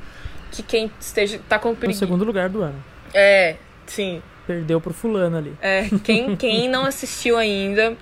que 0.51 0.63
quem 0.63 0.91
esteja 0.99 1.39
tá 1.49 1.59
com 1.59 1.75
No 1.75 1.93
segundo 1.93 2.25
lugar 2.25 2.49
do 2.49 2.63
ano. 2.63 2.83
É, 3.13 3.57
sim. 3.87 4.23
Perdeu 4.47 4.81
pro 4.81 4.95
fulano 4.95 5.37
ali. 5.37 5.55
É, 5.61 5.89
quem, 6.03 6.35
quem 6.37 6.69
não 6.69 6.87
assistiu 6.87 7.37
ainda, 7.37 7.97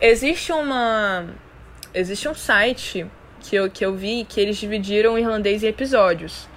existe 0.00 0.52
uma. 0.52 1.26
Existe 1.92 2.28
um 2.28 2.34
site 2.34 3.04
que 3.40 3.56
eu, 3.56 3.68
que 3.68 3.84
eu 3.84 3.94
vi 3.94 4.24
que 4.24 4.40
eles 4.40 4.56
dividiram 4.56 5.14
o 5.14 5.18
irlandês 5.18 5.64
em 5.64 5.66
episódios. 5.66 6.48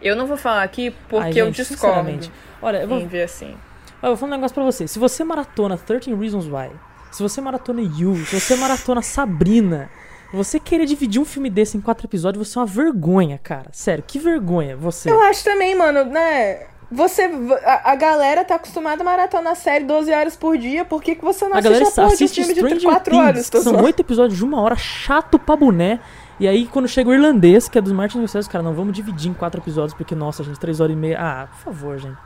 Eu 0.00 0.14
não 0.14 0.26
vou 0.26 0.36
falar 0.36 0.62
aqui 0.62 0.94
porque 1.08 1.26
Ai, 1.26 1.32
gente, 1.32 1.58
eu 1.58 1.66
discordo. 1.66 2.30
Olha, 2.62 2.78
eu 2.78 2.88
vou 2.88 3.06
ver 3.06 3.22
assim. 3.22 3.56
Eu 4.02 4.10
vou 4.10 4.16
falar 4.16 4.32
um 4.32 4.34
negócio 4.36 4.54
pra 4.54 4.62
você. 4.62 4.86
Se 4.86 4.98
você 4.98 5.24
maratona 5.24 5.78
13 5.78 6.14
Reasons 6.14 6.46
Why, 6.46 6.70
se 7.14 7.22
você 7.22 7.40
maratona 7.40 7.80
You, 7.80 8.16
se 8.26 8.40
você 8.40 8.56
maratona 8.56 9.00
Sabrina, 9.00 9.88
você 10.32 10.58
querer 10.58 10.84
dividir 10.84 11.22
um 11.22 11.24
filme 11.24 11.48
desse 11.48 11.76
em 11.76 11.80
quatro 11.80 12.08
episódios, 12.08 12.48
você 12.48 12.58
é 12.58 12.60
uma 12.60 12.66
vergonha, 12.66 13.38
cara. 13.40 13.68
Sério, 13.70 14.02
que 14.04 14.18
vergonha 14.18 14.76
você. 14.76 15.08
Eu 15.08 15.20
acho 15.20 15.44
também, 15.44 15.76
mano, 15.76 16.04
né? 16.06 16.66
Você. 16.90 17.30
A, 17.64 17.92
a, 17.92 17.94
galera 17.94 18.44
tá 18.44 18.56
acostumada 18.56 19.02
a 19.02 19.04
maratonar 19.04 19.52
a 19.52 19.54
série 19.54 19.84
12 19.84 20.12
horas 20.12 20.34
por 20.34 20.58
dia. 20.58 20.84
Por 20.84 21.00
que, 21.00 21.14
que 21.14 21.24
você 21.24 21.46
não 21.46 21.54
a 21.54 21.60
assiste 21.60 21.82
a 21.82 21.90
porra 21.92 22.06
assiste 22.08 22.42
de 22.42 22.50
um 22.50 22.54
filme 22.54 22.78
de 22.78 22.84
4 22.84 23.16
horas? 23.16 23.46
São 23.46 23.84
oito 23.84 24.00
episódios 24.00 24.36
de 24.36 24.44
uma 24.44 24.60
hora, 24.60 24.74
chato 24.74 25.38
pra 25.38 25.54
boné. 25.54 26.00
E 26.40 26.48
aí, 26.48 26.66
quando 26.66 26.88
chega 26.88 27.10
o 27.10 27.14
irlandês, 27.14 27.68
que 27.68 27.78
é 27.78 27.80
dos 27.80 27.92
Martin 27.92 28.18
Scorsese, 28.18 28.50
cara, 28.50 28.64
não 28.64 28.74
vamos 28.74 28.92
dividir 28.92 29.30
em 29.30 29.34
quatro 29.34 29.60
episódios, 29.60 29.94
porque, 29.94 30.16
nossa, 30.16 30.42
gente, 30.42 30.58
três 30.58 30.80
horas 30.80 30.96
e 30.96 30.98
meia. 30.98 31.16
Ah, 31.20 31.46
por 31.46 31.58
favor, 31.58 31.96
gente. 31.96 32.18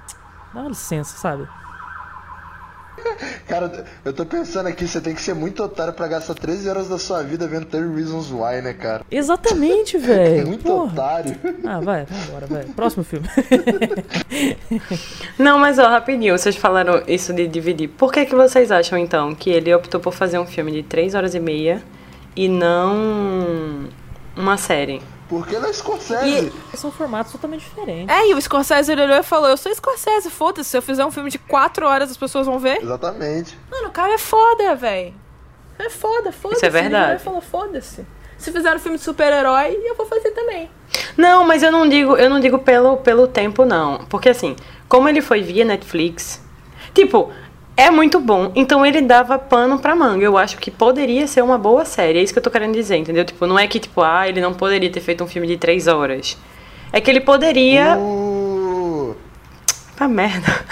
Dá 0.55 0.61
uma 0.61 0.71
licença, 0.71 1.15
sabe? 1.19 1.47
Cara, 3.49 3.85
eu 4.05 4.13
tô 4.13 4.25
pensando 4.27 4.67
aqui, 4.69 4.87
você 4.87 5.01
tem 5.01 5.15
que 5.15 5.21
ser 5.23 5.35
muito 5.35 5.63
otário 5.63 5.93
pra 5.93 6.07
gastar 6.07 6.35
13 6.35 6.69
horas 6.69 6.89
da 6.89 6.99
sua 6.99 7.23
vida 7.23 7.47
vendo 7.47 7.65
30 7.67 7.95
Reasons 7.95 8.31
Why, 8.31 8.61
né, 8.63 8.73
cara? 8.75 9.05
Exatamente, 9.11 9.97
velho. 9.99 10.47
muito 10.47 10.63
Porra. 10.65 10.93
otário. 10.93 11.37
Ah, 11.65 11.81
vai, 11.81 12.05
vambora, 12.05 12.47
vai. 12.47 12.65
Próximo 12.77 13.05
filme. 13.05 13.29
Não, 15.39 15.59
mas 15.59 15.79
ó, 15.79 15.89
rapidinho, 15.89 16.37
vocês 16.37 16.57
falaram 16.57 17.03
isso 17.07 17.33
de 17.33 17.47
dividir. 17.47 17.89
Por 17.89 18.13
que 18.13 18.27
que 18.27 18.35
vocês 18.35 18.71
acham, 18.71 18.99
então, 18.99 19.35
que 19.35 19.51
ele 19.51 19.73
optou 19.75 20.01
por 20.01 20.13
fazer 20.13 20.39
um 20.39 20.47
filme 20.47 20.73
de 20.73 20.83
3 20.83 21.15
horas 21.15 21.35
e 21.35 21.41
meia 21.41 21.83
e 22.37 22.49
não 22.49 23.89
uma 24.37 24.57
série? 24.57 25.01
Porque 25.29 25.55
ele 25.55 25.67
é 25.67 25.73
Scorsese. 25.73 26.53
E 26.73 26.77
são 26.77 26.91
formatos 26.91 27.33
totalmente 27.33 27.65
diferentes. 27.65 28.09
É, 28.09 28.29
e 28.29 28.35
o 28.35 28.41
Scorsese 28.41 28.91
ele 28.91 29.03
olhou 29.03 29.19
e 29.19 29.23
falou: 29.23 29.49
Eu 29.49 29.57
sou 29.57 29.75
Scorsese, 29.75 30.31
foda-se. 30.31 30.71
Se 30.71 30.77
eu 30.77 30.83
fizer 30.83 31.05
um 31.05 31.11
filme 31.11 31.31
de 31.31 31.39
4 31.39 31.87
horas, 31.87 32.11
as 32.11 32.17
pessoas 32.17 32.47
vão 32.47 32.59
ver. 32.59 32.83
Exatamente. 32.83 33.59
Mano, 33.71 33.89
o 33.89 33.93
cara 33.93 34.15
é 34.15 34.19
foda, 34.19 34.75
velho. 34.75 35.15
É 35.79 35.91
foda, 35.91 36.33
foda-se. 36.33 36.59
Isso 36.59 36.67
é 36.67 36.71
verdade. 36.71 37.13
Ele 37.13 37.19
falou: 37.19 37.41
Foda-se. 37.41 38.07
Se 38.39 38.53
fizer 38.53 38.75
um 38.75 38.79
filme 38.79 38.97
de 38.97 39.05
super-herói, 39.05 39.77
eu 39.85 39.97
vou 39.97 40.07
fazer 40.07 40.31
também. 40.31 40.71
Não, 41.17 41.45
mas 41.45 41.63
eu 41.63 41.73
não 41.73 41.89
digo, 41.89 42.17
eu 42.17 42.31
não 42.31 42.39
digo 42.39 42.61
pelo, 42.61 42.97
pelo 42.99 43.27
tempo, 43.27 43.65
não. 43.65 44.05
Porque 44.07 44.29
assim, 44.29 44.55
como 44.89 45.09
ele 45.09 45.21
foi 45.21 45.43
via 45.43 45.65
Netflix. 45.65 46.41
Tipo, 46.95 47.33
é 47.79 47.91
muito 47.93 48.19
bom. 48.21 48.51
Então 48.57 48.85
ele 48.85 49.01
dava 49.01 49.39
pano 49.39 49.79
pra 49.79 49.95
manga. 49.95 50.25
Eu 50.25 50.37
acho 50.37 50.59
que 50.59 50.69
poderia 50.69 51.29
ser 51.29 51.43
uma 51.43 51.57
boa 51.57 51.85
série. 51.85 52.19
É 52.19 52.23
isso 52.23 52.33
que 52.33 52.39
eu 52.41 52.43
tô 52.43 52.51
querendo 52.51 52.75
dizer, 52.75 52.97
entendeu? 52.97 53.25
Tipo, 53.25 53.47
não 53.47 53.57
é 53.57 53.69
que, 53.69 53.79
tipo, 53.79 54.03
ah, 54.03 54.29
ele 54.29 54.41
não 54.41 54.53
poderia 54.53 54.91
ter 54.91 55.01
feito 55.01 55.23
um 55.23 55.29
filme 55.29 55.47
de 55.47 55.57
três 55.57 55.87
horas. 55.87 56.37
É 56.93 57.01
que 57.01 57.09
ele 57.09 57.21
poderia. 57.21 57.97
Uh, 57.97 59.15
Ah, 59.99 60.09
merda. 60.09 60.65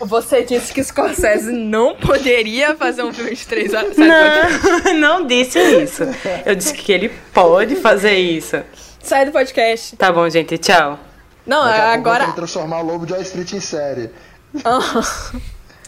Você 0.00 0.42
disse 0.42 0.72
que 0.72 0.82
Scorsese 0.82 1.52
não 1.52 1.94
poderia 1.96 2.76
fazer 2.76 3.02
um 3.02 3.12
filme 3.12 3.34
de 3.34 3.46
três 3.46 3.72
horas. 3.74 3.94
Sai, 3.94 4.06
do 4.06 4.12
podcast. 4.12 4.94
Não, 4.94 4.94
não 5.20 5.26
disse 5.26 5.58
isso. 5.58 6.02
Eu 6.46 6.54
disse 6.54 6.74
que 6.74 6.92
ele 6.92 7.08
pode 7.32 7.76
fazer 7.76 8.14
isso. 8.16 8.60
Sai 9.00 9.24
do 9.26 9.32
podcast. 9.32 9.96
Tá 9.96 10.12
bom, 10.12 10.28
gente. 10.28 10.58
Tchau. 10.58 10.98
Não, 11.46 11.64
daqui 11.64 11.80
agora. 11.80 12.32
transformar 12.32 12.80
o 12.80 12.86
Lobo 12.86 13.04
de 13.06 13.12
Wall 13.12 13.22
Street 13.22 13.52
em 13.52 13.60
série. 13.60 14.10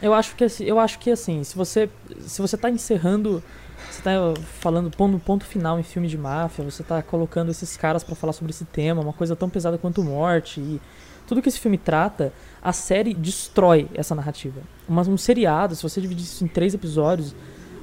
Eu 0.05 0.12
acho 0.12 0.37
que 0.37 0.45
assim, 0.45 0.64
eu 0.64 0.79
acho 0.79 0.99
que 0.99 1.11
assim, 1.11 1.43
se 1.43 1.57
você 1.57 1.88
se 2.27 2.43
você 2.43 2.59
tá 2.59 2.69
encerrando, 2.69 3.43
você 3.90 4.03
tá 4.03 4.12
falando 4.61 4.90
pondo 4.90 5.19
ponto 5.19 5.47
final 5.47 5.81
em 5.81 5.83
filme 5.83 6.07
de 6.07 6.19
máfia, 6.19 6.62
você 6.62 6.83
tá 6.83 7.03
colocando 7.03 7.51
esses 7.51 7.75
caras 7.75 8.05
pra 8.05 8.14
falar 8.14 8.35
sobre 8.35 8.51
esse 8.51 8.67
tema, 8.67 9.01
uma 9.01 9.14
coisa 9.14 9.35
tão 9.35 9.49
pesada 9.49 9.79
quanto 9.79 10.05
morte 10.05 10.61
e 10.61 10.79
tudo 11.27 11.40
que 11.40 11.49
esse 11.49 11.59
filme 11.59 11.79
trata, 11.79 12.35
a 12.62 12.71
série 12.71 13.14
destrói 13.14 13.88
essa 13.95 14.14
narrativa. 14.14 14.61
Mas 14.87 15.09
um 15.09 15.17
seriado, 15.17 15.75
se 15.75 15.83
você 15.83 16.03
dividir 16.03 16.25
isso 16.25 16.45
em 16.45 16.49
três 16.49 16.75
episódios, 16.75 17.35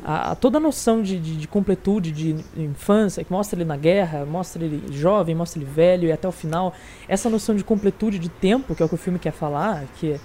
a, 0.05 0.34
a 0.34 0.36
toda 0.36 0.60
a 0.60 0.62
noção 0.62 1.01
de, 1.01 1.19
de, 1.19 1.36
de 1.36 1.47
completude, 1.47 2.12
de 2.12 2.36
infância, 2.55 3.23
que 3.23 3.31
mostra 3.31 3.57
ele 3.57 3.67
na 3.67 3.77
guerra, 3.77 4.27
mostra 4.27 4.63
ele 4.63 4.93
jovem, 4.93 5.34
mostra 5.34 5.60
ele 5.60 5.67
velho 5.67 6.07
e 6.07 6.12
até 6.12 6.27
o 6.27 6.31
final, 6.31 6.71
essa 7.07 7.31
noção 7.31 7.55
de 7.55 7.63
completude 7.63 8.19
de 8.19 8.29
tempo, 8.29 8.75
que 8.75 8.84
é 8.84 8.86
o 8.86 8.89
que 8.89 8.93
o 8.93 8.97
filme 8.97 9.17
quer 9.17 9.34
falar, 9.34 9.86
que 9.95 10.12
é, 10.12 10.19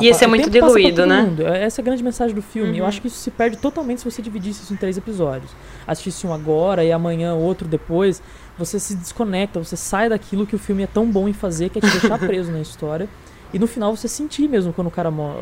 Ia 0.00 0.14
ser 0.14 0.26
o 0.26 0.28
muito 0.28 0.50
tempo 0.50 0.66
passa 0.66 0.72
pra 0.74 0.82
diluído, 0.82 1.06
né? 1.06 1.22
mundo. 1.22 1.46
Essa 1.46 1.80
é 1.80 1.82
a 1.82 1.84
grande 1.84 2.02
mensagem 2.02 2.34
do 2.34 2.42
filme. 2.42 2.72
Uhum. 2.72 2.78
Eu 2.78 2.86
acho 2.86 3.00
que 3.00 3.08
isso 3.08 3.16
se 3.16 3.30
perde 3.30 3.56
totalmente 3.56 3.98
se 3.98 4.04
você 4.04 4.22
dividisse 4.22 4.62
isso 4.62 4.72
em 4.72 4.76
três 4.76 4.96
episódios. 4.96 5.50
Assistisse 5.86 6.26
um 6.26 6.32
agora 6.32 6.84
e 6.84 6.92
amanhã 6.92 7.34
outro 7.34 7.66
depois. 7.66 8.22
Você 8.58 8.78
se 8.78 8.94
desconecta, 8.94 9.58
você 9.58 9.76
sai 9.76 10.08
daquilo 10.08 10.46
que 10.46 10.54
o 10.54 10.58
filme 10.58 10.82
é 10.82 10.86
tão 10.86 11.10
bom 11.10 11.28
em 11.28 11.32
fazer, 11.32 11.70
que 11.70 11.78
é 11.78 11.80
te 11.80 11.90
deixar 11.90 12.18
preso 12.20 12.52
na 12.52 12.60
história. 12.60 13.08
E 13.52 13.58
no 13.58 13.66
final 13.66 13.94
você 13.94 14.08
sentir 14.08 14.48
mesmo 14.48 14.72
quando 14.72 14.86
o 14.86 14.90
cara 14.90 15.10
morre. 15.10 15.36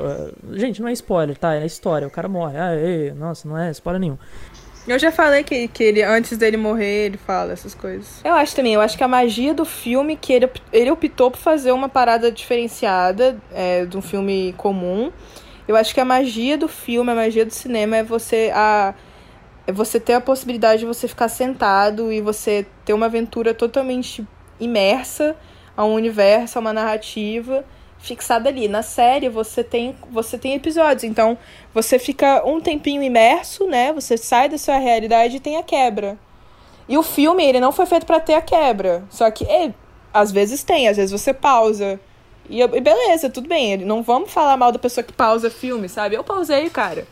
Gente, 0.52 0.80
não 0.80 0.88
é 0.88 0.92
spoiler, 0.92 1.36
tá? 1.36 1.54
É 1.54 1.64
história. 1.64 2.08
O 2.08 2.10
cara 2.10 2.28
morre. 2.28 2.56
Ah, 2.56 2.74
ei, 2.74 3.12
nossa, 3.12 3.48
não 3.48 3.56
é 3.56 3.70
spoiler 3.70 4.00
nenhum. 4.00 4.18
Eu 4.90 4.98
já 4.98 5.12
falei 5.12 5.44
que, 5.44 5.68
que 5.68 5.84
ele, 5.84 6.02
antes 6.02 6.36
dele 6.36 6.56
morrer, 6.56 7.06
ele 7.06 7.16
fala 7.16 7.52
essas 7.52 7.76
coisas. 7.76 8.20
Eu 8.24 8.34
acho 8.34 8.56
também, 8.56 8.74
eu 8.74 8.80
acho 8.80 8.98
que 8.98 9.04
a 9.04 9.08
magia 9.08 9.54
do 9.54 9.64
filme, 9.64 10.16
que 10.16 10.32
ele, 10.32 10.50
ele 10.72 10.90
optou 10.90 11.30
por 11.30 11.38
fazer 11.38 11.70
uma 11.70 11.88
parada 11.88 12.32
diferenciada 12.32 13.40
é, 13.54 13.84
de 13.84 13.96
um 13.96 14.02
filme 14.02 14.52
comum. 14.56 15.12
Eu 15.68 15.76
acho 15.76 15.94
que 15.94 16.00
a 16.00 16.04
magia 16.04 16.58
do 16.58 16.66
filme, 16.66 17.12
a 17.12 17.14
magia 17.14 17.46
do 17.46 17.52
cinema 17.52 17.98
é 17.98 18.02
você 18.02 18.50
a 18.52 18.92
é 19.64 19.72
você 19.72 20.00
ter 20.00 20.14
a 20.14 20.20
possibilidade 20.20 20.80
de 20.80 20.86
você 20.86 21.06
ficar 21.06 21.28
sentado 21.28 22.10
e 22.10 22.20
você 22.20 22.66
ter 22.84 22.92
uma 22.92 23.06
aventura 23.06 23.54
totalmente 23.54 24.26
imersa 24.58 25.36
a 25.76 25.84
um 25.84 25.94
universo, 25.94 26.58
a 26.58 26.60
uma 26.60 26.72
narrativa 26.72 27.64
fixada 28.02 28.48
ali. 28.48 28.68
Na 28.68 28.82
série 28.82 29.28
você 29.28 29.62
tem 29.62 29.94
você 30.10 30.36
tem 30.38 30.54
episódios, 30.54 31.04
então 31.04 31.36
você 31.74 31.98
fica 31.98 32.42
um 32.46 32.60
tempinho 32.60 33.02
imerso, 33.02 33.66
né? 33.66 33.92
Você 33.92 34.16
sai 34.16 34.48
da 34.48 34.58
sua 34.58 34.78
realidade 34.78 35.36
e 35.36 35.40
tem 35.40 35.56
a 35.56 35.62
quebra. 35.62 36.18
E 36.88 36.98
o 36.98 37.02
filme, 37.02 37.44
ele 37.44 37.60
não 37.60 37.70
foi 37.70 37.86
feito 37.86 38.04
pra 38.04 38.18
ter 38.18 38.34
a 38.34 38.42
quebra. 38.42 39.04
Só 39.10 39.30
que, 39.30 39.44
é, 39.44 39.72
às 40.12 40.32
vezes 40.32 40.64
tem, 40.64 40.88
às 40.88 40.96
vezes 40.96 41.12
você 41.12 41.32
pausa. 41.32 42.00
E, 42.48 42.58
eu- 42.58 42.74
e 42.74 42.80
beleza, 42.80 43.30
tudo 43.30 43.48
bem. 43.48 43.72
ele- 43.74 43.84
Não 43.84 44.02
vamos 44.02 44.32
falar 44.32 44.56
mal 44.56 44.72
da 44.72 44.78
pessoa 44.78 45.04
que 45.04 45.12
pausa 45.12 45.48
filme, 45.48 45.88
sabe? 45.88 46.16
Eu 46.16 46.24
pausei, 46.24 46.68
cara. 46.68 47.06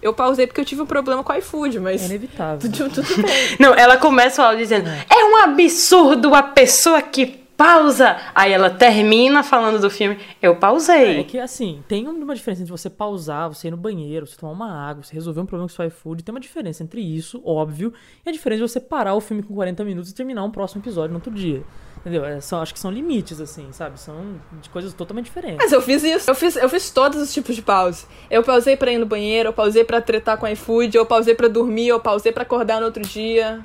Eu 0.00 0.14
pausei 0.14 0.46
porque 0.46 0.60
eu 0.60 0.64
tive 0.64 0.82
um 0.82 0.86
problema 0.86 1.24
com 1.24 1.32
o 1.32 1.36
iFood, 1.36 1.78
É 1.78 1.80
mas. 1.80 2.04
inevitável. 2.04 2.60
Tudo, 2.70 2.88
tudo 3.02 3.22
bem. 3.22 3.56
Não, 3.58 3.74
ela 3.74 3.96
começa 3.96 4.40
o 4.40 4.44
áudio 4.44 4.60
dizendo: 4.60 4.88
É 4.88 5.24
um 5.24 5.36
absurdo 5.38 6.32
a 6.36 6.42
pessoa 6.44 7.02
que 7.02 7.40
pausa. 7.58 8.16
Aí 8.34 8.52
ela 8.52 8.70
termina 8.70 9.42
falando 9.42 9.78
do 9.80 9.90
filme: 9.90 10.16
Eu 10.40 10.52
É 10.52 10.54
pausei. 10.54 11.24
que 11.24 11.38
assim, 11.38 11.82
tem 11.86 12.06
uma 12.08 12.34
diferença 12.34 12.62
entre 12.62 12.70
você 12.70 12.88
pausar, 12.88 13.48
você 13.48 13.68
ir 13.68 13.70
no 13.72 13.76
banheiro, 13.76 14.26
você 14.26 14.36
tomar 14.36 14.52
uma 14.52 14.88
água, 14.88 15.02
você 15.02 15.12
resolver 15.12 15.40
um 15.40 15.46
problema 15.46 15.68
com 15.68 15.72
o 15.72 15.76
seu 15.76 15.84
iFood. 15.86 16.22
Tem 16.22 16.32
uma 16.34 16.40
diferença 16.40 16.82
entre 16.82 17.02
isso, 17.02 17.42
óbvio, 17.44 17.92
e 18.24 18.28
a 18.30 18.32
diferença 18.32 18.64
de 18.64 18.70
você 18.70 18.80
parar 18.80 19.14
o 19.14 19.20
filme 19.20 19.42
com 19.42 19.54
40 19.54 19.84
minutos 19.84 20.10
e 20.10 20.14
terminar 20.14 20.44
um 20.44 20.50
próximo 20.50 20.80
episódio 20.80 21.10
no 21.10 21.16
outro 21.16 21.32
dia. 21.32 21.62
Entendeu? 21.98 22.24
É, 22.24 22.40
são, 22.40 22.62
acho 22.62 22.72
que 22.72 22.78
são 22.78 22.92
limites, 22.92 23.40
assim, 23.40 23.66
sabe? 23.72 23.98
São 24.00 24.14
de 24.62 24.70
coisas 24.70 24.94
totalmente 24.94 25.24
diferentes. 25.26 25.58
Mas 25.58 25.72
eu 25.72 25.82
fiz 25.82 26.04
isso. 26.04 26.30
Eu 26.30 26.34
fiz, 26.34 26.54
eu 26.54 26.68
fiz 26.68 26.90
todos 26.90 27.20
os 27.20 27.34
tipos 27.34 27.56
de 27.56 27.60
pause. 27.60 28.06
Eu 28.30 28.44
pausei 28.44 28.76
pra 28.76 28.92
ir 28.92 28.98
no 28.98 29.04
banheiro, 29.04 29.48
eu 29.48 29.52
pausei 29.52 29.82
pra 29.82 30.00
tretar 30.00 30.38
com 30.38 30.46
o 30.46 30.48
iFood, 30.48 30.96
eu 30.96 31.04
pausei 31.04 31.34
pra 31.34 31.48
dormir, 31.48 31.88
eu 31.88 31.98
pausei 31.98 32.30
pra 32.30 32.44
acordar 32.44 32.78
no 32.78 32.86
outro 32.86 33.02
dia. 33.02 33.60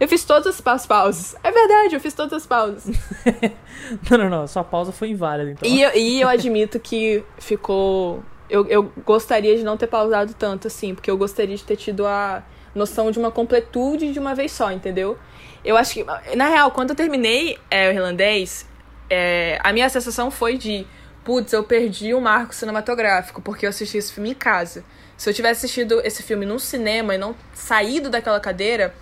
Eu 0.00 0.08
fiz 0.08 0.24
todas 0.24 0.46
as 0.54 0.60
pa- 0.60 0.78
pauses. 0.78 1.36
É 1.42 1.50
verdade, 1.52 1.94
eu 1.94 2.00
fiz 2.00 2.12
todas 2.14 2.32
as 2.32 2.46
pauses. 2.46 2.84
Não, 4.10 4.16
não, 4.18 4.30
não. 4.30 4.46
Sua 4.46 4.64
pausa 4.64 4.92
foi 4.92 5.10
inválida, 5.10 5.50
então. 5.50 5.68
E, 5.68 5.82
eu- 5.82 5.94
e 5.94 6.20
eu 6.20 6.28
admito 6.28 6.80
que 6.80 7.22
ficou. 7.38 8.22
Eu, 8.48 8.66
eu 8.66 8.90
gostaria 9.04 9.56
de 9.56 9.62
não 9.62 9.76
ter 9.76 9.86
pausado 9.86 10.32
tanto 10.34 10.66
assim, 10.68 10.94
porque 10.94 11.10
eu 11.10 11.16
gostaria 11.18 11.56
de 11.56 11.62
ter 11.64 11.76
tido 11.76 12.06
a 12.06 12.42
noção 12.74 13.10
de 13.10 13.18
uma 13.18 13.30
completude 13.30 14.12
de 14.12 14.18
uma 14.18 14.34
vez 14.34 14.52
só, 14.52 14.70
entendeu? 14.72 15.18
Eu 15.64 15.76
acho 15.76 15.94
que, 15.94 16.04
na 16.36 16.48
real, 16.48 16.70
quando 16.70 16.90
eu 16.90 16.96
terminei 16.96 17.58
é, 17.70 17.88
o 17.88 17.92
irlandês, 17.92 18.66
é, 19.08 19.58
a 19.62 19.72
minha 19.72 19.88
sensação 19.88 20.30
foi 20.30 20.56
de, 20.58 20.86
putz, 21.24 21.52
eu 21.52 21.64
perdi 21.64 22.12
o 22.14 22.20
marco 22.20 22.54
cinematográfico, 22.54 23.40
porque 23.42 23.64
eu 23.66 23.70
assisti 23.70 23.96
esse 23.98 24.12
filme 24.12 24.30
em 24.30 24.34
casa. 24.34 24.84
Se 25.16 25.28
eu 25.30 25.34
tivesse 25.34 25.64
assistido 25.64 26.00
esse 26.04 26.22
filme 26.22 26.44
num 26.44 26.58
cinema 26.58 27.14
e 27.14 27.18
não 27.18 27.34
saído 27.54 28.10
daquela 28.10 28.40
cadeira, 28.40 28.94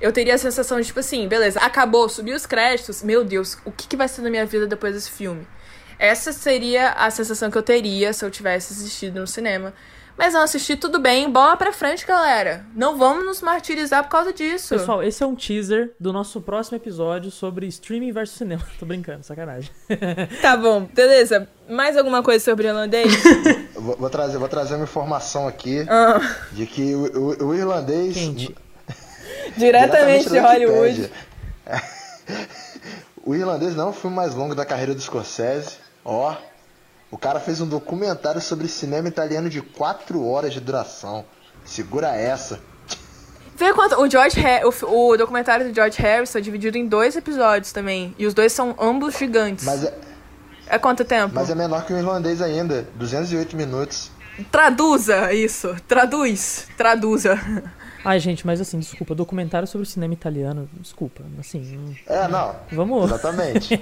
eu 0.00 0.12
teria 0.12 0.34
a 0.34 0.38
sensação 0.38 0.80
de, 0.80 0.86
tipo 0.86 1.00
assim, 1.00 1.26
beleza, 1.28 1.58
acabou, 1.60 2.08
subiu 2.08 2.36
os 2.36 2.46
créditos, 2.46 3.02
meu 3.02 3.24
Deus, 3.24 3.58
o 3.64 3.70
que, 3.72 3.86
que 3.88 3.96
vai 3.96 4.08
ser 4.08 4.22
da 4.22 4.30
minha 4.30 4.46
vida 4.46 4.66
depois 4.66 4.94
desse 4.94 5.10
filme? 5.10 5.46
Essa 5.98 6.32
seria 6.32 6.90
a 6.90 7.10
sensação 7.10 7.50
que 7.50 7.58
eu 7.58 7.62
teria 7.62 8.12
se 8.12 8.24
eu 8.24 8.30
tivesse 8.30 8.72
assistido 8.72 9.18
no 9.20 9.26
cinema. 9.26 9.74
Mas 10.16 10.34
não 10.34 10.42
assisti, 10.42 10.74
tudo 10.76 10.98
bem, 10.98 11.30
bola 11.30 11.56
pra 11.56 11.72
frente, 11.72 12.04
galera. 12.04 12.64
Não 12.74 12.98
vamos 12.98 13.24
nos 13.24 13.40
martirizar 13.40 14.02
por 14.02 14.10
causa 14.10 14.32
disso. 14.32 14.74
Pessoal, 14.76 15.00
esse 15.00 15.22
é 15.22 15.26
um 15.26 15.34
teaser 15.36 15.92
do 15.98 16.12
nosso 16.12 16.40
próximo 16.40 16.76
episódio 16.76 17.30
sobre 17.30 17.66
streaming 17.68 18.10
versus 18.10 18.36
cinema. 18.36 18.62
Tô 18.80 18.84
brincando, 18.86 19.22
sacanagem. 19.24 19.70
Tá 20.42 20.56
bom, 20.56 20.88
beleza. 20.92 21.48
Mais 21.68 21.96
alguma 21.96 22.20
coisa 22.20 22.44
sobre 22.44 22.66
o 22.66 22.70
irlandês? 22.70 23.12
Vou, 23.74 23.96
vou 23.96 24.10
trazer, 24.10 24.38
vou 24.38 24.48
trazer 24.48 24.74
uma 24.74 24.84
informação 24.84 25.46
aqui 25.46 25.86
Ah, 25.88 26.20
de 26.50 26.66
que 26.66 26.94
o, 26.96 27.04
o- 27.16 27.46
o 27.50 27.54
irlandês. 27.54 28.14
Quente. 28.14 28.56
Diretamente 29.56 30.28
de 30.28 30.38
Hollywood. 30.38 31.10
O 33.24 33.34
irlandês 33.34 33.76
não 33.76 33.88
é 33.88 33.90
o 33.90 33.92
filme 33.92 34.16
mais 34.16 34.34
longo 34.34 34.54
da 34.54 34.64
carreira 34.64 34.94
do 34.94 35.00
Scorsese. 35.02 35.76
Ó, 36.02 36.34
o 37.10 37.18
cara 37.18 37.38
fez 37.38 37.60
um 37.60 37.66
documentário 37.66 38.40
sobre 38.40 38.66
cinema 38.68 39.06
italiano 39.06 39.50
de 39.50 39.60
4 39.60 40.24
horas 40.26 40.54
de 40.54 40.60
duração. 40.60 41.26
Segura 41.62 42.08
essa. 42.16 42.58
Vê 43.54 43.70
quanto. 43.74 44.00
O 44.00 44.08
George 44.08 44.40
o, 44.64 45.10
o 45.10 45.16
documentário 45.18 45.68
do 45.68 45.74
George 45.74 46.00
Harrison 46.00 46.38
é 46.38 46.40
dividido 46.40 46.78
em 46.78 46.86
dois 46.86 47.16
episódios 47.16 47.70
também. 47.70 48.14
E 48.18 48.26
os 48.26 48.32
dois 48.32 48.50
são 48.52 48.74
ambos 48.80 49.18
gigantes. 49.18 49.66
Mas 49.66 49.84
é, 49.84 49.94
É 50.66 50.78
quanto 50.78 51.04
tempo? 51.04 51.34
mas 51.34 51.50
é 51.50 51.54
menor 51.54 51.84
que 51.84 51.92
o 51.92 51.98
irlandês 51.98 52.40
ainda. 52.40 52.88
208 52.94 53.54
minutos. 53.56 54.10
Traduza 54.50 55.34
isso. 55.34 55.76
Traduz. 55.86 56.66
Traduza. 56.78 57.38
Ai, 58.08 58.18
gente, 58.20 58.46
mas 58.46 58.58
assim, 58.58 58.78
desculpa, 58.78 59.14
documentário 59.14 59.68
sobre 59.68 59.86
o 59.86 59.90
cinema 59.90 60.14
italiano, 60.14 60.66
desculpa, 60.80 61.22
assim, 61.38 61.94
É, 62.06 62.26
não. 62.26 62.56
vamos. 62.72 63.04
Exatamente. 63.04 63.78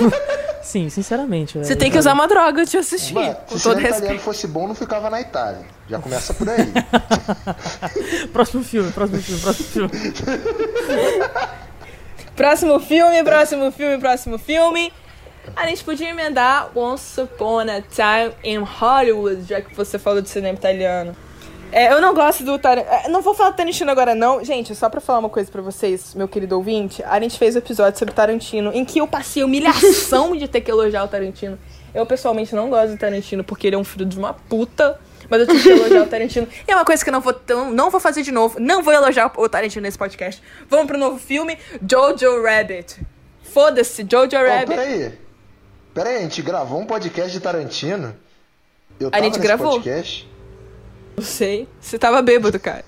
Sim, 0.62 0.90
sinceramente. 0.90 1.56
Você 1.56 1.68
velho. 1.68 1.78
tem 1.78 1.90
que 1.90 1.98
usar 1.98 2.12
uma 2.12 2.28
droga 2.28 2.66
de 2.66 2.76
assistir. 2.76 3.14
Mano, 3.14 3.34
se 3.48 3.62
todo 3.62 3.76
cinema 3.76 3.88
italiano 3.88 4.18
fosse 4.18 4.46
bom, 4.46 4.68
não 4.68 4.74
ficava 4.74 5.08
na 5.08 5.18
Itália. 5.18 5.62
Já 5.88 5.98
começa 5.98 6.34
por 6.34 6.46
aí. 6.46 6.58
Próximo 8.34 8.62
filme, 8.62 8.92
próximo 8.92 9.22
filme, 9.22 9.40
próximo 9.40 9.88
filme. 9.88 9.90
Próximo 12.36 12.78
filme, 12.80 13.24
próximo 13.24 13.72
filme, 13.72 13.98
próximo 13.98 14.38
filme. 14.38 14.92
A 15.56 15.66
gente 15.68 15.82
podia 15.84 16.10
emendar 16.10 16.70
Once 16.76 17.18
Upon 17.18 17.60
a 17.60 17.80
Time 17.80 18.34
in 18.44 18.58
Hollywood, 18.58 19.42
já 19.44 19.62
que 19.62 19.74
você 19.74 19.98
falou 19.98 20.20
de 20.20 20.28
cinema 20.28 20.58
italiano. 20.58 21.16
É, 21.76 21.92
eu 21.92 22.00
não 22.00 22.14
gosto 22.14 22.44
do 22.44 22.56
Tarantino. 22.56 23.08
Não 23.08 23.20
vou 23.20 23.34
falar 23.34 23.50
do 23.50 23.56
Tarantino 23.56 23.90
agora, 23.90 24.14
não. 24.14 24.44
Gente, 24.44 24.76
só 24.76 24.88
pra 24.88 25.00
falar 25.00 25.18
uma 25.18 25.28
coisa 25.28 25.50
pra 25.50 25.60
vocês, 25.60 26.14
meu 26.14 26.28
querido 26.28 26.54
ouvinte. 26.56 27.02
A 27.02 27.18
gente 27.20 27.36
fez 27.36 27.56
um 27.56 27.58
episódio 27.58 27.98
sobre 27.98 28.14
Tarantino 28.14 28.70
em 28.72 28.84
que 28.84 29.00
eu 29.00 29.08
passei 29.08 29.42
a 29.42 29.46
humilhação 29.46 30.36
de 30.36 30.46
ter 30.46 30.60
que 30.60 30.70
elogiar 30.70 31.02
o 31.02 31.08
Tarantino. 31.08 31.58
Eu, 31.92 32.06
pessoalmente, 32.06 32.54
não 32.54 32.70
gosto 32.70 32.92
do 32.92 32.96
Tarantino 32.98 33.42
porque 33.42 33.66
ele 33.66 33.74
é 33.74 33.78
um 33.78 33.82
filho 33.82 34.06
de 34.06 34.16
uma 34.16 34.32
puta. 34.32 35.00
Mas 35.28 35.40
eu 35.40 35.46
tive 35.48 35.62
que 35.64 35.68
elogiar 35.70 36.02
o 36.02 36.06
Tarantino. 36.06 36.46
E 36.68 36.70
é 36.70 36.76
uma 36.76 36.84
coisa 36.84 37.02
que 37.02 37.10
eu 37.10 37.12
não 37.12 37.20
vou, 37.20 37.34
não, 37.48 37.70
não 37.72 37.90
vou 37.90 37.98
fazer 37.98 38.22
de 38.22 38.30
novo. 38.30 38.60
Não 38.60 38.80
vou 38.80 38.92
elogiar 38.92 39.32
o 39.36 39.48
Tarantino 39.48 39.82
nesse 39.82 39.98
podcast. 39.98 40.40
Vamos 40.68 40.86
pro 40.86 40.96
novo 40.96 41.18
filme, 41.18 41.58
Jojo 41.90 42.40
Rabbit. 42.40 43.00
Foda-se, 43.42 44.06
Jojo 44.08 44.36
Rabbit. 44.36 44.66
peraí. 44.68 45.12
Peraí, 45.92 46.16
a 46.18 46.20
gente 46.20 46.40
gravou 46.40 46.78
um 46.78 46.86
podcast 46.86 47.32
de 47.32 47.40
Tarantino. 47.40 48.14
Eu 49.00 49.10
A 49.12 49.20
gente 49.20 49.40
gravou? 49.40 49.72
podcast. 49.72 50.28
Não 51.16 51.24
sei. 51.24 51.68
Você 51.80 51.98
tava 51.98 52.20
bêbado, 52.22 52.58
cara. 52.58 52.84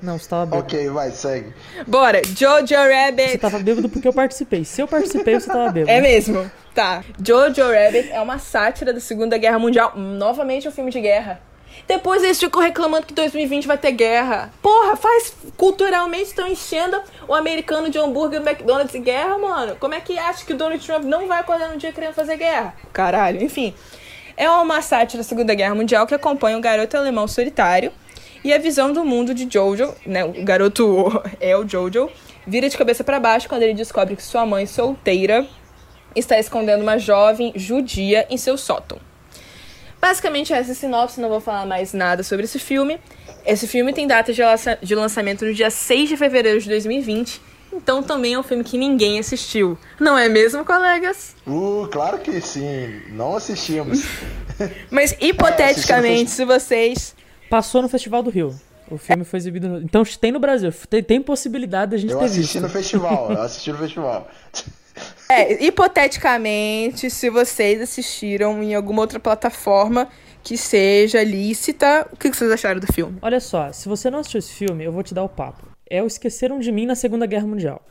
Não, 0.00 0.18
você 0.18 0.28
tava 0.28 0.44
bêbado. 0.46 0.62
Ok, 0.64 0.88
vai, 0.90 1.10
segue. 1.10 1.52
Bora, 1.86 2.20
Jojo 2.24 2.66
Você 2.66 2.92
Rabbit. 2.94 3.38
tava 3.38 3.58
bêbado 3.58 3.88
porque 3.88 4.06
eu 4.06 4.12
participei. 4.12 4.64
Se 4.64 4.80
eu 4.82 4.86
participei, 4.88 5.40
você 5.40 5.46
tava 5.46 5.70
bêbado. 5.70 5.90
É 5.90 6.00
mesmo. 6.00 6.50
Tá. 6.74 7.02
Jojo 7.24 7.62
Rabbit 7.62 8.10
é 8.10 8.20
uma 8.20 8.38
sátira 8.38 8.92
da 8.92 9.00
Segunda 9.00 9.38
Guerra 9.38 9.58
Mundial. 9.58 9.92
Novamente 9.96 10.68
um 10.68 10.72
filme 10.72 10.90
de 10.90 11.00
guerra. 11.00 11.40
Depois 11.88 12.22
eles 12.22 12.38
ficam 12.38 12.62
reclamando 12.62 13.06
que 13.06 13.12
2020 13.14 13.66
vai 13.66 13.76
ter 13.76 13.92
guerra. 13.92 14.52
Porra, 14.62 14.96
faz 14.96 15.34
culturalmente 15.56 16.24
estão 16.28 16.46
enchendo 16.46 17.00
o 17.28 17.34
americano 17.34 17.90
de 17.90 17.98
hambúrguer 17.98 18.40
do 18.40 18.48
McDonald's 18.48 18.92
de 18.92 18.98
guerra, 19.00 19.36
mano. 19.38 19.76
Como 19.80 19.92
é 19.94 20.00
que 20.00 20.18
acha 20.18 20.44
que 20.44 20.52
o 20.52 20.56
Donald 20.56 20.84
Trump 20.84 21.04
não 21.04 21.26
vai 21.26 21.40
acordar 21.40 21.68
no 21.70 21.76
dia 21.76 21.92
querendo 21.92 22.14
fazer 22.14 22.36
guerra? 22.36 22.74
Caralho, 22.92 23.42
enfim. 23.42 23.74
É 24.36 24.50
uma 24.50 24.82
sátira 24.82 25.22
da 25.22 25.28
Segunda 25.28 25.54
Guerra 25.54 25.74
Mundial 25.74 26.06
que 26.06 26.14
acompanha 26.14 26.58
um 26.58 26.60
garoto 26.60 26.96
alemão 26.96 27.28
solitário 27.28 27.92
e 28.42 28.52
a 28.52 28.58
visão 28.58 28.92
do 28.92 29.04
mundo 29.04 29.32
de 29.32 29.48
Jojo, 29.48 29.94
né? 30.04 30.24
O 30.24 30.44
garoto 30.44 31.22
é 31.40 31.56
o 31.56 31.66
Jojo, 31.66 32.10
vira 32.46 32.68
de 32.68 32.76
cabeça 32.76 33.04
para 33.04 33.20
baixo 33.20 33.48
quando 33.48 33.62
ele 33.62 33.74
descobre 33.74 34.16
que 34.16 34.22
sua 34.22 34.44
mãe 34.44 34.66
solteira 34.66 35.46
está 36.16 36.38
escondendo 36.38 36.82
uma 36.82 36.98
jovem 36.98 37.52
judia 37.54 38.26
em 38.28 38.36
seu 38.36 38.58
sótão. 38.58 38.98
Basicamente 40.00 40.52
essa 40.52 40.72
é 40.72 40.74
sinopse, 40.74 41.20
não 41.20 41.28
vou 41.28 41.40
falar 41.40 41.64
mais 41.64 41.92
nada 41.92 42.22
sobre 42.22 42.44
esse 42.44 42.58
filme. 42.58 43.00
Esse 43.46 43.66
filme 43.66 43.92
tem 43.92 44.06
data 44.06 44.32
de 44.82 44.94
lançamento 44.94 45.44
no 45.44 45.54
dia 45.54 45.70
6 45.70 46.10
de 46.10 46.16
fevereiro 46.16 46.60
de 46.60 46.68
2020, 46.68 47.40
então 47.76 48.02
também 48.02 48.34
é 48.34 48.38
um 48.38 48.42
filme 48.42 48.64
que 48.64 48.78
ninguém 48.78 49.18
assistiu. 49.18 49.78
Não 50.00 50.16
é 50.16 50.28
mesmo, 50.28 50.64
colegas? 50.64 51.34
Uh, 51.46 51.88
claro 51.90 52.18
que 52.18 52.40
sim. 52.40 53.02
Não 53.10 53.36
assistimos. 53.36 54.02
Mas 54.90 55.16
hipoteticamente, 55.20 56.30
se 56.30 56.44
vocês. 56.44 57.14
Passou 57.50 57.82
no 57.82 57.88
Festival 57.88 58.22
do 58.22 58.30
Rio. 58.30 58.54
O 58.90 58.98
filme 58.98 59.24
foi 59.24 59.38
exibido 59.38 59.68
no... 59.68 59.78
Então 59.80 60.02
tem 60.04 60.30
no 60.30 60.38
Brasil. 60.38 60.72
Tem, 60.88 61.02
tem 61.02 61.20
possibilidade 61.20 61.92
da 61.92 61.96
gente 61.96 62.12
Eu 62.12 62.18
ter 62.18 62.26
assisti 62.26 62.40
visto. 62.40 62.60
no 62.60 62.68
festival. 62.68 63.32
Eu 63.32 63.40
assisti 63.42 63.72
no 63.72 63.78
festival. 63.78 64.28
É, 65.28 65.64
hipoteticamente, 65.64 67.10
se 67.10 67.30
vocês 67.30 67.80
assistiram 67.80 68.62
em 68.62 68.74
alguma 68.74 69.00
outra 69.02 69.18
plataforma 69.18 70.08
que 70.42 70.56
seja 70.58 71.22
lícita, 71.24 72.06
o 72.12 72.16
que 72.16 72.30
que 72.30 72.36
vocês 72.36 72.50
acharam 72.50 72.78
do 72.78 72.92
filme? 72.92 73.18
Olha 73.22 73.40
só, 73.40 73.72
se 73.72 73.88
você 73.88 74.10
não 74.10 74.18
assistiu 74.18 74.38
esse 74.38 74.52
filme, 74.52 74.84
eu 74.84 74.92
vou 74.92 75.02
te 75.02 75.14
dar 75.14 75.24
o 75.24 75.28
papo. 75.28 75.73
É 75.88 76.02
o 76.02 76.06
Esqueceram 76.06 76.58
de 76.58 76.72
Mim 76.72 76.86
na 76.86 76.94
Segunda 76.94 77.26
Guerra 77.26 77.46
Mundial. 77.46 77.82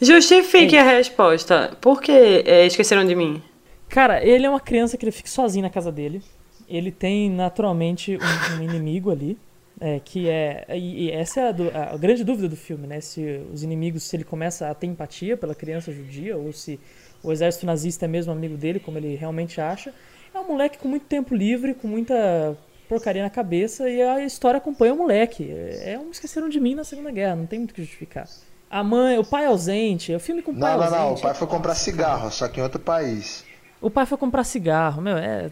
Justifique 0.00 0.76
a 0.76 0.82
resposta. 0.82 1.76
Por 1.80 2.00
que 2.00 2.12
é, 2.12 2.66
esqueceram 2.66 3.06
de 3.06 3.14
mim? 3.14 3.42
Cara, 3.88 4.24
ele 4.24 4.44
é 4.44 4.50
uma 4.50 4.60
criança 4.60 4.96
que 4.96 5.04
ele 5.04 5.12
fica 5.12 5.28
sozinho 5.28 5.62
na 5.62 5.70
casa 5.70 5.90
dele. 5.90 6.22
Ele 6.68 6.90
tem 6.90 7.30
naturalmente 7.30 8.18
um, 8.18 8.58
um 8.58 8.62
inimigo 8.62 9.10
ali, 9.10 9.38
é, 9.80 10.00
que 10.04 10.28
é. 10.28 10.66
E, 10.76 11.10
essa 11.10 11.40
é 11.40 11.44
a, 11.44 11.94
a 11.94 11.96
grande 11.96 12.22
dúvida 12.22 12.48
do 12.48 12.56
filme, 12.56 12.86
né? 12.86 13.00
Se 13.00 13.40
os 13.52 13.62
inimigos, 13.62 14.02
se 14.02 14.16
ele 14.16 14.24
começa 14.24 14.68
a 14.68 14.74
ter 14.74 14.86
empatia 14.86 15.36
pela 15.36 15.54
criança 15.54 15.90
judia, 15.90 16.36
ou 16.36 16.52
se 16.52 16.78
o 17.22 17.32
exército 17.32 17.64
nazista 17.64 18.04
é 18.04 18.08
mesmo 18.08 18.32
amigo 18.32 18.56
dele, 18.56 18.78
como 18.78 18.98
ele 18.98 19.14
realmente 19.14 19.60
acha. 19.60 19.94
É 20.34 20.38
um 20.38 20.48
moleque 20.48 20.78
com 20.78 20.88
muito 20.88 21.06
tempo 21.06 21.34
livre, 21.34 21.72
com 21.72 21.88
muita 21.88 22.56
porcaria 22.88 23.22
na 23.22 23.30
cabeça, 23.30 23.88
e 23.88 24.00
a 24.00 24.24
história 24.24 24.58
acompanha 24.58 24.94
o 24.94 24.96
moleque. 24.96 25.50
É 25.50 25.92
é 25.92 25.98
um 25.98 26.10
Esqueceram 26.10 26.48
de 26.48 26.58
Mim 26.58 26.74
na 26.74 26.84
Segunda 26.84 27.10
Guerra, 27.10 27.36
não 27.36 27.46
tem 27.46 27.58
muito 27.58 27.72
o 27.72 27.74
que 27.74 27.82
justificar. 27.82 28.26
A 28.70 28.82
mãe, 28.82 29.18
o 29.18 29.24
pai 29.24 29.46
ausente, 29.46 30.12
é 30.12 30.16
o 30.16 30.20
filme 30.20 30.42
com 30.42 30.52
o 30.52 30.58
pai 30.58 30.72
Não, 30.72 30.78
não, 30.78 30.84
ausente. 30.84 31.02
não. 31.02 31.14
O 31.14 31.20
pai 31.20 31.34
foi 31.34 31.46
comprar 31.46 31.74
cigarro, 31.74 32.30
só 32.30 32.48
que 32.48 32.60
em 32.60 32.62
outro 32.62 32.80
país. 32.80 33.44
O 33.80 33.90
pai 33.90 34.04
foi 34.06 34.18
comprar 34.18 34.44
cigarro, 34.44 35.00
meu, 35.00 35.16
é. 35.16 35.50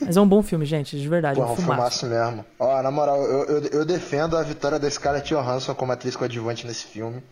Mas 0.00 0.16
é 0.16 0.20
um 0.20 0.28
bom 0.28 0.42
filme, 0.42 0.64
gente, 0.64 0.98
de 0.98 1.08
verdade. 1.08 1.40
Pô, 1.40 1.46
é 1.46 1.50
um 1.50 1.56
filmaço 1.56 2.06
mesmo. 2.06 2.44
Ó, 2.58 2.82
na 2.82 2.90
moral, 2.90 3.20
eu, 3.22 3.44
eu, 3.44 3.62
eu 3.70 3.84
defendo 3.84 4.36
a 4.36 4.42
vitória 4.42 4.78
da 4.78 4.88
Scarlett 4.88 5.28
Johansson 5.28 5.74
como 5.74 5.90
atriz 5.92 6.14
coadjuvante 6.14 6.66
nesse 6.66 6.84
filme. 6.86 7.22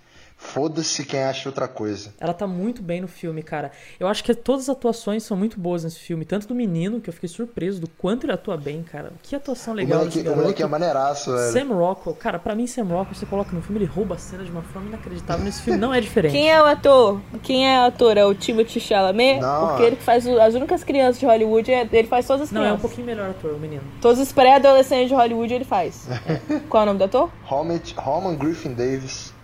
Foda-se 0.40 1.04
quem 1.04 1.24
acha 1.24 1.48
outra 1.48 1.66
coisa. 1.66 2.14
Ela 2.20 2.32
tá 2.32 2.46
muito 2.46 2.80
bem 2.80 3.00
no 3.00 3.08
filme, 3.08 3.42
cara. 3.42 3.72
Eu 3.98 4.06
acho 4.06 4.22
que 4.22 4.32
todas 4.32 4.62
as 4.62 4.68
atuações 4.76 5.24
são 5.24 5.36
muito 5.36 5.58
boas 5.58 5.82
nesse 5.82 5.98
filme. 5.98 6.24
Tanto 6.24 6.46
do 6.46 6.54
menino, 6.54 7.00
que 7.00 7.10
eu 7.10 7.12
fiquei 7.12 7.28
surpreso 7.28 7.80
do 7.80 7.88
quanto 7.88 8.24
ele 8.24 8.32
atua 8.32 8.56
bem, 8.56 8.84
cara. 8.84 9.10
Que 9.20 9.34
atuação 9.34 9.74
O 9.74 9.76
legal 9.76 9.98
moleque, 9.98 10.18
desse 10.22 10.28
o 10.32 10.36
moleque 10.36 10.62
é 10.62 10.66
maneiraço, 10.66 11.32
velho. 11.34 11.52
Sam 11.52 11.74
Rockwell. 11.74 12.14
Cara, 12.16 12.38
pra 12.38 12.54
mim, 12.54 12.68
Sam 12.68 12.84
Rockwell, 12.84 13.14
você 13.14 13.26
coloca 13.26 13.50
no 13.54 13.60
filme, 13.60 13.78
ele 13.80 13.90
rouba 13.90 14.14
a 14.14 14.18
cena 14.18 14.44
de 14.44 14.50
uma 14.50 14.62
forma 14.62 14.88
inacreditável. 14.88 15.44
Nesse 15.44 15.60
filme 15.60 15.78
não 15.78 15.92
é 15.92 16.00
diferente. 16.00 16.30
Quem 16.32 16.50
é 16.50 16.62
o 16.62 16.66
ator? 16.66 17.20
Quem 17.42 17.68
é 17.68 17.80
o 17.80 17.86
ator? 17.86 18.16
É 18.16 18.24
o 18.24 18.32
Timothy 18.32 18.78
Chalamet? 18.78 19.40
Não. 19.40 19.66
Porque 19.68 19.82
ele 19.82 19.96
que 19.96 20.02
faz 20.04 20.24
o- 20.24 20.40
as 20.40 20.54
únicas 20.54 20.84
crianças 20.84 21.18
de 21.18 21.26
Hollywood, 21.26 21.70
é- 21.72 21.88
ele 21.92 22.06
faz 22.06 22.26
todas 22.28 22.42
as 22.42 22.52
Não, 22.52 22.60
é 22.62 22.64
um 22.64 22.66
crianças. 22.76 22.82
pouquinho 22.82 23.06
melhor 23.06 23.30
ator, 23.30 23.54
o 23.54 23.58
menino. 23.58 23.82
Todos 24.00 24.20
os 24.20 24.30
pré-adolescentes 24.30 25.08
de 25.08 25.14
Hollywood 25.14 25.52
ele 25.52 25.64
faz. 25.64 26.06
Qual 26.70 26.82
é 26.82 26.84
o 26.84 26.86
nome 26.86 26.98
do 27.00 27.04
ator? 27.04 27.28
Roman 27.42 28.36
Griffin 28.36 28.72
Davis. 28.72 29.36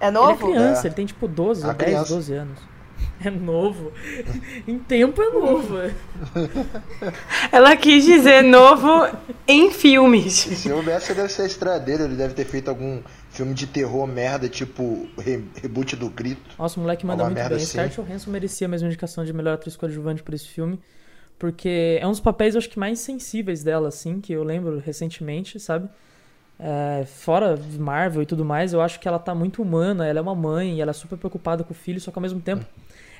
É 0.00 0.08
Ele 0.08 0.16
é 0.16 0.20
novo? 0.20 0.46
criança, 0.52 0.82
É. 0.82 0.88
ele 0.88 0.94
tem 0.94 1.06
tipo 1.06 1.26
12, 1.28 1.64
A 1.64 1.72
10, 1.72 1.76
criança. 1.90 2.14
12 2.14 2.32
anos. 2.34 2.58
É 3.24 3.30
novo. 3.30 3.92
em 4.68 4.78
tempo 4.78 5.22
é 5.22 5.30
novo. 5.30 5.74
Ela 7.50 7.76
quis 7.76 8.04
dizer 8.04 8.42
novo 8.42 9.08
em 9.46 9.70
filmes. 9.70 10.32
Se 10.34 10.68
eu 10.68 10.82
dessa 10.82 11.14
deve 11.14 11.28
ser 11.30 11.42
a 11.42 11.46
estreia 11.46 11.78
dele, 11.80 12.04
ele 12.04 12.14
deve 12.16 12.34
ter 12.34 12.44
feito 12.44 12.68
algum 12.68 13.00
filme 13.30 13.54
de 13.54 13.66
terror 13.66 14.06
merda, 14.06 14.48
tipo 14.48 15.06
re- 15.18 15.44
reboot 15.62 15.96
do 15.96 16.08
grito. 16.10 16.42
Nossa, 16.58 16.78
o 16.78 16.82
moleque 16.82 17.04
manda 17.06 17.24
muito 17.24 17.36
bem. 17.36 17.44
assim. 17.56 17.66
Scarlett 17.66 17.96
Johansson 18.00 18.30
merecia 18.30 18.66
a 18.66 18.70
mesma 18.70 18.88
indicação 18.88 19.24
de 19.24 19.32
melhor 19.32 19.54
atriz 19.54 19.76
coadjuvante 19.76 20.22
por 20.22 20.34
esse 20.34 20.48
filme. 20.48 20.78
Porque 21.38 21.98
é 22.00 22.06
um 22.06 22.10
dos 22.10 22.20
papéis, 22.20 22.54
eu 22.54 22.58
acho 22.58 22.70
que 22.70 22.78
mais 22.78 22.98
sensíveis 22.98 23.62
dela, 23.62 23.88
assim, 23.88 24.20
que 24.20 24.32
eu 24.32 24.42
lembro 24.42 24.78
recentemente, 24.84 25.60
sabe? 25.60 25.88
É, 26.58 27.04
fora 27.04 27.58
Marvel 27.78 28.22
e 28.22 28.26
tudo 28.26 28.44
mais, 28.44 28.72
eu 28.72 28.80
acho 28.80 28.98
que 28.98 29.06
ela 29.06 29.18
tá 29.18 29.34
muito 29.34 29.60
humana, 29.60 30.06
ela 30.06 30.18
é 30.18 30.22
uma 30.22 30.34
mãe, 30.34 30.80
ela 30.80 30.90
é 30.90 30.94
super 30.94 31.18
preocupada 31.18 31.62
com 31.62 31.72
o 31.72 31.76
filho, 31.76 32.00
só 32.00 32.10
que 32.10 32.18
ao 32.18 32.22
mesmo 32.22 32.40
tempo 32.40 32.64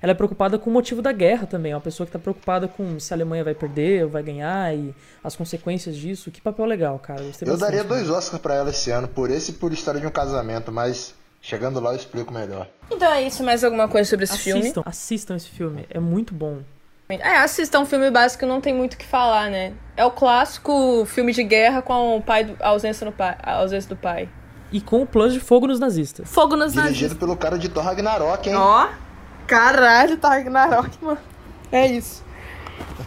ela 0.01 0.13
é 0.13 0.15
preocupada 0.15 0.59
com 0.59 0.71
o 0.71 0.73
motivo 0.73 1.03
da 1.03 1.13
guerra 1.13 1.47
também. 1.47 1.73
É 1.73 1.75
uma 1.75 1.81
pessoa 1.81 2.07
que 2.07 2.13
tá 2.13 2.19
preocupada 2.19 2.69
com 2.69 2.99
se 2.99 3.13
a 3.13 3.17
Alemanha 3.17 3.45
vai 3.45 3.55
perder 3.55 4.05
ou 4.05 4.11
vai 4.11 4.23
ganhar 4.23 4.75
e 4.75 4.95
as 5.23 5.35
consequências 5.35 5.97
disso. 5.97 6.31
Que 6.31 6.41
papel 6.41 6.65
legal, 6.67 6.99
cara. 6.99 7.23
Eu 7.23 7.29
bastante, 7.29 7.59
daria 7.59 7.83
né? 7.83 7.89
dois 7.89 8.09
Oscars 8.09 8.41
pra 8.41 8.55
ela 8.55 8.71
esse 8.71 8.91
ano, 8.91 9.09
por 9.09 9.31
esse 9.31 9.53
e 9.53 9.55
por 9.55 9.73
História 9.73 10.01
de 10.01 10.07
um 10.07 10.11
Casamento, 10.11 10.71
mas 10.71 11.15
chegando 11.41 11.81
lá 11.81 11.91
eu 11.91 11.97
explico 11.97 12.33
melhor. 12.33 12.69
Então 12.91 13.11
é 13.13 13.23
isso, 13.23 13.43
mais 13.43 13.65
alguma 13.65 13.89
coisa 13.89 14.09
sobre 14.09 14.25
esse 14.25 14.39
filme? 14.39 14.61
Assistam, 14.61 14.83
assistam 14.85 15.37
esse 15.37 15.49
filme, 15.49 15.87
é 15.91 15.99
muito 15.99 16.35
bom. 16.35 16.61
É, 17.09 17.37
assistam 17.39 17.81
um 17.81 17.87
filme 17.87 18.11
básico 18.11 18.45
não 18.47 18.61
tem 18.61 18.75
muito 18.75 18.95
o 18.95 18.97
que 18.97 19.07
falar, 19.07 19.49
né? 19.49 19.73
É 19.97 20.05
o 20.05 20.11
clássico 20.11 21.05
filme 21.07 21.33
de 21.33 21.45
guerra 21.45 21.81
com 21.81 22.17
o 22.17 22.23
pai 22.23 22.45
do, 22.45 22.57
a 22.61 22.69
ausência, 22.71 23.05
no 23.05 23.13
pai, 23.13 23.37
a 23.43 23.55
ausência 23.59 23.89
do 23.89 23.97
pai. 23.97 24.29
E 24.73 24.81
com 24.81 25.03
o 25.03 25.07
plus 25.07 25.33
de 25.33 25.39
fogo 25.39 25.69
nos 25.69 25.79
nazistas. 25.79 26.29
Fogo 26.29 26.57
nos 26.57 26.73
Dirigido 26.73 26.93
nazistas. 26.95 27.19
pelo 27.19 27.37
cara 27.37 27.57
de 27.57 27.69
Thor 27.69 27.85
Ragnarok, 27.85 28.49
hein? 28.49 28.57
Ó, 28.57 28.89
caralho, 29.47 30.17
tá 30.17 30.31
Ragnarok, 30.31 30.91
mano. 31.01 31.19
É 31.71 31.87
isso. 31.87 32.25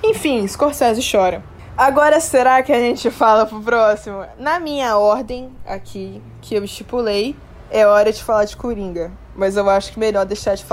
Enfim, 0.01 0.47
Scorsese 0.47 1.01
chora. 1.09 1.43
Agora, 1.77 2.19
será 2.21 2.63
que 2.63 2.71
a 2.71 2.79
gente 2.79 3.11
fala 3.11 3.45
pro 3.45 3.61
próximo? 3.61 4.25
Na 4.37 4.59
minha 4.59 4.97
ordem 4.97 5.49
aqui, 5.65 6.21
que 6.41 6.55
eu 6.55 6.63
estipulei, 6.63 7.35
é 7.69 7.85
hora 7.85 8.11
de 8.11 8.23
falar 8.23 8.45
de 8.45 8.55
Coringa. 8.55 9.11
Mas 9.35 9.55
eu 9.55 9.69
acho 9.69 9.93
que 9.93 9.99
melhor 9.99 10.25
deixar, 10.25 10.55
de 10.55 10.65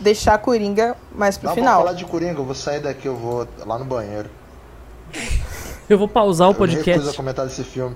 deixar 0.00 0.38
Coringa 0.38 0.96
mais 1.12 1.36
pro 1.36 1.48
Não, 1.48 1.54
final. 1.54 1.72
vamos 1.74 1.86
falar 1.86 1.98
de 1.98 2.04
Coringa, 2.04 2.40
eu 2.40 2.44
vou 2.44 2.54
sair 2.54 2.80
daqui, 2.80 3.06
eu 3.06 3.16
vou 3.16 3.46
lá 3.66 3.78
no 3.78 3.84
banheiro. 3.84 4.30
Eu 5.88 5.98
vou 5.98 6.08
pausar 6.08 6.48
o 6.48 6.52
Eu 6.52 6.54
podcast. 6.54 7.14
comentar 7.14 7.44
desse 7.44 7.62
filme. 7.64 7.94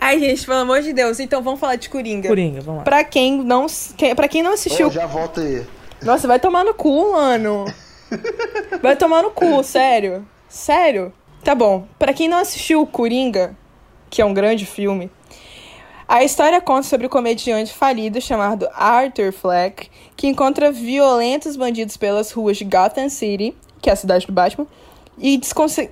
Ai, 0.00 0.18
gente, 0.18 0.44
pelo 0.44 0.58
amor 0.58 0.80
de 0.80 0.92
Deus, 0.92 1.20
então 1.20 1.40
vamos 1.42 1.60
falar 1.60 1.76
de 1.76 1.88
Coringa. 1.88 2.26
Coringa, 2.26 2.60
vamos 2.62 2.78
lá. 2.78 2.84
Pra 2.84 3.04
quem 3.04 3.44
não, 3.44 3.66
quem, 3.96 4.14
pra 4.14 4.26
quem 4.26 4.42
não 4.42 4.54
assistiu 4.54 4.88
Ô, 4.88 4.90
já 4.90 5.06
volta 5.06 5.42
aí. 5.42 5.64
Nossa, 6.02 6.26
vai 6.26 6.40
tomar 6.40 6.64
no 6.64 6.74
cu, 6.74 7.12
mano. 7.12 7.66
Vai 8.82 8.96
tomar 8.96 9.22
no 9.22 9.30
cu, 9.30 9.62
sério. 9.62 10.26
Sério. 10.48 11.12
Tá 11.44 11.54
bom. 11.54 11.86
Pra 11.96 12.12
quem 12.12 12.28
não 12.28 12.38
assistiu 12.38 12.84
Coringa, 12.86 13.54
que 14.08 14.20
é 14.20 14.24
um 14.24 14.34
grande 14.34 14.66
filme, 14.66 15.08
a 16.12 16.24
história 16.24 16.60
conta 16.60 16.82
sobre 16.82 17.06
o 17.06 17.08
comediante 17.08 17.72
falido 17.72 18.20
chamado 18.20 18.68
Arthur 18.74 19.32
Fleck, 19.32 19.88
que 20.16 20.26
encontra 20.26 20.72
violentos 20.72 21.54
bandidos 21.54 21.96
pelas 21.96 22.32
ruas 22.32 22.56
de 22.56 22.64
Gotham 22.64 23.08
City, 23.08 23.56
que 23.80 23.88
é 23.88 23.92
a 23.92 23.96
cidade 23.96 24.26
do 24.26 24.32
Batman, 24.32 24.66
e 25.16 25.38
desconse... 25.38 25.88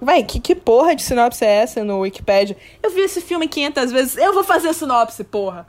Vai, 0.00 0.24
que, 0.24 0.40
que 0.40 0.56
porra 0.56 0.96
de 0.96 1.04
sinopse 1.04 1.44
é 1.44 1.62
essa 1.62 1.84
no 1.84 2.00
Wikipedia? 2.00 2.56
Eu 2.82 2.90
vi 2.90 3.02
esse 3.02 3.20
filme 3.20 3.46
500 3.46 3.92
vezes. 3.92 4.16
Eu 4.16 4.34
vou 4.34 4.42
fazer 4.42 4.70
a 4.70 4.72
sinopse, 4.72 5.22
porra. 5.22 5.68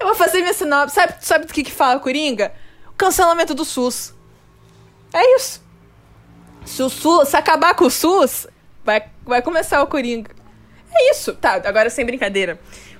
Eu 0.00 0.08
vou 0.08 0.16
fazer 0.16 0.40
minha 0.40 0.52
sinopse. 0.52 0.96
Sabe, 0.96 1.14
sabe 1.20 1.46
do 1.46 1.52
que 1.52 1.62
que 1.62 1.70
fala 1.70 2.00
Coringa? 2.00 2.52
O 2.88 2.94
cancelamento 2.94 3.54
do 3.54 3.64
SUS. 3.64 4.12
É 5.12 5.36
isso. 5.36 5.62
Se 6.64 6.82
o 6.82 6.88
SUS, 6.88 7.28
se 7.28 7.36
acabar 7.36 7.76
com 7.76 7.84
o 7.84 7.90
SUS, 7.90 8.48
vai, 8.84 9.04
vai 9.24 9.40
começar 9.40 9.80
o 9.82 9.86
Coringa. 9.86 10.32
É 10.92 11.10
isso. 11.10 11.34
Tá, 11.34 11.60
agora 11.64 11.90
sem 11.90 12.04
brincadeira. 12.04 12.58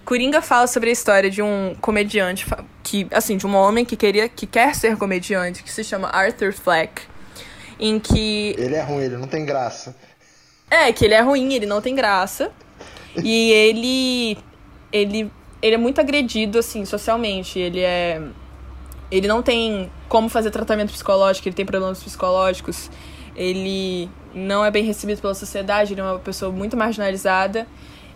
Coringa 0.08 0.40
fala 0.40 0.66
sobre 0.66 0.88
a 0.88 0.92
história 0.94 1.30
de 1.30 1.42
um 1.42 1.76
comediante 1.82 2.46
que, 2.82 3.06
assim, 3.10 3.36
de 3.36 3.46
um 3.46 3.54
homem 3.54 3.84
que 3.84 3.94
queria, 3.94 4.26
que 4.26 4.46
quer 4.46 4.74
ser 4.74 4.96
comediante, 4.96 5.62
que 5.62 5.70
se 5.70 5.84
chama 5.84 6.08
Arthur 6.08 6.54
Fleck, 6.54 7.02
em 7.78 8.00
que 8.00 8.54
Ele 8.56 8.74
é 8.74 8.80
ruim, 8.80 9.04
ele 9.04 9.18
não 9.18 9.28
tem 9.28 9.44
graça. 9.44 9.94
É, 10.70 10.90
que 10.94 11.04
ele 11.04 11.12
é 11.12 11.20
ruim, 11.20 11.52
ele 11.52 11.66
não 11.66 11.82
tem 11.82 11.94
graça. 11.94 12.50
E 13.22 13.52
ele. 13.52 14.38
Ele. 14.90 15.30
Ele 15.60 15.74
é 15.74 15.78
muito 15.78 16.00
agredido, 16.00 16.58
assim, 16.58 16.86
socialmente. 16.86 17.58
Ele 17.58 17.80
é. 17.80 18.22
Ele 19.10 19.28
não 19.28 19.42
tem 19.42 19.92
como 20.08 20.30
fazer 20.30 20.50
tratamento 20.50 20.90
psicológico, 20.90 21.48
ele 21.48 21.54
tem 21.54 21.66
problemas 21.66 22.02
psicológicos. 22.02 22.90
Ele 23.36 24.08
não 24.34 24.64
é 24.64 24.70
bem 24.70 24.84
recebido 24.84 25.20
pela 25.20 25.34
sociedade, 25.34 25.92
ele 25.92 26.00
é 26.00 26.04
uma 26.04 26.18
pessoa 26.18 26.50
muito 26.50 26.78
marginalizada. 26.78 27.66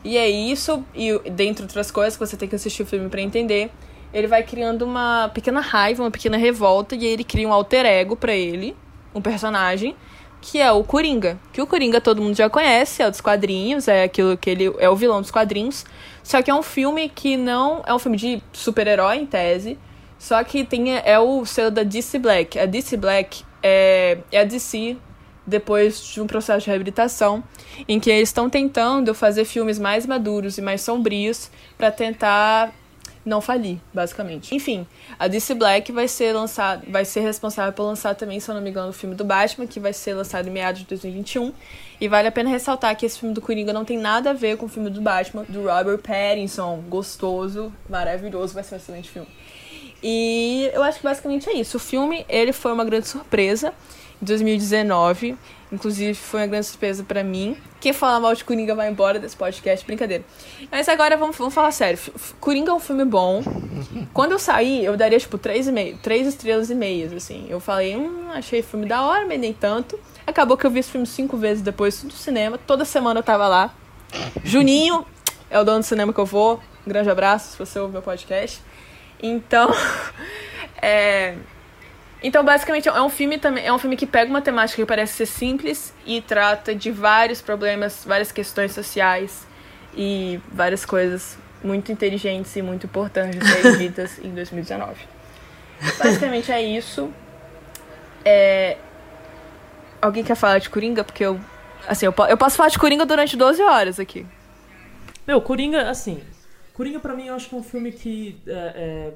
E 0.04 0.16
é 0.16 0.28
isso, 0.28 0.84
e 0.94 1.16
dentre 1.30 1.64
outras 1.64 1.90
coisas 1.90 2.16
que 2.16 2.26
você 2.26 2.36
tem 2.36 2.48
que 2.48 2.56
assistir 2.56 2.82
o 2.82 2.86
filme 2.86 3.08
para 3.08 3.20
entender, 3.20 3.70
ele 4.12 4.26
vai 4.26 4.42
criando 4.42 4.82
uma 4.82 5.30
pequena 5.32 5.60
raiva, 5.60 6.02
uma 6.02 6.10
pequena 6.10 6.36
revolta, 6.36 6.94
e 6.94 7.06
aí 7.06 7.12
ele 7.12 7.24
cria 7.24 7.48
um 7.48 7.52
alter 7.52 7.86
ego 7.86 8.16
para 8.16 8.34
ele, 8.34 8.76
um 9.14 9.20
personagem, 9.20 9.94
que 10.40 10.60
é 10.60 10.70
o 10.72 10.82
Coringa. 10.82 11.38
Que 11.52 11.62
o 11.62 11.66
Coringa 11.66 12.00
todo 12.00 12.20
mundo 12.20 12.36
já 12.36 12.50
conhece, 12.50 13.00
é 13.00 13.06
o 13.06 13.10
dos 13.10 13.20
quadrinhos, 13.20 13.86
é 13.86 14.02
aquilo 14.02 14.36
que 14.36 14.50
ele 14.50 14.74
é 14.78 14.90
o 14.90 14.96
vilão 14.96 15.20
dos 15.20 15.30
quadrinhos. 15.30 15.84
Só 16.22 16.42
que 16.42 16.50
é 16.50 16.54
um 16.54 16.62
filme 16.62 17.08
que 17.08 17.36
não 17.36 17.82
é 17.86 17.94
um 17.94 17.98
filme 17.98 18.16
de 18.16 18.42
super-herói 18.52 19.18
em 19.18 19.26
tese, 19.26 19.78
só 20.18 20.42
que 20.42 20.64
tem 20.64 20.96
é 20.96 21.18
o 21.18 21.46
selo 21.46 21.70
da 21.70 21.84
DC 21.84 22.18
Black. 22.18 22.58
A 22.58 22.66
DC 22.66 22.96
Black 22.96 23.44
é, 23.62 24.18
é 24.32 24.40
a 24.40 24.44
DC 24.44 24.96
depois 25.46 26.02
de 26.04 26.20
um 26.20 26.26
processo 26.26 26.64
de 26.64 26.66
reabilitação, 26.68 27.42
em 27.88 27.98
que 27.98 28.10
eles 28.10 28.28
estão 28.28 28.48
tentando 28.48 29.14
fazer 29.14 29.44
filmes 29.44 29.78
mais 29.78 30.06
maduros 30.06 30.58
e 30.58 30.62
mais 30.62 30.80
sombrios 30.80 31.50
para 31.76 31.90
tentar 31.90 32.72
não 33.24 33.40
falir, 33.40 33.78
basicamente. 33.94 34.54
Enfim, 34.54 34.86
a 35.18 35.28
DC 35.28 35.54
Black 35.54 35.92
vai 35.92 36.08
ser 36.08 36.32
lançado, 36.32 36.84
vai 36.90 37.04
ser 37.04 37.20
responsável 37.20 37.72
por 37.72 37.84
lançar 37.84 38.14
também, 38.14 38.40
se 38.40 38.50
eu 38.50 38.54
não 38.54 38.62
me 38.62 38.70
engano, 38.70 38.88
o 38.88 38.92
filme 38.92 39.14
do 39.14 39.24
Batman, 39.24 39.66
que 39.66 39.78
vai 39.78 39.92
ser 39.92 40.14
lançado 40.14 40.48
em 40.48 40.50
meados 40.50 40.80
de 40.80 40.86
2021. 40.88 41.52
E 42.00 42.08
vale 42.08 42.26
a 42.26 42.32
pena 42.32 42.50
ressaltar 42.50 42.96
que 42.96 43.06
esse 43.06 43.20
filme 43.20 43.34
do 43.34 43.40
Coringa 43.40 43.72
não 43.72 43.84
tem 43.84 43.96
nada 43.96 44.30
a 44.30 44.32
ver 44.32 44.56
com 44.56 44.66
o 44.66 44.68
filme 44.68 44.90
do 44.90 45.00
Batman, 45.00 45.44
do 45.48 45.62
Robert 45.62 45.98
Pattinson, 45.98 46.82
gostoso, 46.88 47.72
maravilhoso, 47.88 48.54
vai 48.54 48.64
ser 48.64 48.74
um 48.74 48.78
excelente 48.78 49.08
filme. 49.08 49.28
E 50.02 50.68
eu 50.72 50.82
acho 50.82 50.98
que 50.98 51.04
basicamente 51.04 51.48
é 51.48 51.52
isso. 51.52 51.76
O 51.76 51.80
filme, 51.80 52.26
ele 52.28 52.52
foi 52.52 52.72
uma 52.72 52.84
grande 52.84 53.06
surpresa. 53.06 53.72
2019. 54.22 55.36
Inclusive, 55.72 56.14
foi 56.14 56.40
uma 56.40 56.46
grande 56.46 56.66
surpresa 56.66 57.02
para 57.02 57.24
mim. 57.24 57.56
Quem 57.80 57.92
fala 57.92 58.20
mal 58.20 58.34
de 58.34 58.44
Coringa 58.44 58.74
vai 58.74 58.90
embora 58.90 59.18
desse 59.18 59.36
podcast, 59.36 59.84
brincadeira. 59.84 60.22
Mas 60.70 60.88
agora 60.88 61.16
vamos, 61.16 61.36
vamos 61.36 61.52
falar 61.52 61.72
sério. 61.72 61.98
Coringa 62.38 62.70
é 62.70 62.74
um 62.74 62.80
filme 62.80 63.04
bom. 63.04 63.42
Quando 64.14 64.32
eu 64.32 64.38
saí, 64.38 64.84
eu 64.84 64.96
daria, 64.96 65.18
tipo, 65.18 65.36
três, 65.36 65.66
e 65.66 65.72
meio, 65.72 65.98
três 65.98 66.26
estrelas 66.26 66.70
e 66.70 66.74
meias, 66.74 67.12
assim. 67.12 67.46
Eu 67.48 67.58
falei, 67.58 67.96
hum, 67.96 68.30
achei 68.32 68.62
filme 68.62 68.86
da 68.86 69.02
hora, 69.02 69.26
mas 69.26 69.40
nem 69.40 69.52
tanto. 69.52 69.98
Acabou 70.26 70.56
que 70.56 70.64
eu 70.64 70.70
vi 70.70 70.78
esse 70.78 70.90
filme 70.90 71.06
cinco 71.06 71.36
vezes 71.36 71.62
depois 71.62 72.02
do 72.02 72.12
cinema. 72.12 72.58
Toda 72.58 72.84
semana 72.84 73.20
eu 73.20 73.24
tava 73.24 73.48
lá. 73.48 73.74
Juninho 74.44 75.04
é 75.50 75.58
o 75.58 75.64
dono 75.64 75.80
do 75.80 75.84
cinema 75.84 76.12
que 76.12 76.20
eu 76.20 76.26
vou. 76.26 76.60
Um 76.86 76.88
grande 76.88 77.10
abraço 77.10 77.52
se 77.52 77.58
você 77.58 77.78
ouve 77.78 77.92
meu 77.92 78.02
podcast. 78.02 78.60
Então, 79.22 79.70
é, 80.80 81.36
então, 82.22 82.44
basicamente, 82.44 82.88
é 82.88 83.02
um 83.02 83.08
filme 83.08 83.36
também, 83.36 83.66
é 83.66 83.72
um 83.72 83.78
filme 83.78 83.96
que 83.96 84.06
pega 84.06 84.30
uma 84.30 84.40
temática 84.40 84.80
que 84.80 84.86
parece 84.86 85.14
ser 85.14 85.26
simples 85.26 85.92
e 86.06 86.20
trata 86.20 86.74
de 86.74 86.90
vários 86.90 87.42
problemas, 87.42 88.04
várias 88.06 88.30
questões 88.30 88.72
sociais 88.72 89.46
e 89.94 90.40
várias 90.52 90.84
coisas 90.84 91.36
muito 91.64 91.90
inteligentes 91.90 92.54
e 92.54 92.62
muito 92.62 92.86
importantes 92.86 93.38
de 93.40 93.46
serem 93.46 93.78
ditas 93.78 94.18
em 94.18 94.32
2019. 94.34 94.94
Basicamente 95.98 96.52
é 96.52 96.62
isso. 96.62 97.12
É... 98.24 98.76
Alguém 100.00 100.22
quer 100.22 100.36
falar 100.36 100.58
de 100.58 100.70
Coringa? 100.70 101.02
Porque 101.02 101.24
eu. 101.24 101.40
Assim, 101.88 102.06
eu, 102.06 102.14
eu 102.28 102.36
posso 102.36 102.56
falar 102.56 102.68
de 102.68 102.78
Coringa 102.78 103.04
durante 103.04 103.36
12 103.36 103.60
horas 103.62 103.98
aqui. 103.98 104.24
Meu, 105.26 105.40
Coringa, 105.40 105.90
assim. 105.90 106.22
Coringa 106.72 107.00
pra 107.00 107.14
mim 107.14 107.26
eu 107.26 107.34
acho 107.34 107.48
que 107.48 107.54
é 107.54 107.58
um 107.58 107.62
filme 107.64 107.90
que. 107.90 108.40
É, 108.46 108.52
é 108.76 109.12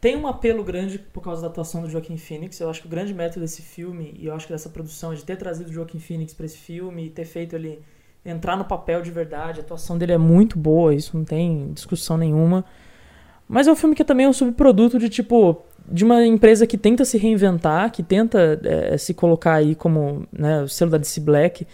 tem 0.00 0.16
um 0.16 0.26
apelo 0.26 0.62
grande 0.62 0.98
por 0.98 1.22
causa 1.22 1.42
da 1.42 1.48
atuação 1.48 1.82
do 1.82 1.88
Joaquim 1.88 2.16
Phoenix. 2.16 2.60
Eu 2.60 2.68
acho 2.68 2.80
que 2.80 2.86
o 2.86 2.90
grande 2.90 3.14
mérito 3.14 3.40
desse 3.40 3.62
filme, 3.62 4.14
e 4.18 4.26
eu 4.26 4.34
acho 4.34 4.46
que 4.46 4.52
dessa 4.52 4.68
produção, 4.68 5.12
é 5.12 5.16
de 5.16 5.24
ter 5.24 5.36
trazido 5.36 5.70
o 5.70 5.72
Joaquim 5.72 5.98
Phoenix 5.98 6.34
para 6.34 6.46
esse 6.46 6.58
filme 6.58 7.06
e 7.06 7.10
ter 7.10 7.24
feito 7.24 7.56
ele 7.56 7.80
entrar 8.24 8.56
no 8.56 8.64
papel 8.64 9.00
de 9.02 9.10
verdade. 9.10 9.60
A 9.60 9.62
atuação 9.62 9.96
dele 9.96 10.12
é 10.12 10.18
muito 10.18 10.58
boa, 10.58 10.94
isso 10.94 11.16
não 11.16 11.24
tem 11.24 11.72
discussão 11.72 12.18
nenhuma. 12.18 12.64
Mas 13.48 13.66
é 13.66 13.72
um 13.72 13.76
filme 13.76 13.94
que 13.94 14.04
também 14.04 14.26
é 14.26 14.28
um 14.28 14.32
subproduto 14.32 14.98
de 14.98 15.08
tipo 15.08 15.62
de 15.88 16.04
uma 16.04 16.26
empresa 16.26 16.66
que 16.66 16.76
tenta 16.76 17.04
se 17.04 17.16
reinventar, 17.16 17.92
que 17.92 18.02
tenta 18.02 18.60
é, 18.64 18.98
se 18.98 19.14
colocar 19.14 19.54
aí 19.54 19.74
como 19.76 20.26
né, 20.32 20.62
o 20.62 20.68
selo 20.68 20.90
da 20.90 20.98
DC 20.98 21.20
Black, 21.20 21.66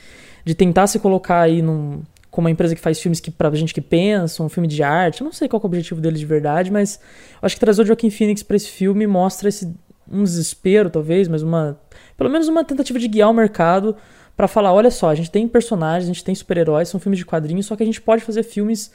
de 0.44 0.54
tentar 0.54 0.86
se 0.86 0.98
colocar 0.98 1.40
aí 1.40 1.62
num, 1.62 2.02
como 2.32 2.46
uma 2.46 2.50
empresa 2.50 2.74
que 2.74 2.80
faz 2.80 2.98
filmes 2.98 3.20
que 3.20 3.30
pra 3.30 3.50
gente 3.50 3.74
que 3.74 3.80
pensa, 3.82 4.42
um 4.42 4.48
filme 4.48 4.66
de 4.66 4.82
arte. 4.82 5.20
Eu 5.20 5.26
não 5.26 5.32
sei 5.32 5.46
qual 5.46 5.60
é 5.60 5.62
o 5.62 5.66
objetivo 5.66 6.00
dele 6.00 6.18
de 6.18 6.24
verdade, 6.24 6.72
mas 6.72 6.98
acho 7.42 7.54
que 7.54 7.60
trazer 7.60 7.82
o 7.82 7.84
Joaquim 7.84 8.08
Phoenix 8.08 8.42
para 8.42 8.56
esse 8.56 8.68
filme 8.68 9.06
mostra 9.06 9.50
esse 9.50 9.72
um 10.10 10.24
desespero, 10.24 10.90
talvez, 10.90 11.28
mas 11.28 11.42
uma 11.42 11.78
pelo 12.16 12.30
menos 12.30 12.48
uma 12.48 12.64
tentativa 12.64 12.98
de 12.98 13.06
guiar 13.06 13.30
o 13.30 13.34
mercado 13.34 13.94
para 14.34 14.48
falar, 14.48 14.72
olha 14.72 14.90
só, 14.90 15.10
a 15.10 15.14
gente 15.14 15.30
tem 15.30 15.46
personagens, 15.46 16.04
a 16.04 16.12
gente 16.12 16.24
tem 16.24 16.34
super-heróis, 16.34 16.88
são 16.88 16.98
filmes 16.98 17.18
de 17.18 17.26
quadrinhos, 17.26 17.66
só 17.66 17.76
que 17.76 17.82
a 17.82 17.86
gente 17.86 18.00
pode 18.00 18.24
fazer 18.24 18.42
filmes 18.42 18.90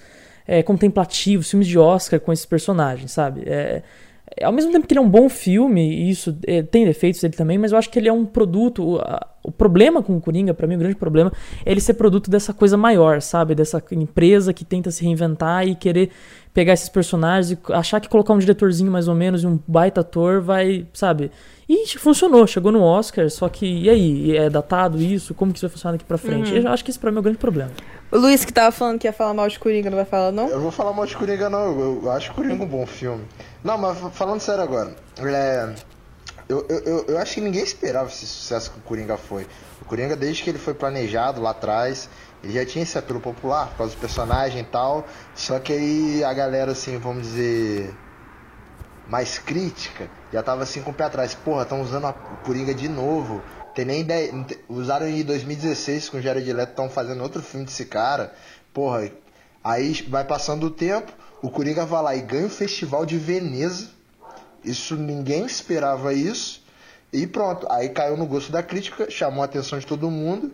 é, 0.47 0.63
contemplativos, 0.63 1.49
filmes 1.49 1.67
de 1.67 1.77
Oscar 1.77 2.19
com 2.19 2.33
esses 2.33 2.45
personagens, 2.45 3.11
sabe? 3.11 3.43
É, 3.45 3.83
ao 4.41 4.51
mesmo 4.51 4.71
tempo 4.71 4.85
que 4.85 4.93
ele 4.93 4.99
é 4.99 5.01
um 5.01 5.09
bom 5.09 5.29
filme, 5.29 5.81
e 5.81 6.09
isso 6.09 6.37
é, 6.45 6.61
tem 6.61 6.85
defeitos 6.85 7.21
dele 7.21 7.35
também, 7.35 7.57
mas 7.57 7.71
eu 7.71 7.77
acho 7.77 7.89
que 7.89 7.97
ele 7.97 8.07
é 8.07 8.13
um 8.13 8.25
produto. 8.25 8.83
O, 8.83 8.97
a, 8.99 9.25
o 9.43 9.51
problema 9.51 10.03
com 10.03 10.17
o 10.17 10.21
Coringa, 10.21 10.53
para 10.53 10.67
mim, 10.67 10.75
o 10.75 10.79
grande 10.79 10.95
problema 10.95 11.31
é 11.65 11.71
ele 11.71 11.79
ser 11.79 11.93
produto 11.93 12.29
dessa 12.29 12.53
coisa 12.53 12.75
maior, 12.75 13.21
sabe? 13.21 13.55
Dessa 13.55 13.81
empresa 13.91 14.53
que 14.53 14.65
tenta 14.65 14.91
se 14.91 15.03
reinventar 15.03 15.67
e 15.67 15.75
querer 15.75 16.09
pegar 16.53 16.73
esses 16.73 16.89
personagens 16.89 17.51
e 17.51 17.73
achar 17.73 18.01
que 18.01 18.09
colocar 18.09 18.33
um 18.33 18.39
diretorzinho 18.39 18.91
mais 18.91 19.07
ou 19.07 19.15
menos 19.15 19.43
e 19.43 19.47
um 19.47 19.59
baita 19.67 20.01
ator 20.01 20.41
vai, 20.41 20.85
sabe? 20.93 21.31
E 21.69 21.85
funcionou, 21.97 22.47
chegou 22.47 22.71
no 22.71 22.81
Oscar, 22.81 23.29
só 23.29 23.49
que 23.49 23.65
e 23.65 23.89
aí? 23.89 24.37
É 24.37 24.49
datado 24.49 25.01
isso? 25.01 25.33
Como 25.33 25.51
que 25.51 25.59
isso 25.59 25.67
vai 25.67 25.71
funcionar 25.71 25.93
daqui 25.93 26.05
pra 26.05 26.17
frente? 26.17 26.51
Uhum. 26.51 26.57
Eu 26.57 26.69
acho 26.69 26.83
que 26.83 26.89
esse 26.89 26.97
pra 26.97 27.11
mim 27.11 27.17
é 27.17 27.19
o 27.19 27.23
grande 27.23 27.37
problema. 27.37 27.71
O 28.09 28.17
Luiz 28.17 28.45
que 28.45 28.53
tava 28.53 28.71
falando 28.71 28.97
que 28.97 29.05
ia 29.05 29.11
falar 29.11 29.33
mal 29.33 29.49
de 29.49 29.59
Coringa, 29.59 29.89
não 29.89 29.97
vai 29.97 30.05
falar, 30.05 30.31
não? 30.31 30.47
Eu 30.47 30.61
vou 30.61 30.71
falar 30.71 30.93
mal 30.93 31.05
de 31.05 31.15
Coringa, 31.15 31.49
não. 31.49 31.79
Eu, 31.79 31.99
eu 32.03 32.11
acho 32.11 32.33
Coringa 32.33 32.63
um 32.63 32.67
bom 32.67 32.85
filme. 32.85 33.21
Não, 33.67 33.77
mas 33.77 33.97
falando 34.13 34.39
sério 34.39 34.63
agora, 34.63 34.95
é, 35.17 35.75
eu, 36.47 36.65
eu, 36.69 37.05
eu, 37.05 37.17
acho 37.17 37.33
que 37.33 37.41
ninguém 37.41 37.61
esperava 37.61 38.07
esse 38.07 38.25
sucesso 38.25 38.71
que 38.71 38.79
o 38.79 38.81
Coringa 38.81 39.17
foi. 39.17 39.45
O 39.81 39.85
Coringa, 39.85 40.15
desde 40.15 40.41
que 40.41 40.49
ele 40.49 40.57
foi 40.57 40.73
planejado 40.73 41.41
lá 41.41 41.49
atrás, 41.49 42.09
ele 42.41 42.53
já 42.53 42.65
tinha 42.65 42.83
esse 42.83 42.97
apelo 42.97 43.19
popular 43.19 43.67
por 43.71 43.79
causa 43.79 43.93
do 43.93 43.99
personagem 43.99 44.61
e 44.61 44.63
tal. 44.63 45.05
Só 45.35 45.59
que 45.59 45.73
aí 45.73 46.23
a 46.23 46.33
galera, 46.33 46.71
assim, 46.71 46.97
vamos 46.97 47.23
dizer, 47.23 47.93
mais 49.05 49.37
crítica, 49.37 50.09
já 50.31 50.41
tava 50.41 50.63
assim 50.63 50.81
com 50.81 50.91
o 50.91 50.93
pé 50.93 51.03
atrás. 51.03 51.35
Porra, 51.35 51.63
estão 51.63 51.81
usando 51.81 52.07
a 52.07 52.13
Coringa 52.13 52.73
de 52.73 52.87
novo. 52.87 53.43
Tem 53.75 53.83
nem 53.83 53.99
ideia. 53.99 54.31
Usaram 54.69 55.09
em 55.09 55.25
2016 55.25 56.07
com 56.07 56.19
o 56.19 56.21
Jared 56.21 56.53
Leto, 56.53 56.69
estão 56.69 56.89
fazendo 56.89 57.21
outro 57.21 57.41
filme 57.41 57.65
desse 57.65 57.83
cara. 57.83 58.33
Porra, 58.73 59.11
aí 59.61 60.05
vai 60.07 60.23
passando 60.23 60.67
o 60.67 60.71
tempo 60.71 61.11
o 61.41 61.49
Coringa 61.49 61.85
vai 61.85 62.01
lá 62.01 62.15
e 62.15 62.21
ganha 62.21 62.47
o 62.47 62.49
Festival 62.49 63.05
de 63.05 63.17
Veneza. 63.17 63.89
Isso 64.63 64.95
ninguém 64.95 65.45
esperava 65.45 66.13
isso. 66.13 66.63
E 67.11 67.25
pronto, 67.25 67.67
aí 67.69 67.89
caiu 67.89 68.17
no 68.17 68.25
gosto 68.25 68.51
da 68.51 68.61
crítica, 68.61 69.09
chamou 69.09 69.41
a 69.41 69.45
atenção 69.45 69.79
de 69.79 69.85
todo 69.85 70.11
mundo 70.11 70.51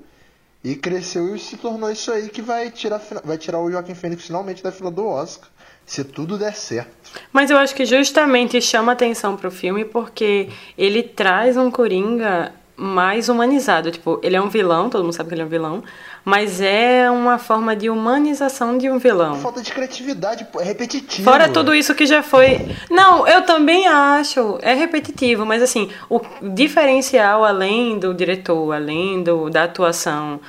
e 0.63 0.75
cresceu 0.75 1.35
e 1.35 1.39
se 1.39 1.57
tornou 1.57 1.91
isso 1.91 2.11
aí 2.11 2.29
que 2.29 2.41
vai 2.41 2.69
tirar, 2.71 3.01
vai 3.23 3.37
tirar 3.37 3.59
o 3.59 3.69
Joaquim 3.69 3.95
Fênix 3.95 4.25
finalmente 4.25 4.63
da 4.63 4.71
fila 4.71 4.91
do 4.91 5.05
Oscar. 5.05 5.49
Se 5.85 6.03
tudo 6.03 6.37
der 6.37 6.55
certo. 6.55 7.19
Mas 7.31 7.49
eu 7.49 7.57
acho 7.57 7.75
que 7.75 7.85
justamente 7.85 8.61
chama 8.61 8.93
atenção 8.93 9.35
pro 9.35 9.51
filme 9.51 9.83
porque 9.83 10.49
ele 10.77 11.03
traz 11.03 11.57
um 11.57 11.69
Coringa 11.69 12.53
mais 12.75 13.27
humanizado. 13.27 13.91
Tipo, 13.91 14.19
ele 14.23 14.35
é 14.35 14.41
um 14.41 14.47
vilão, 14.47 14.89
todo 14.89 15.03
mundo 15.03 15.13
sabe 15.13 15.29
que 15.29 15.35
ele 15.35 15.41
é 15.41 15.45
um 15.45 15.49
vilão, 15.49 15.83
mas 16.25 16.61
é 16.61 17.09
uma 17.11 17.37
forma 17.37 17.75
de 17.75 17.89
humanização 17.89 18.77
de 18.77 18.89
um 18.89 18.97
vilão. 18.97 19.35
Falta 19.35 19.61
de 19.61 19.71
criatividade, 19.71 20.47
é 20.59 20.63
repetitivo. 20.63 21.23
Fora 21.23 21.49
tudo 21.49 21.75
isso 21.75 21.93
que 21.93 22.05
já 22.05 22.23
foi. 22.23 22.59
Não, 22.89 23.27
eu 23.27 23.41
também 23.41 23.87
acho, 23.87 24.57
é 24.61 24.73
repetitivo, 24.73 25.45
mas 25.45 25.61
assim, 25.61 25.89
o 26.09 26.21
diferencial 26.41 27.43
além 27.43 27.99
do 27.99 28.13
diretor, 28.13 28.73
além 28.73 29.23
do, 29.23 29.49
da 29.49 29.63
atuação. 29.63 30.39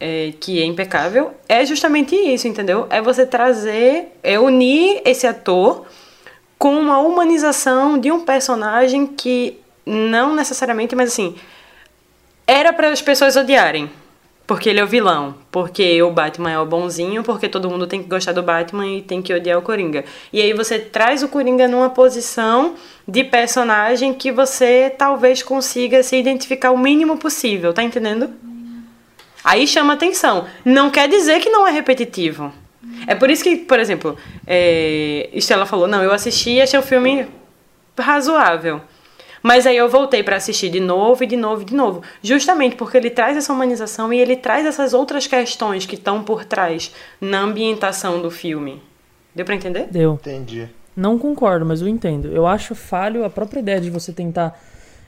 É, 0.00 0.34
que 0.40 0.60
é 0.60 0.64
impecável, 0.64 1.32
é 1.48 1.64
justamente 1.64 2.14
isso, 2.16 2.48
entendeu? 2.48 2.86
É 2.90 3.00
você 3.00 3.24
trazer, 3.24 4.18
é 4.24 4.38
unir 4.38 5.00
esse 5.04 5.24
ator 5.24 5.86
com 6.58 6.76
uma 6.76 6.98
humanização 6.98 7.96
de 7.96 8.10
um 8.10 8.20
personagem 8.20 9.06
que 9.06 9.60
não 9.86 10.34
necessariamente, 10.34 10.96
mas 10.96 11.10
assim, 11.10 11.36
era 12.46 12.72
para 12.72 12.90
as 12.90 13.00
pessoas 13.00 13.36
odiarem. 13.36 13.88
Porque 14.46 14.68
ele 14.68 14.78
é 14.78 14.84
o 14.84 14.86
vilão. 14.86 15.34
Porque 15.50 16.02
o 16.02 16.10
Batman 16.10 16.50
é 16.50 16.58
o 16.58 16.66
bonzinho, 16.66 17.22
porque 17.22 17.48
todo 17.48 17.70
mundo 17.70 17.86
tem 17.86 18.02
que 18.02 18.08
gostar 18.08 18.32
do 18.32 18.42
Batman 18.42 18.86
e 18.86 19.02
tem 19.02 19.22
que 19.22 19.32
odiar 19.32 19.58
o 19.58 19.62
Coringa. 19.62 20.04
E 20.32 20.40
aí 20.40 20.52
você 20.52 20.78
traz 20.78 21.22
o 21.22 21.28
Coringa 21.28 21.66
numa 21.66 21.90
posição 21.90 22.74
de 23.06 23.24
personagem 23.24 24.12
que 24.12 24.30
você 24.30 24.92
talvez 24.96 25.42
consiga 25.42 26.02
se 26.02 26.16
identificar 26.16 26.70
o 26.70 26.78
mínimo 26.78 27.16
possível, 27.16 27.72
tá 27.72 27.82
entendendo? 27.82 28.30
Aí 29.42 29.66
chama 29.66 29.92
atenção. 29.92 30.46
Não 30.64 30.90
quer 30.90 31.08
dizer 31.08 31.40
que 31.40 31.50
não 31.50 31.66
é 31.66 31.70
repetitivo. 31.70 32.52
É 33.06 33.14
por 33.14 33.30
isso 33.30 33.42
que, 33.42 33.56
por 33.56 33.78
exemplo, 33.78 34.16
é, 34.46 35.28
Estela 35.32 35.66
falou: 35.66 35.86
não, 35.86 36.02
eu 36.02 36.12
assisti 36.12 36.52
e 36.52 36.62
achei 36.62 36.78
o 36.78 36.82
filme 36.82 37.26
razoável. 37.98 38.80
Mas 39.44 39.66
aí 39.66 39.76
eu 39.76 39.90
voltei 39.90 40.22
para 40.22 40.36
assistir 40.36 40.70
de 40.70 40.80
novo 40.80 41.22
e 41.22 41.26
de 41.26 41.36
novo 41.36 41.60
e 41.60 41.64
de 41.66 41.74
novo. 41.74 42.00
Justamente 42.22 42.76
porque 42.76 42.96
ele 42.96 43.10
traz 43.10 43.36
essa 43.36 43.52
humanização 43.52 44.10
e 44.10 44.18
ele 44.18 44.36
traz 44.36 44.64
essas 44.64 44.94
outras 44.94 45.26
questões 45.26 45.84
que 45.84 45.96
estão 45.96 46.24
por 46.24 46.46
trás 46.46 46.90
na 47.20 47.40
ambientação 47.40 48.22
do 48.22 48.30
filme. 48.30 48.80
Deu 49.34 49.44
pra 49.44 49.54
entender? 49.54 49.86
Deu. 49.90 50.14
Entendi. 50.14 50.70
Não 50.96 51.18
concordo, 51.18 51.66
mas 51.66 51.82
eu 51.82 51.88
entendo. 51.88 52.28
Eu 52.28 52.46
acho 52.46 52.74
falho 52.74 53.22
a 53.22 53.28
própria 53.28 53.60
ideia 53.60 53.82
de 53.82 53.90
você 53.90 54.14
tentar 54.14 54.58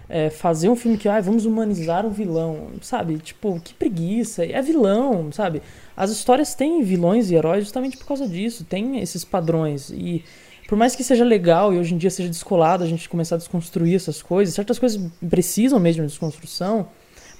é, 0.07 0.29
fazer 0.29 0.69
um 0.69 0.77
filme 0.77 0.99
que, 0.99 1.09
ah, 1.09 1.19
vamos 1.19 1.47
humanizar 1.47 2.05
um 2.05 2.11
vilão, 2.11 2.73
sabe? 2.83 3.17
Tipo, 3.17 3.59
que 3.59 3.73
preguiça. 3.73 4.45
É 4.45 4.61
vilão, 4.61 5.33
sabe? 5.33 5.63
As 5.97 6.11
histórias 6.11 6.55
têm 6.55 6.83
vilões 6.83 7.31
e 7.31 7.37
heróis 7.37 7.65
justamente 7.65 7.97
por 7.97 8.07
causa 8.07 8.29
disso. 8.29 8.67
Tem 8.67 9.01
esses 9.01 9.25
padrões. 9.25 9.89
E 9.89 10.23
por 10.67 10.77
mais 10.77 10.97
que 10.97 11.05
seja 11.05 11.25
legal 11.25 11.73
e 11.73 11.79
hoje 11.79 11.95
em 11.95 11.99
dia 11.99 12.11
seja 12.11 12.29
descolado 12.29 12.83
a 12.83 12.87
gente 12.87 13.09
começar 13.09 13.37
a 13.37 13.39
desconstruir 13.39 13.95
essas 13.95 14.23
coisas, 14.23 14.55
certas 14.55 14.79
coisas 14.79 15.01
precisam 15.29 15.79
mesmo 15.79 16.03
de 16.03 16.09
desconstrução, 16.09 16.89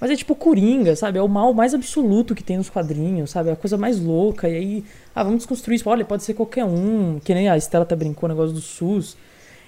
mas 0.01 0.11
é 0.11 0.17
tipo 0.17 0.35
Coringa, 0.35 0.95
sabe? 0.95 1.19
É 1.19 1.23
o 1.23 1.29
mal 1.29 1.55
mais 1.55 1.73
absoluto 1.73 2.35
que 2.35 2.43
tem 2.43 2.59
nos 2.59 2.69
quadrinhos, 2.69 3.31
sabe? 3.31 3.49
É 3.49 3.53
a 3.53 3.57
coisa 3.57 3.79
mais 3.79 3.99
louca. 3.99 4.49
E 4.49 4.55
aí, 4.55 4.85
ah, 5.15 5.23
vamos 5.23 5.39
desconstruir 5.39 5.77
isso. 5.77 5.89
Olha, 5.89 6.05
pode 6.05 6.23
ser 6.23 6.35
qualquer 6.35 6.65
um, 6.65 7.19
que 7.25 7.33
nem 7.33 7.49
a 7.49 7.57
Estela 7.57 7.83
até 7.83 7.97
brincou, 7.97 8.29
o 8.29 8.31
negócio 8.31 8.55
do 8.55 8.61
SUS. 8.61 9.17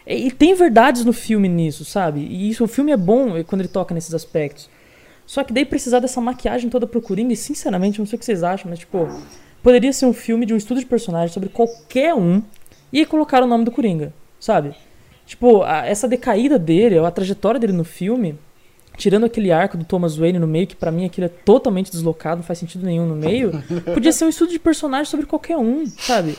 E 0.06 0.30
tem 0.30 0.54
verdades 0.54 1.04
no 1.04 1.12
filme 1.12 1.48
nisso, 1.48 1.84
sabe? 1.84 2.20
E 2.20 2.50
isso, 2.50 2.64
o 2.64 2.68
filme 2.68 2.92
é 2.92 2.96
bom 2.96 3.42
quando 3.44 3.62
ele 3.62 3.68
toca 3.68 3.94
nesses 3.94 4.12
aspectos. 4.12 4.68
Só 5.26 5.44
que 5.44 5.52
daí 5.52 5.64
precisar 5.64 5.98
dessa 6.00 6.20
maquiagem 6.20 6.70
toda 6.70 6.86
pro 6.86 7.02
Coringa, 7.02 7.32
e 7.32 7.36
sinceramente, 7.36 7.98
não 7.98 8.06
sei 8.06 8.16
o 8.16 8.18
que 8.18 8.24
vocês 8.24 8.42
acham, 8.42 8.70
mas 8.70 8.78
tipo, 8.78 9.08
poderia 9.62 9.92
ser 9.92 10.06
um 10.06 10.12
filme 10.14 10.46
de 10.46 10.54
um 10.54 10.56
estudo 10.56 10.80
de 10.80 10.86
personagem 10.86 11.32
sobre 11.32 11.50
qualquer 11.50 12.14
um 12.14 12.42
e 12.92 13.04
colocar 13.06 13.42
o 13.42 13.46
nome 13.46 13.64
do 13.64 13.70
Coringa, 13.70 14.12
sabe? 14.40 14.74
Tipo, 15.26 15.62
a, 15.62 15.86
essa 15.86 16.08
decaída 16.08 16.58
dele, 16.58 16.98
a 16.98 17.10
trajetória 17.10 17.60
dele 17.60 17.72
no 17.72 17.84
filme, 17.84 18.34
tirando 18.96 19.24
aquele 19.26 19.52
arco 19.52 19.76
do 19.76 19.84
Thomas 19.84 20.16
Wayne 20.16 20.38
no 20.38 20.46
meio, 20.46 20.66
que 20.66 20.74
para 20.76 20.90
mim 20.90 21.04
aquilo 21.04 21.26
é 21.26 21.28
totalmente 21.28 21.90
deslocado, 21.90 22.38
não 22.38 22.42
faz 22.42 22.58
sentido 22.58 22.84
nenhum 22.84 23.06
no 23.06 23.14
meio, 23.14 23.52
podia 23.94 24.10
ser 24.12 24.24
um 24.24 24.28
estudo 24.28 24.50
de 24.50 24.58
personagem 24.58 25.06
sobre 25.06 25.26
qualquer 25.26 25.56
um, 25.56 25.86
sabe? 25.86 26.36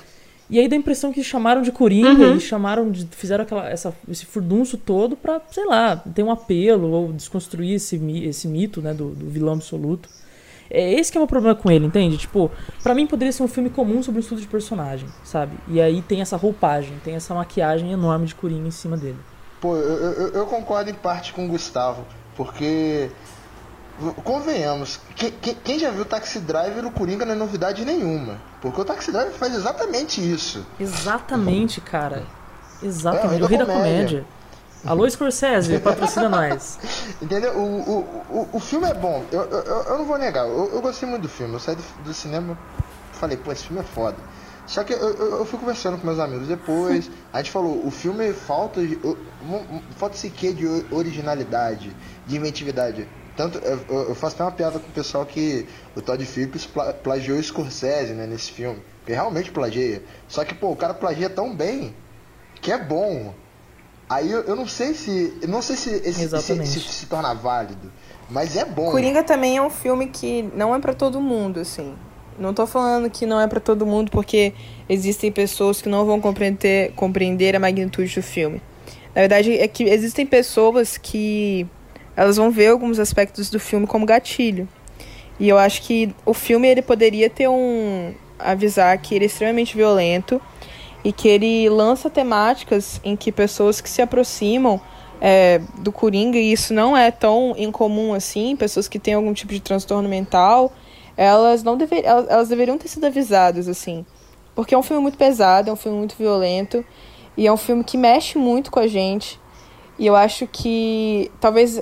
E 0.50 0.58
aí 0.60 0.68
dá 0.68 0.76
a 0.76 0.80
impressão 0.80 1.14
que 1.14 1.24
chamaram 1.24 1.62
de 1.62 1.72
Coringa 1.72 2.10
Uhum. 2.30 2.36
e 2.38 2.40
chamaram 2.40 2.90
de. 2.90 3.08
fizeram 3.12 3.44
aquela, 3.44 3.70
essa, 3.70 3.94
esse 4.10 4.26
furdunço 4.26 4.78
todo 4.80 5.16
pra, 5.16 5.40
sei 5.52 5.64
lá, 5.66 5.96
ter 5.96 6.24
um 6.24 6.32
apelo 6.32 6.90
ou 6.90 7.14
desconstruir 7.14 7.76
esse, 7.76 7.98
esse 8.26 8.48
mito, 8.48 8.82
né, 8.82 8.92
do, 8.92 9.10
do 9.12 9.30
vilão 9.30 9.54
absoluto. 9.54 10.10
É 10.72 10.94
esse 10.94 11.12
que 11.12 11.18
é 11.18 11.20
o 11.20 11.24
meu 11.24 11.28
problema 11.28 11.56
com 11.56 11.72
ele, 11.72 11.86
entende? 11.88 12.18
Tipo, 12.18 12.52
pra 12.84 12.94
mim 12.94 13.08
poderia 13.08 13.32
ser 13.32 13.42
um 13.44 13.48
filme 13.48 13.70
comum 13.70 14.04
sobre 14.04 14.20
um 14.20 14.22
estudo 14.22 14.40
de 14.42 14.48
personagem, 14.48 15.10
sabe? 15.24 15.58
E 15.68 15.82
aí 15.82 16.02
tem 16.02 16.22
essa 16.22 16.38
roupagem, 16.38 16.94
tem 17.04 17.16
essa 17.16 17.34
maquiagem 17.34 17.92
enorme 17.92 18.26
de 18.28 18.36
Coringa 18.36 18.68
em 18.68 18.72
cima 18.72 18.96
dele. 18.96 19.18
Pô, 19.60 19.76
eu, 19.76 20.12
eu, 20.14 20.28
eu 20.30 20.46
concordo 20.46 20.90
em 20.90 20.94
parte 20.94 21.34
com 21.34 21.46
o 21.46 21.48
Gustavo, 21.50 22.06
porque. 22.36 23.10
Convenhamos, 24.24 24.98
que- 25.14 25.30
que- 25.30 25.54
quem 25.56 25.78
já 25.78 25.92
viu 25.92 26.06
Taxi 26.06 26.40
Driver 26.40 26.82
no 26.82 26.90
Coringa 26.90 27.26
não 27.26 27.34
é 27.34 27.36
novidade 27.36 27.84
nenhuma. 27.84 28.40
Porque 28.62 28.80
o 28.80 28.86
Taxi 28.86 29.12
Driver 29.12 29.34
faz 29.34 29.54
exatamente 29.54 30.22
isso. 30.22 30.66
Exatamente, 30.80 31.82
cara. 31.82 32.24
É, 32.82 32.86
Exatamente. 32.86 33.42
o 33.42 33.46
o 33.46 33.48
rei 33.50 33.58
da 33.58 33.66
comédia. 33.66 33.82
comédia. 33.92 34.26
Alô, 34.86 35.10
Scorsese, 35.10 35.78
patrocina 35.80 36.28
nós. 36.30 36.80
Entendeu? 37.22 37.54
O, 37.58 37.64
o, 37.82 38.00
o, 38.30 38.50
o 38.54 38.60
filme 38.60 38.88
é 38.90 38.94
bom, 38.94 39.24
eu, 39.32 39.42
eu, 39.42 39.60
eu- 39.62 39.98
não 39.98 40.06
vou 40.06 40.18
negar, 40.18 40.48
eu, 40.48 40.72
eu 40.74 40.82
gostei 40.82 41.08
muito 41.08 41.24
do 41.24 41.30
filme. 41.30 41.54
Eu 41.54 41.60
saí 41.60 41.76
do, 41.76 41.84
do 42.04 42.14
cinema 42.14 42.58
falei, 43.14 43.36
pô, 43.38 43.52
esse 43.52 43.66
filme 43.66 43.82
é 43.82 43.84
foda. 43.84 44.18
Só 44.66 44.84
que 44.84 44.94
eu, 44.94 44.98
eu, 45.00 45.40
eu 45.40 45.46
fui 45.46 45.60
conversando 45.60 45.98
com 45.98 46.06
meus 46.06 46.20
amigos 46.20 46.48
depois, 46.48 47.10
a 47.34 47.38
gente 47.40 47.52
falou, 47.52 47.86
o 47.86 47.92
filme 47.92 48.32
falta, 48.34 48.80
falta 49.98 50.16
esse 50.16 50.30
quê 50.30 50.54
de 50.54 50.66
originalidade, 50.92 51.94
de 52.26 52.38
inventividade. 52.38 53.08
Tanto, 53.36 53.58
eu, 53.60 53.80
eu- 54.10 54.16
faço 54.16 54.36
até 54.36 54.44
uma 54.44 54.52
piada 54.52 54.80
com 54.80 54.88
o 54.88 54.92
pessoal 54.92 55.26
que 55.26 55.66
o 55.96 56.02
Todd 56.02 56.24
Phillips 56.26 56.66
pla- 56.66 56.94
plagiou 56.94 57.38
o 57.40 57.44
Scorsese, 57.44 58.14
né, 58.14 58.28
nesse 58.28 58.52
filme. 58.52 58.82
Porque 59.00 59.14
realmente 59.14 59.50
plageia. 59.52 60.04
Só 60.28 60.44
que, 60.46 60.54
pô, 60.54 60.72
o 60.72 60.76
cara 60.76 60.94
plagia 60.94 61.30
tão 61.30 61.54
bem 61.56 61.96
que 62.62 62.72
é 62.72 62.78
bom. 62.78 63.34
Aí 64.10 64.32
eu, 64.32 64.42
eu 64.42 64.56
não 64.56 64.68
sei 64.68 64.94
se. 64.94 65.38
Eu 65.42 65.48
não 65.48 65.62
sei 65.62 65.76
se 65.76 65.90
esse 65.90 66.28
se, 66.28 66.66
se, 66.66 66.80
se 66.80 67.06
torna 67.06 67.34
válido. 67.34 67.92
Mas 68.30 68.56
é 68.56 68.66
bom. 68.66 68.92
Coringa 68.92 69.24
também 69.24 69.58
é 69.58 69.62
um 69.62 69.70
filme 69.70 70.08
que 70.08 70.50
não 70.56 70.74
é 70.74 70.80
pra 70.80 70.94
todo 70.94 71.22
mundo, 71.22 71.60
assim. 71.60 71.94
Não 72.40 72.54
tô 72.54 72.66
falando 72.66 73.10
que 73.10 73.26
não 73.26 73.40
é 73.40 73.48
pra 73.48 73.60
todo 73.60 73.86
mundo 73.86 74.10
porque 74.12 74.54
existem 74.88 75.32
pessoas 75.32 75.82
que 75.82 75.90
não 75.90 76.06
vão 76.06 76.22
compreender, 76.22 76.94
compreender 76.96 77.56
a 77.56 77.60
magnitude 77.60 78.16
do 78.16 78.24
filme. 78.24 78.62
Na 79.14 79.22
verdade, 79.22 79.58
é 79.58 79.68
que 79.68 79.84
existem 79.84 80.26
pessoas 80.26 80.98
que 80.98 81.68
elas 82.16 82.38
vão 82.38 82.50
ver 82.50 82.68
alguns 82.68 82.98
aspectos 83.00 83.50
do 83.50 83.60
filme 83.60 83.86
como 83.86 84.06
gatilho. 84.06 84.68
E 85.40 85.50
eu 85.50 85.58
acho 85.58 85.82
que 85.82 86.14
o 86.26 86.34
filme 86.34 86.68
ele 86.68 86.82
poderia 86.82 87.30
ter 87.30 87.48
um 87.48 88.14
avisar 88.38 88.98
que 88.98 89.16
ele 89.16 89.26
é 89.26 89.28
extremamente 89.28 89.76
violento 89.76 90.42
e 91.04 91.12
que 91.12 91.28
ele 91.28 91.70
lança 91.70 92.10
temáticas 92.10 93.00
em 93.04 93.16
que 93.16 93.32
pessoas 93.32 93.80
que 93.82 93.90
se 93.90 94.02
aproximam 94.02 94.80
é, 95.22 95.62
do 95.78 95.92
Coringa, 95.92 96.38
e 96.38 96.52
isso 96.52 96.74
não 96.74 96.96
é 96.96 97.12
tão 97.12 97.54
incomum 97.58 98.14
assim, 98.14 98.56
pessoas 98.56 98.88
que 98.88 99.00
têm 99.00 99.14
algum 99.14 99.34
tipo 99.34 99.54
de 99.54 99.60
transtorno 99.60 100.08
mental, 100.08 100.72
elas 101.16 101.64
não 101.64 101.76
dever, 101.76 102.06
elas, 102.06 102.30
elas 102.30 102.50
deveriam 102.50 102.78
ter 102.78 102.88
sido 102.88 103.06
avisadas, 103.06 103.68
assim. 103.68 104.06
Porque 104.56 104.74
é 104.74 104.78
um 104.78 104.84
filme 104.84 105.02
muito 105.02 105.18
pesado, 105.18 105.70
é 105.70 105.74
um 105.74 105.76
filme 105.76 105.98
muito 105.98 106.16
violento, 106.18 106.84
e 107.36 107.48
é 107.48 107.52
um 107.52 107.58
filme 107.58 107.84
que 107.84 107.98
mexe 107.98 108.38
muito 108.38 108.72
com 108.72 108.80
a 108.80 108.88
gente. 108.88 109.40
E 109.98 110.06
eu 110.06 110.16
acho 110.16 110.48
que 110.48 111.30
talvez 111.40 111.82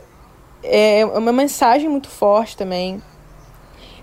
é 0.64 1.06
uma 1.06 1.32
mensagem 1.32 1.90
muito 1.90 2.10
forte 2.10 2.58
também. 2.58 3.02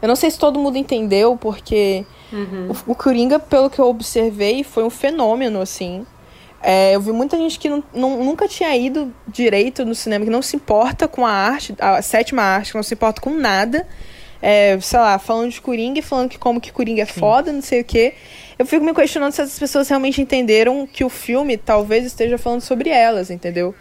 Eu 0.04 0.08
não 0.08 0.16
sei 0.16 0.30
se 0.30 0.38
todo 0.38 0.58
mundo 0.58 0.76
entendeu, 0.76 1.34
porque 1.34 2.04
o, 2.86 2.92
o 2.92 2.94
Coringa, 2.94 3.38
pelo 3.38 3.70
que 3.70 3.78
eu 3.78 3.86
observei, 3.88 4.62
foi 4.62 4.84
um 4.84 4.90
fenômeno, 4.90 5.60
assim. 5.62 6.04
É, 6.62 6.94
eu 6.94 7.00
vi 7.00 7.10
muita 7.12 7.36
gente 7.38 7.58
que 7.58 7.68
não, 7.70 7.82
não- 7.94 8.22
nunca 8.22 8.46
tinha 8.46 8.76
ido 8.76 9.10
direito 9.26 9.84
no 9.84 9.94
cinema, 9.94 10.24
que 10.26 10.30
não 10.30 10.42
se 10.42 10.56
importa 10.56 11.08
com 11.08 11.24
a 11.24 11.30
arte, 11.30 11.74
a 11.78 12.02
sétima 12.02 12.42
arte, 12.42 12.72
que 12.72 12.76
não 12.76 12.82
se 12.82 12.92
importa 12.92 13.20
com 13.20 13.30
nada. 13.30 13.86
É, 14.42 14.78
sei 14.80 14.98
lá, 14.98 15.18
falando 15.18 15.50
de 15.50 15.58
Coringa 15.60 16.00
e 16.00 16.02
falando 16.02 16.28
que 16.28 16.38
como 16.38 16.60
que 16.60 16.70
Coringa 16.70 17.00
é 17.02 17.06
foda, 17.06 17.50
não 17.50 17.62
sei 17.62 17.80
o 17.80 17.84
quê. 17.84 18.12
Eu 18.58 18.66
fico 18.66 18.84
me 18.84 18.92
questionando 18.92 19.32
se 19.32 19.40
essas 19.40 19.58
pessoas 19.58 19.88
realmente 19.88 20.20
entenderam 20.20 20.86
que 20.86 21.02
o 21.02 21.08
filme 21.08 21.56
talvez 21.56 22.04
esteja 22.04 22.36
falando 22.36 22.60
sobre 22.60 22.90
elas, 22.90 23.30
entendeu? 23.30 23.74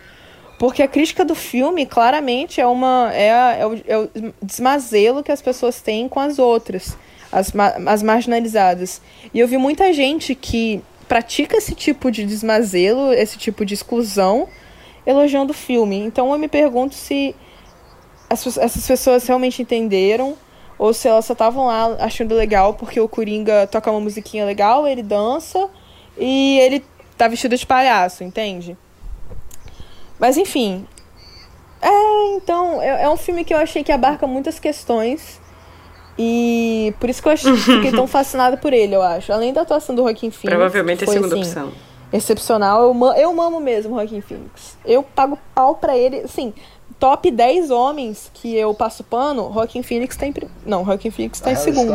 Porque 0.58 0.82
a 0.82 0.88
crítica 0.88 1.26
do 1.26 1.36
filme, 1.36 1.86
claramente, 1.86 2.62
é 2.62 2.68
uma 2.68 3.12
é, 3.14 3.60
é, 3.60 3.68
o, 3.68 3.82
é 3.88 3.98
o 3.98 4.10
desmazelo 4.42 5.24
que 5.24 5.32
as 5.32 5.42
pessoas 5.42 5.82
têm 5.82 6.08
com 6.08 6.20
as 6.20 6.40
outras, 6.40 6.98
as, 7.32 7.52
as 7.86 8.04
marginalizadas. 8.04 9.02
E 9.34 9.40
eu 9.40 9.48
vi 9.48 9.58
muita 9.58 9.92
gente 9.92 10.36
que 10.36 10.82
pratica 11.08 11.58
esse 11.58 11.76
tipo 11.76 12.10
de 12.10 12.24
desmazelo, 12.26 13.12
esse 13.14 13.38
tipo 13.38 13.66
de 13.66 13.74
exclusão, 13.74 14.48
elogiando 15.06 15.52
o 15.52 15.56
filme. 15.56 15.98
Então 15.98 16.32
eu 16.32 16.40
me 16.40 16.48
pergunto 16.48 16.96
se 16.96 17.36
as- 18.30 18.58
essas 18.58 18.88
pessoas 18.88 19.28
realmente 19.28 19.62
entenderam 19.62 20.36
ou 20.78 20.94
se 20.94 21.08
elas 21.08 21.26
só 21.26 21.34
estavam 21.34 21.66
lá 21.68 21.98
achando 22.00 22.34
legal 22.36 22.74
porque 22.74 23.00
o 23.00 23.08
Coringa 23.08 23.68
toca 23.68 23.92
uma 23.92 24.00
musiquinha 24.00 24.46
legal, 24.46 24.88
ele 24.88 25.04
dança 25.04 25.70
e 26.18 26.58
ele 26.60 26.84
tá 27.18 27.28
vestido 27.28 27.56
de 27.58 27.66
palhaço, 27.66 28.24
entende? 28.24 28.78
Mas 30.20 30.38
enfim. 30.38 30.88
É, 31.82 32.36
então, 32.36 32.82
é, 32.82 33.04
é 33.04 33.10
um 33.10 33.18
filme 33.18 33.44
que 33.44 33.54
eu 33.54 33.58
achei 33.58 33.84
que 33.84 33.92
abarca 33.92 34.26
muitas 34.26 34.60
questões. 34.60 35.42
E 36.18 36.94
por 37.00 37.10
isso 37.10 37.22
que 37.22 37.28
eu 37.28 37.34
achei, 37.34 37.56
fiquei 37.58 37.92
tão 37.92 38.06
fascinada 38.08 38.56
por 38.58 38.72
ele, 38.72 38.96
eu 38.96 39.02
acho. 39.02 39.34
Além 39.34 39.52
da 39.52 39.62
atuação 39.62 39.96
do 39.96 40.04
Joaquin 40.04 40.32
Phoenix. 40.32 40.44
Provavelmente 40.44 41.02
é 41.02 41.04
a 41.04 41.08
foi, 41.08 41.16
segunda 41.16 41.36
assim, 41.36 41.50
opção. 41.50 41.72
excepcional. 42.12 42.82
Eu, 42.84 43.14
eu 43.16 43.42
amo 43.42 43.60
mesmo 43.60 43.96
o 43.96 44.00
Joaquin 44.00 44.22
Phoenix. 44.22 44.78
Eu 44.86 45.04
pago 45.04 45.38
pau 45.56 45.76
pra 45.76 45.98
ele. 45.98 46.20
Assim, 46.20 46.54
top 47.00 47.30
10 47.30 47.72
homens 47.72 48.32
que 48.34 48.56
eu 48.56 48.74
passo 48.74 49.04
pano, 49.04 49.52
Joaquin 49.54 49.84
Phoenix 49.84 50.16
tá 50.16 50.26
em 50.26 50.32
prim... 50.32 50.48
Não, 50.66 50.86
Joaquin 50.86 51.12
Phoenix 51.12 51.40
tá 51.40 51.52
em 51.52 51.56
segundo. 51.56 51.94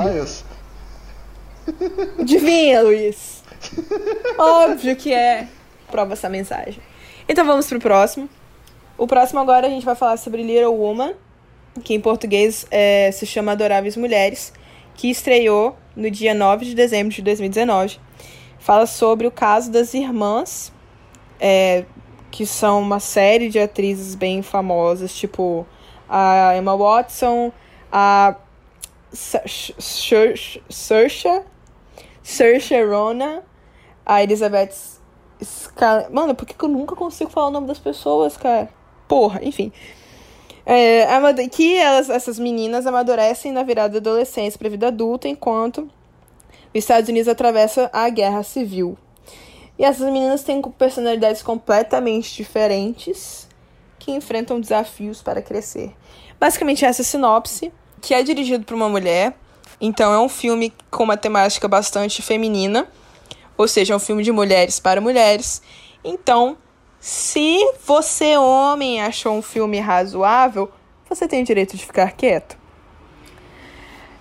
Adivinha, 2.19 2.83
Luiz? 2.83 3.43
Óbvio 4.39 4.97
que 4.97 5.13
é. 5.13 5.49
Prova 5.91 6.13
essa 6.13 6.29
mensagem. 6.29 6.83
Então 7.29 7.45
vamos 7.45 7.69
pro 7.69 7.79
próximo. 7.79 8.27
O 8.97 9.07
próximo 9.07 9.39
agora 9.39 9.67
a 9.67 9.71
gente 9.71 9.85
vai 9.85 9.95
falar 9.95 10.17
sobre 10.17 10.43
Little 10.43 10.75
Woman, 10.75 11.13
que 11.85 11.93
em 11.93 12.01
português 12.01 12.67
é, 12.71 13.11
se 13.13 13.27
chama 13.27 13.53
Adoráveis 13.53 13.99
Mulheres, 13.99 14.51
que 14.95 15.11
estreou 15.11 15.77
no 15.95 16.11
dia 16.11 16.33
9 16.33 16.65
de 16.65 16.75
dezembro 16.75 17.13
de 17.15 17.21
2019. 17.21 18.01
Fala 18.59 18.87
sobre 18.87 19.27
o 19.27 19.31
caso 19.31 19.71
das 19.71 19.93
irmãs, 19.93 20.73
é, 21.39 21.85
que 22.31 22.47
são 22.47 22.81
uma 22.81 22.99
série 22.99 23.51
de 23.51 23.59
atrizes 23.59 24.15
bem 24.15 24.41
famosas, 24.41 25.15
tipo 25.15 25.67
a 26.09 26.57
Emma 26.57 26.75
Watson, 26.75 27.53
a 27.93 28.37
Saoirse 29.13 30.63
Rona, 32.89 33.43
a 34.07 34.23
Elizabeth 34.23 34.98
Scal... 35.43 36.07
Mano, 36.11 36.35
por 36.35 36.47
que, 36.47 36.55
que 36.55 36.65
eu 36.65 36.69
nunca 36.69 36.97
consigo 36.97 37.31
falar 37.31 37.49
o 37.49 37.51
nome 37.51 37.67
das 37.67 37.79
pessoas, 37.79 38.37
cara? 38.37 38.69
Porra, 39.07 39.41
enfim. 39.43 39.73
É, 40.67 41.07
que 41.51 41.77
elas, 41.77 42.11
essas 42.11 42.39
meninas 42.39 42.87
amadurecem 42.87 43.53
na 43.53 43.63
virada 43.63 44.01
da 44.01 44.11
adolescência 44.11 44.59
para 44.59 44.69
a 44.69 44.71
vida 44.71 44.89
adulta, 44.89 45.27
enquanto 45.27 45.83
os 45.83 45.91
Estados 46.75 47.09
Unidos 47.09 47.29
atravessa 47.29 47.89
a 47.93 48.09
guerra 48.11 48.43
civil. 48.43 48.97
E 49.79 49.85
essas 49.85 50.11
meninas 50.13 50.43
têm 50.43 50.61
personalidades 50.61 51.43
completamente 51.43 52.35
diferentes 52.35 53.49
que 53.99 54.13
enfrentam 54.13 54.61
desafios 54.61 55.23
para 55.23 55.41
crescer. 55.41 55.95
Basicamente, 56.39 56.85
essa 56.85 57.03
sinopse, 57.03 57.73
que 58.03 58.13
é 58.13 58.23
dirigido 58.23 58.65
por 58.65 58.75
uma 58.75 58.89
mulher, 58.89 59.35
então 59.81 60.13
é 60.13 60.19
um 60.19 60.29
filme 60.29 60.73
com 60.91 61.05
uma 61.05 61.17
temática 61.17 61.69
bastante 61.69 62.21
feminina, 62.23 62.87
ou 63.59 63.67
seja, 63.69 63.93
é 63.93 63.97
um 63.97 64.01
filme 64.01 64.23
de 64.23 64.31
mulheres 64.31 64.79
para 64.79 65.01
mulheres. 65.01 65.61
Então, 66.05 66.57
se 67.01 67.59
você, 67.85 68.37
homem, 68.37 69.03
achou 69.03 69.37
um 69.37 69.43
filme 69.43 69.81
razoável, 69.81 70.71
você 71.09 71.27
tem 71.27 71.43
o 71.43 71.45
direito 71.45 71.77
de 71.77 71.85
ficar 71.85 72.13
quieto. 72.13 72.57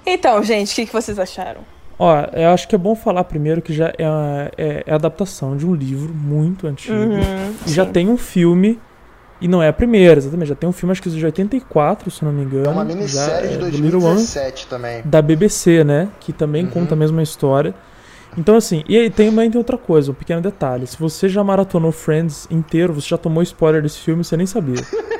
Então, 0.05 0.41
gente, 0.41 0.71
o 0.71 0.75
que, 0.75 0.85
que 0.87 0.93
vocês 0.93 1.19
acharam? 1.19 1.61
Ó, 1.99 2.15
eu 2.33 2.49
acho 2.49 2.67
que 2.67 2.75
é 2.75 2.77
bom 2.77 2.95
falar 2.95 3.23
primeiro 3.23 3.61
que 3.61 3.73
já 3.73 3.91
é, 3.97 4.07
uma, 4.07 4.51
é, 4.57 4.83
é 4.85 4.93
adaptação 4.93 5.57
de 5.57 5.65
um 5.65 5.73
livro 5.73 6.13
muito 6.13 6.67
antigo. 6.67 6.95
Uhum, 6.95 7.55
e 7.65 7.71
já 7.71 7.85
tem 7.85 8.07
um 8.07 8.17
filme, 8.17 8.79
e 9.41 9.47
não 9.47 9.61
é 9.61 9.67
a 9.67 9.73
primeira, 9.73 10.19
exatamente. 10.19 10.49
Já 10.49 10.55
tem 10.55 10.69
um 10.69 10.71
filme, 10.73 10.91
acho 10.91 11.01
que 11.01 11.09
de 11.09 11.25
84, 11.25 12.09
se 12.09 12.23
não 12.23 12.31
me 12.31 12.43
engano. 12.43 12.65
É 12.65 12.69
uma 12.69 12.85
minissérie 12.85 13.49
já, 13.49 13.57
de 13.57 13.65
é, 13.65 13.69
2017 13.71 14.67
também. 14.67 15.01
Da 15.03 15.21
BBC, 15.21 15.83
né? 15.83 16.07
Que 16.19 16.31
também 16.31 16.65
Uhum. 16.65 16.69
conta 16.71 16.93
a 16.93 16.97
mesma 16.97 17.21
história. 17.21 17.73
Então, 18.37 18.55
assim, 18.55 18.83
e 18.87 18.97
aí 18.97 19.09
tem, 19.09 19.29
também 19.29 19.49
tem 19.49 19.57
outra 19.57 19.77
coisa, 19.77 20.11
um 20.11 20.13
pequeno 20.13 20.41
detalhe. 20.41 20.85
Se 20.85 20.97
você 20.97 21.27
já 21.27 21.43
maratonou 21.43 21.91
Friends 21.91 22.47
inteiro, 22.51 22.93
você 22.93 23.07
já 23.07 23.17
tomou 23.17 23.41
spoiler 23.41 23.81
desse 23.81 23.99
filme, 23.99 24.23
você 24.23 24.37
nem 24.37 24.45
sabia. 24.45 24.75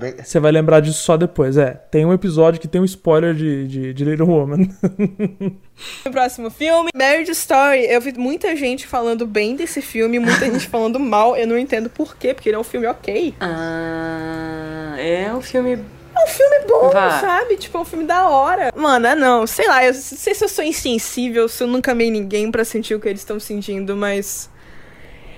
Bem... 0.00 0.14
Você 0.16 0.40
vai 0.40 0.50
lembrar 0.50 0.80
disso 0.80 1.02
só 1.02 1.14
depois. 1.14 1.58
É, 1.58 1.72
tem 1.90 2.06
um 2.06 2.12
episódio 2.12 2.58
que 2.58 2.66
tem 2.66 2.80
um 2.80 2.86
spoiler 2.86 3.34
de, 3.34 3.68
de, 3.68 3.92
de 3.92 4.04
Little 4.04 4.26
Woman. 4.26 4.66
O 6.06 6.08
próximo 6.10 6.48
filme, 6.48 6.88
Marriage 6.96 7.30
Story. 7.32 7.84
Eu 7.84 8.00
vi 8.00 8.14
muita 8.16 8.56
gente 8.56 8.86
falando 8.86 9.26
bem 9.26 9.54
desse 9.54 9.82
filme, 9.82 10.18
muita 10.18 10.46
gente 10.50 10.66
falando 10.66 10.98
mal. 10.98 11.36
Eu 11.36 11.46
não 11.46 11.58
entendo 11.58 11.90
por 11.90 12.16
quê, 12.16 12.32
porque 12.32 12.48
ele 12.48 12.56
é 12.56 12.58
um 12.58 12.64
filme 12.64 12.86
ok. 12.86 13.34
Ah, 13.38 14.94
é 14.98 15.30
um 15.34 15.42
filme. 15.42 15.78
É 16.16 16.24
um 16.24 16.26
filme 16.28 16.60
bom, 16.68 16.90
Vá. 16.90 17.20
sabe? 17.20 17.56
Tipo, 17.56 17.78
é 17.78 17.80
um 17.80 17.84
filme 17.84 18.04
da 18.04 18.28
hora. 18.28 18.72
Mano, 18.76 19.06
é 19.06 19.14
não. 19.14 19.46
Sei 19.46 19.66
lá, 19.66 19.84
eu 19.84 19.92
não 19.92 20.00
sei 20.00 20.34
se 20.34 20.44
eu 20.44 20.48
sou 20.48 20.64
insensível, 20.64 21.48
se 21.48 21.62
eu 21.62 21.66
nunca 21.66 21.92
amei 21.92 22.10
ninguém 22.10 22.50
pra 22.50 22.64
sentir 22.64 22.94
o 22.94 23.00
que 23.00 23.08
eles 23.08 23.20
estão 23.20 23.38
sentindo, 23.40 23.96
mas. 23.96 24.48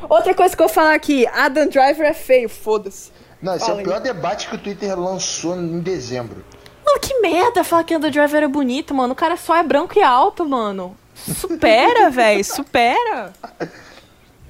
Outra 0.09 0.35
coisa 0.35 0.55
que 0.55 0.63
eu 0.63 0.67
vou 0.67 0.75
falar 0.75 0.95
aqui: 0.95 1.27
Adam 1.29 1.69
Driver 1.69 2.07
é 2.07 2.13
feio, 2.15 2.49
foda-se. 2.49 3.11
Não, 3.41 3.55
esse 3.55 3.65
é 3.65 3.67
Fala 3.67 3.77
o 3.77 3.81
aí. 3.81 3.85
pior 3.85 4.01
debate 4.01 4.49
que 4.49 4.55
o 4.55 4.59
Twitter 4.59 4.99
lançou 4.99 5.57
em 5.57 5.81
dezembro. 5.81 6.45
Mano, 6.85 7.01
que 7.01 7.19
merda 7.21 7.65
falar 7.65 7.85
que 7.85 7.95
Adam 7.95 8.11
Driver 8.11 8.43
é 8.43 8.49
bonito, 8.49 8.95
mano. 8.95 9.13
O 9.13 9.17
cara 9.17 9.37
só 9.37 9.57
é 9.57 9.63
branco 9.63 9.99
e 9.99 10.03
alto, 10.03 10.47
mano. 10.49 10.97
Supera, 11.15 12.09
velho, 12.11 12.45
supera. 12.45 13.33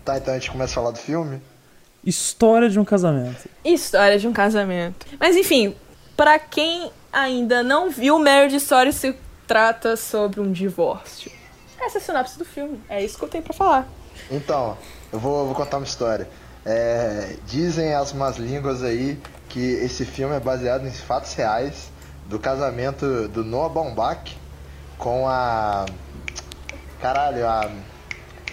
Tá, 0.04 0.16
então 0.18 0.34
a 0.34 0.38
gente 0.38 0.50
começa 0.50 0.72
a 0.72 0.74
falar 0.74 0.90
do 0.90 0.98
filme? 0.98 1.40
História 2.04 2.68
de 2.68 2.78
um 2.78 2.84
casamento. 2.84 3.48
História 3.64 4.18
de 4.18 4.28
um 4.28 4.32
casamento. 4.32 5.06
Mas 5.18 5.34
enfim, 5.36 5.74
pra 6.16 6.38
quem 6.38 6.90
ainda 7.12 7.62
não 7.62 7.90
viu, 7.90 8.18
Marriage 8.18 8.56
Story 8.56 8.92
se 8.92 9.14
trata 9.46 9.96
sobre 9.96 10.40
um 10.40 10.50
divórcio. 10.50 11.30
Essa 11.80 11.98
é 11.98 12.00
a 12.00 12.04
sinopse 12.04 12.38
do 12.38 12.44
filme. 12.44 12.80
É 12.88 13.04
isso 13.04 13.18
que 13.18 13.24
eu 13.24 13.28
tenho 13.28 13.44
pra 13.44 13.52
falar. 13.52 13.86
Então, 14.30 14.76
eu 15.12 15.18
vou, 15.18 15.46
vou 15.46 15.54
contar 15.54 15.76
uma 15.76 15.86
história. 15.86 16.28
É, 16.64 17.36
dizem 17.46 17.94
as 17.94 18.12
más 18.12 18.38
línguas 18.38 18.82
aí 18.82 19.20
que 19.48 19.60
esse 19.60 20.04
filme 20.04 20.34
é 20.34 20.40
baseado 20.40 20.86
em 20.86 20.90
fatos 20.90 21.32
reais 21.34 21.92
do 22.26 22.38
casamento 22.38 23.28
do 23.28 23.44
Noah 23.44 23.72
Baumbach 23.72 24.36
com 24.98 25.28
a. 25.28 25.86
Caralho, 27.00 27.46
a 27.46 27.70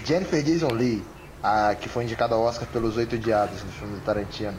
Jennifer 0.05 0.43
Jason 0.43 0.71
Lee, 0.73 1.03
a, 1.41 1.75
que 1.75 1.89
foi 1.89 2.03
indicada 2.03 2.35
ao 2.35 2.41
Oscar 2.41 2.67
pelos 2.67 2.97
Oito 2.97 3.17
Diados 3.17 3.63
no 3.63 3.71
filme 3.71 3.95
do 3.95 4.01
Tarantino. 4.01 4.57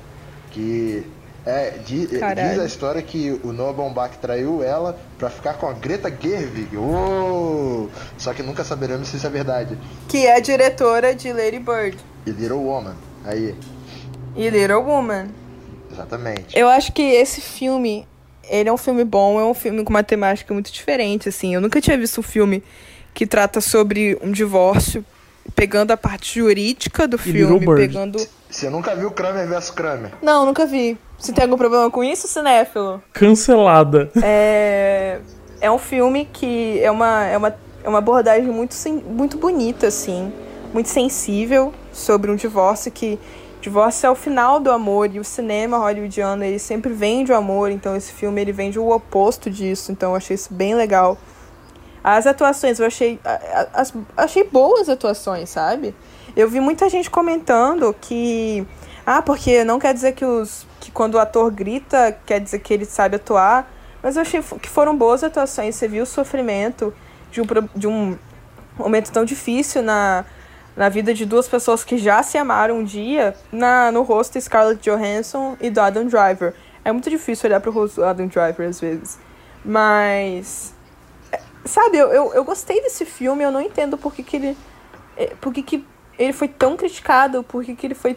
Que. 0.51 1.07
É, 1.47 1.71
di- 1.85 2.07
Caralho. 2.19 2.51
diz 2.51 2.59
a 2.59 2.65
história 2.65 3.03
que 3.03 3.39
o 3.45 3.53
Noah 3.53 3.75
Baumbach 3.75 4.17
traiu 4.19 4.63
ela 4.63 4.99
pra 5.19 5.29
ficar 5.29 5.55
com 5.55 5.69
a 5.69 5.73
Greta 5.75 6.09
Gerwig. 6.11 6.75
Uou! 6.77 7.91
Só 8.17 8.33
que 8.33 8.43
nunca 8.43 8.65
saberemos 8.65 9.09
se 9.09 9.17
isso 9.19 9.27
é 9.27 9.31
verdade. 9.31 9.77
Que 10.09 10.27
é 10.27 10.41
diretora 10.41 11.15
de 11.15 11.33
Lady 11.33 11.59
Bird 11.59 11.99
E 12.27 12.31
Little 12.31 12.61
Woman. 12.65 12.95
Aí, 13.27 13.55
e 14.35 14.49
Little 14.49 14.83
Woman. 14.83 15.29
exatamente. 15.93 16.59
Eu 16.59 16.67
acho 16.69 16.93
que 16.93 17.03
esse 17.03 17.41
filme, 17.43 18.07
ele 18.49 18.69
é 18.69 18.73
um 18.73 18.77
filme 18.79 19.05
bom, 19.05 19.39
é 19.39 19.45
um 19.45 19.55
filme 19.55 19.85
com 19.85 19.91
uma 19.91 20.03
temática 20.03 20.53
muito 20.55 20.73
diferente, 20.73 21.29
assim. 21.29 21.55
Eu 21.55 21.61
nunca 21.61 21.81
tinha 21.81 21.97
visto 21.99 22.21
um 22.21 22.23
filme 22.23 22.63
que 23.13 23.27
trata 23.27 23.61
sobre 23.61 24.19
um 24.23 24.33
divórcio, 24.33 25.05
pegando 25.55 25.91
a 25.91 25.97
parte 25.97 26.39
jurídica 26.39 27.07
do 27.07 27.19
filme, 27.19 27.65
pegando... 27.75 28.19
Você 28.51 28.71
nunca 28.71 28.95
viu 28.95 29.11
Kramer 29.11 29.49
vs 29.49 29.71
Kramer? 29.71 30.13
Não, 30.23 30.47
nunca 30.47 30.65
vi. 30.65 30.97
Você 31.19 31.33
tem 31.33 31.45
algum 31.45 31.57
problema 31.57 31.91
com 31.91 32.05
isso, 32.05 32.29
cinéfilo? 32.29 33.03
Cancelada. 33.13 34.11
É, 34.23 35.19
é 35.61 35.71
um 35.71 35.79
filme 35.79 36.29
que 36.33 36.81
é 36.81 36.91
uma, 36.91 37.25
é 37.25 37.37
uma, 37.37 37.55
é 37.83 37.89
uma 37.89 37.99
abordagem 37.99 38.51
muito, 38.51 38.77
muito 39.07 39.39
bonita, 39.39 39.89
assim, 39.89 40.33
muito 40.73 40.89
sensível 40.89 41.73
sobre 41.93 42.31
um 42.31 42.37
divórcio 42.37 42.93
que 42.93 43.19
divórcio 43.65 44.07
é 44.07 44.11
o 44.11 44.15
final 44.15 44.61
do 44.61 44.71
amor 44.71 45.15
e 45.15 45.19
o 45.19 45.25
cinema 45.25 45.79
hollywoodiano 45.79 46.45
ele 46.45 46.59
sempre 46.59 46.93
vende 46.93 47.33
o 47.33 47.35
amor, 47.35 47.71
então 47.71 47.97
esse 47.97 48.13
filme 48.13 48.39
ele 48.39 48.53
vende 48.53 48.79
o 48.79 48.91
oposto 48.91 49.51
disso, 49.51 49.91
então 49.91 50.11
eu 50.11 50.17
achei 50.17 50.35
isso 50.35 50.53
bem 50.53 50.75
legal. 50.75 51.17
As 52.05 52.27
atuações, 52.27 52.79
eu 52.79 52.87
achei, 52.87 53.19
as, 53.73 53.95
achei 54.15 54.45
boas 54.45 54.91
atuações, 54.91 55.49
sabe? 55.49 55.95
Eu 56.37 56.51
vi 56.51 56.61
muita 56.61 56.87
gente 56.91 57.09
comentando 57.09 57.97
que. 57.99 58.67
Ah, 59.07 59.23
porque 59.23 59.65
não 59.65 59.79
quer 59.79 59.95
dizer 59.95 60.13
que 60.13 60.25
os. 60.25 60.67
que 60.81 60.91
quando 60.91 61.15
o 61.15 61.19
ator 61.19 61.51
grita, 61.51 62.15
quer 62.27 62.41
dizer 62.41 62.59
que 62.59 62.75
ele 62.75 62.85
sabe 62.85 63.17
atuar. 63.17 63.73
Mas 64.03 64.17
eu 64.17 64.23
achei 64.23 64.43
que 64.61 64.69
foram 64.69 64.95
boas 64.95 65.25
atuações. 65.25 65.77
Você 65.77 65.89
viu 65.89 66.03
o 66.03 66.07
sofrimento 66.07 66.93
de 67.31 67.41
um, 67.41 67.47
de 67.75 67.87
um 67.89 68.19
momento 68.77 69.11
tão 69.11 69.25
difícil 69.25 69.81
na, 69.81 70.27
na 70.77 70.91
vida 70.91 71.15
de 71.15 71.25
duas 71.25 71.49
pessoas 71.49 71.85
que 71.85 71.97
já 71.97 72.23
se 72.23 72.37
amaram 72.37 72.81
um 72.81 72.85
dia 72.85 73.35
na, 73.51 73.91
no 73.91 74.03
rosto 74.03 74.35
de 74.35 74.43
Scarlett 74.43 74.83
Johansson 74.83 75.57
e 75.59 75.71
do 75.71 75.81
Adam 75.81 76.05
Driver. 76.05 76.53
É 76.85 76.93
muito 76.93 77.09
difícil 77.09 77.49
olhar 77.49 77.61
pro 77.61 77.73
rosto 77.73 78.03
do 78.03 78.05
Adam 78.05 78.27
Driver 78.27 78.69
às 78.69 78.79
vezes. 78.79 79.19
Mas. 79.65 80.74
Sabe, 81.65 81.97
eu, 81.97 82.09
eu, 82.13 82.35
eu 82.35 82.45
gostei 82.45 82.81
desse 82.83 83.05
filme, 83.05 83.43
eu 83.43 83.51
não 83.51 83.61
entendo 83.61 83.97
por 83.97 84.15
que, 84.15 84.23
que 84.23 84.37
ele. 84.37 84.57
é, 85.17 85.27
Por 85.41 85.53
que, 85.53 85.63
que 85.63 85.85
ele 86.19 86.33
foi 86.33 86.49
tão 86.49 86.77
criticado, 86.77 87.43
por 87.43 87.65
que, 87.65 87.75
que 87.75 87.87
ele 87.87 87.95
foi 87.95 88.15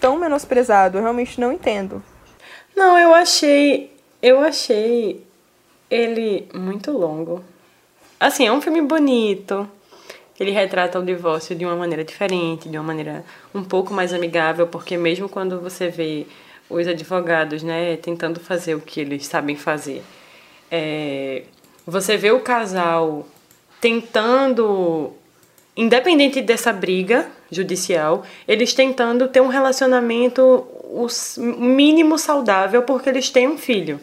tão 0.00 0.18
menosprezado. 0.18 0.98
Eu 0.98 1.02
realmente 1.02 1.40
não 1.40 1.52
entendo. 1.52 2.02
Não, 2.74 2.98
eu 2.98 3.14
achei. 3.14 3.94
Eu 4.22 4.40
achei 4.40 5.24
ele 5.90 6.48
muito 6.54 6.90
longo. 6.90 7.44
Assim, 8.18 8.46
é 8.46 8.52
um 8.52 8.60
filme 8.60 8.80
bonito. 8.80 9.68
Ele 10.38 10.50
retrata 10.50 10.98
o 10.98 11.04
divórcio 11.04 11.54
de 11.54 11.64
uma 11.64 11.76
maneira 11.76 12.04
diferente, 12.04 12.68
de 12.68 12.76
uma 12.76 12.84
maneira 12.84 13.24
um 13.54 13.64
pouco 13.64 13.94
mais 13.94 14.12
amigável, 14.12 14.66
porque 14.66 14.96
mesmo 14.96 15.28
quando 15.28 15.60
você 15.60 15.88
vê 15.88 16.26
os 16.68 16.86
advogados, 16.86 17.62
né, 17.62 17.96
tentando 17.96 18.38
fazer 18.40 18.74
o 18.74 18.80
que 18.80 19.00
eles 19.00 19.26
sabem 19.26 19.56
fazer, 19.56 20.02
é, 20.70 21.44
você 21.86 22.16
vê 22.16 22.30
o 22.30 22.40
casal 22.40 23.26
tentando 23.80 25.12
independente 25.76 26.40
dessa 26.40 26.72
briga 26.72 27.28
judicial, 27.50 28.24
eles 28.48 28.72
tentando 28.72 29.28
ter 29.28 29.40
um 29.40 29.48
relacionamento 29.48 30.66
o 30.84 31.06
mínimo 31.38 32.18
saudável 32.18 32.82
porque 32.82 33.08
eles 33.08 33.28
têm 33.28 33.48
um 33.48 33.58
filho. 33.58 34.00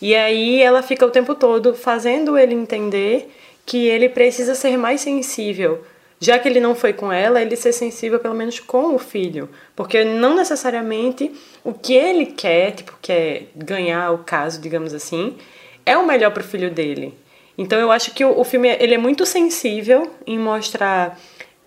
E 0.00 0.14
aí 0.14 0.60
ela 0.60 0.82
fica 0.82 1.06
o 1.06 1.10
tempo 1.10 1.34
todo 1.34 1.74
fazendo 1.74 2.36
ele 2.36 2.54
entender 2.54 3.32
que 3.64 3.86
ele 3.86 4.08
precisa 4.08 4.54
ser 4.54 4.76
mais 4.76 5.00
sensível. 5.00 5.82
Já 6.20 6.38
que 6.38 6.48
ele 6.48 6.60
não 6.60 6.74
foi 6.74 6.92
com 6.92 7.12
ela, 7.12 7.40
ele 7.40 7.56
ser 7.56 7.72
sensível 7.72 8.20
pelo 8.20 8.34
menos 8.34 8.60
com 8.60 8.94
o 8.94 8.98
filho. 8.98 9.48
Porque 9.74 10.04
não 10.04 10.36
necessariamente 10.36 11.32
o 11.64 11.72
que 11.72 11.94
ele 11.94 12.26
quer, 12.26 12.72
tipo, 12.72 12.96
quer 13.00 13.48
ganhar 13.56 14.12
o 14.12 14.18
caso, 14.18 14.60
digamos 14.60 14.92
assim, 14.92 15.36
é 15.84 15.96
o 15.96 16.06
melhor 16.06 16.32
pro 16.32 16.44
filho 16.44 16.70
dele. 16.70 17.14
Então 17.56 17.78
eu 17.78 17.90
acho 17.90 18.12
que 18.12 18.24
o, 18.24 18.38
o 18.38 18.44
filme 18.44 18.68
ele 18.68 18.94
é 18.94 18.98
muito 18.98 19.26
sensível 19.26 20.10
em 20.26 20.38
mostrar 20.38 21.18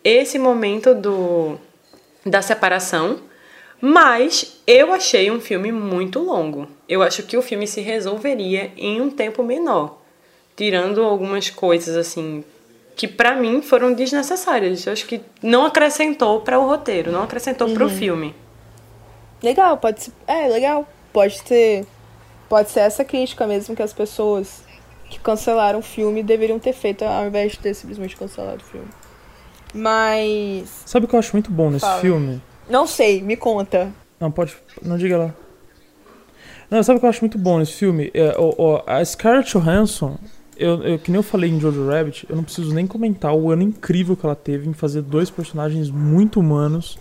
esse 0.04 0.38
momento 0.38 0.94
do, 0.94 1.58
da 2.26 2.42
separação, 2.42 3.20
mas 3.80 4.62
eu 4.66 4.94
achei 4.94 5.30
um 5.30 5.40
filme 5.40 5.72
muito 5.72 6.20
longo. 6.20 6.68
Eu 6.88 7.02
acho 7.02 7.24
que 7.24 7.38
o 7.38 7.42
filme 7.42 7.68
se 7.68 7.82
resolveria 7.82 8.72
em 8.78 9.02
um 9.02 9.10
tempo 9.10 9.44
menor. 9.44 10.02
tirando 10.56 11.04
algumas 11.04 11.50
coisas 11.50 11.96
assim 11.96 12.44
que 12.96 13.08
para 13.08 13.36
mim 13.36 13.62
foram 13.62 13.94
desnecessárias. 13.94 14.86
Eu 14.86 14.94
acho 14.94 15.06
que 15.06 15.22
não 15.42 15.66
acrescentou 15.66 16.42
para 16.42 16.58
o 16.58 16.66
roteiro, 16.66 17.12
não 17.12 17.24
acrescentou 17.24 17.70
para 17.74 17.86
o 17.86 17.90
filme. 17.90 18.34
Legal, 19.44 19.78
pode 19.78 20.04
ser. 20.04 20.14
É, 20.26 20.48
legal. 20.48 20.88
Pode 21.12 21.38
ser. 21.40 21.86
Pode 22.56 22.72
ser 22.72 22.80
essa 22.80 23.04
crítica 23.04 23.46
mesmo 23.46 23.76
que 23.76 23.84
as 23.84 23.92
pessoas 23.92 24.64
que 25.10 25.20
cancelaram 25.20 25.80
o 25.80 25.82
filme 25.82 26.24
deveriam 26.24 26.58
ter 26.58 26.72
feito 26.72 27.04
ao 27.04 27.28
invés 27.28 27.52
de 27.52 27.60
ter 27.60 27.74
simplesmente 27.74 28.16
cancelado 28.16 28.62
o 28.64 28.66
filme. 28.66 28.88
Mas. 29.74 30.84
Sabe 30.86 31.06
o 31.06 31.10
que 31.10 31.16
eu 31.16 31.20
acho 31.20 31.34
muito 31.34 31.52
bom 31.52 31.70
nesse 31.70 31.86
Fala. 31.86 32.00
filme? 32.00 32.42
Não 32.70 32.88
sei, 32.88 33.22
me 33.22 33.36
conta. 33.36 33.92
Não, 34.18 34.32
pode. 34.32 34.56
Não 34.82 34.98
diga 34.98 35.18
lá. 35.18 35.34
Não, 36.72 36.82
sabe 36.82 36.96
o 36.96 37.00
que 37.02 37.06
eu 37.06 37.10
acho 37.10 37.20
muito 37.24 37.38
bom 37.38 37.60
nesse 37.60 37.74
filme? 37.74 38.10
É, 38.14 38.38
o, 38.40 38.56
o- 38.58 38.84
a 38.88 39.04
Scarlett 39.04 39.52
Johansson, 39.52 40.18
eu, 40.56 40.82
eu, 40.82 40.98
que 40.98 41.12
nem 41.12 41.20
eu 41.20 41.24
falei 41.24 41.50
em 41.50 41.60
Jojo 41.60 41.90
Rabbit, 41.90 42.26
eu 42.30 42.38
não 42.38 42.44
preciso 42.46 42.74
nem 42.74 42.88
comentar 42.88 43.34
o 43.36 43.52
ano 43.52 43.64
incrível 43.64 44.16
que 44.16 44.26
ela 44.26 44.34
teve 44.34 44.70
em 44.70 44.74
fazer 44.74 45.02
dois 45.02 45.30
personagens 45.30 45.90
muito 45.90 46.40
humanos. 46.40 46.98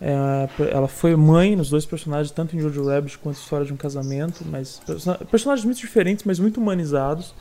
É, 0.00 0.48
ela 0.72 0.88
foi 0.88 1.14
mãe 1.14 1.54
nos 1.54 1.68
dois 1.68 1.84
personagens, 1.84 2.30
tanto 2.30 2.56
em 2.56 2.60
Jojo 2.60 2.86
Rabbit 2.86 3.18
quanto 3.18 3.36
em 3.36 3.40
História 3.40 3.66
de 3.66 3.72
um 3.72 3.76
Casamento, 3.76 4.42
mas 4.50 4.80
person- 4.86 5.14
personagens 5.30 5.64
muito 5.64 5.78
diferentes, 5.78 6.24
mas 6.24 6.38
muito 6.38 6.58
humanizados. 6.58 7.34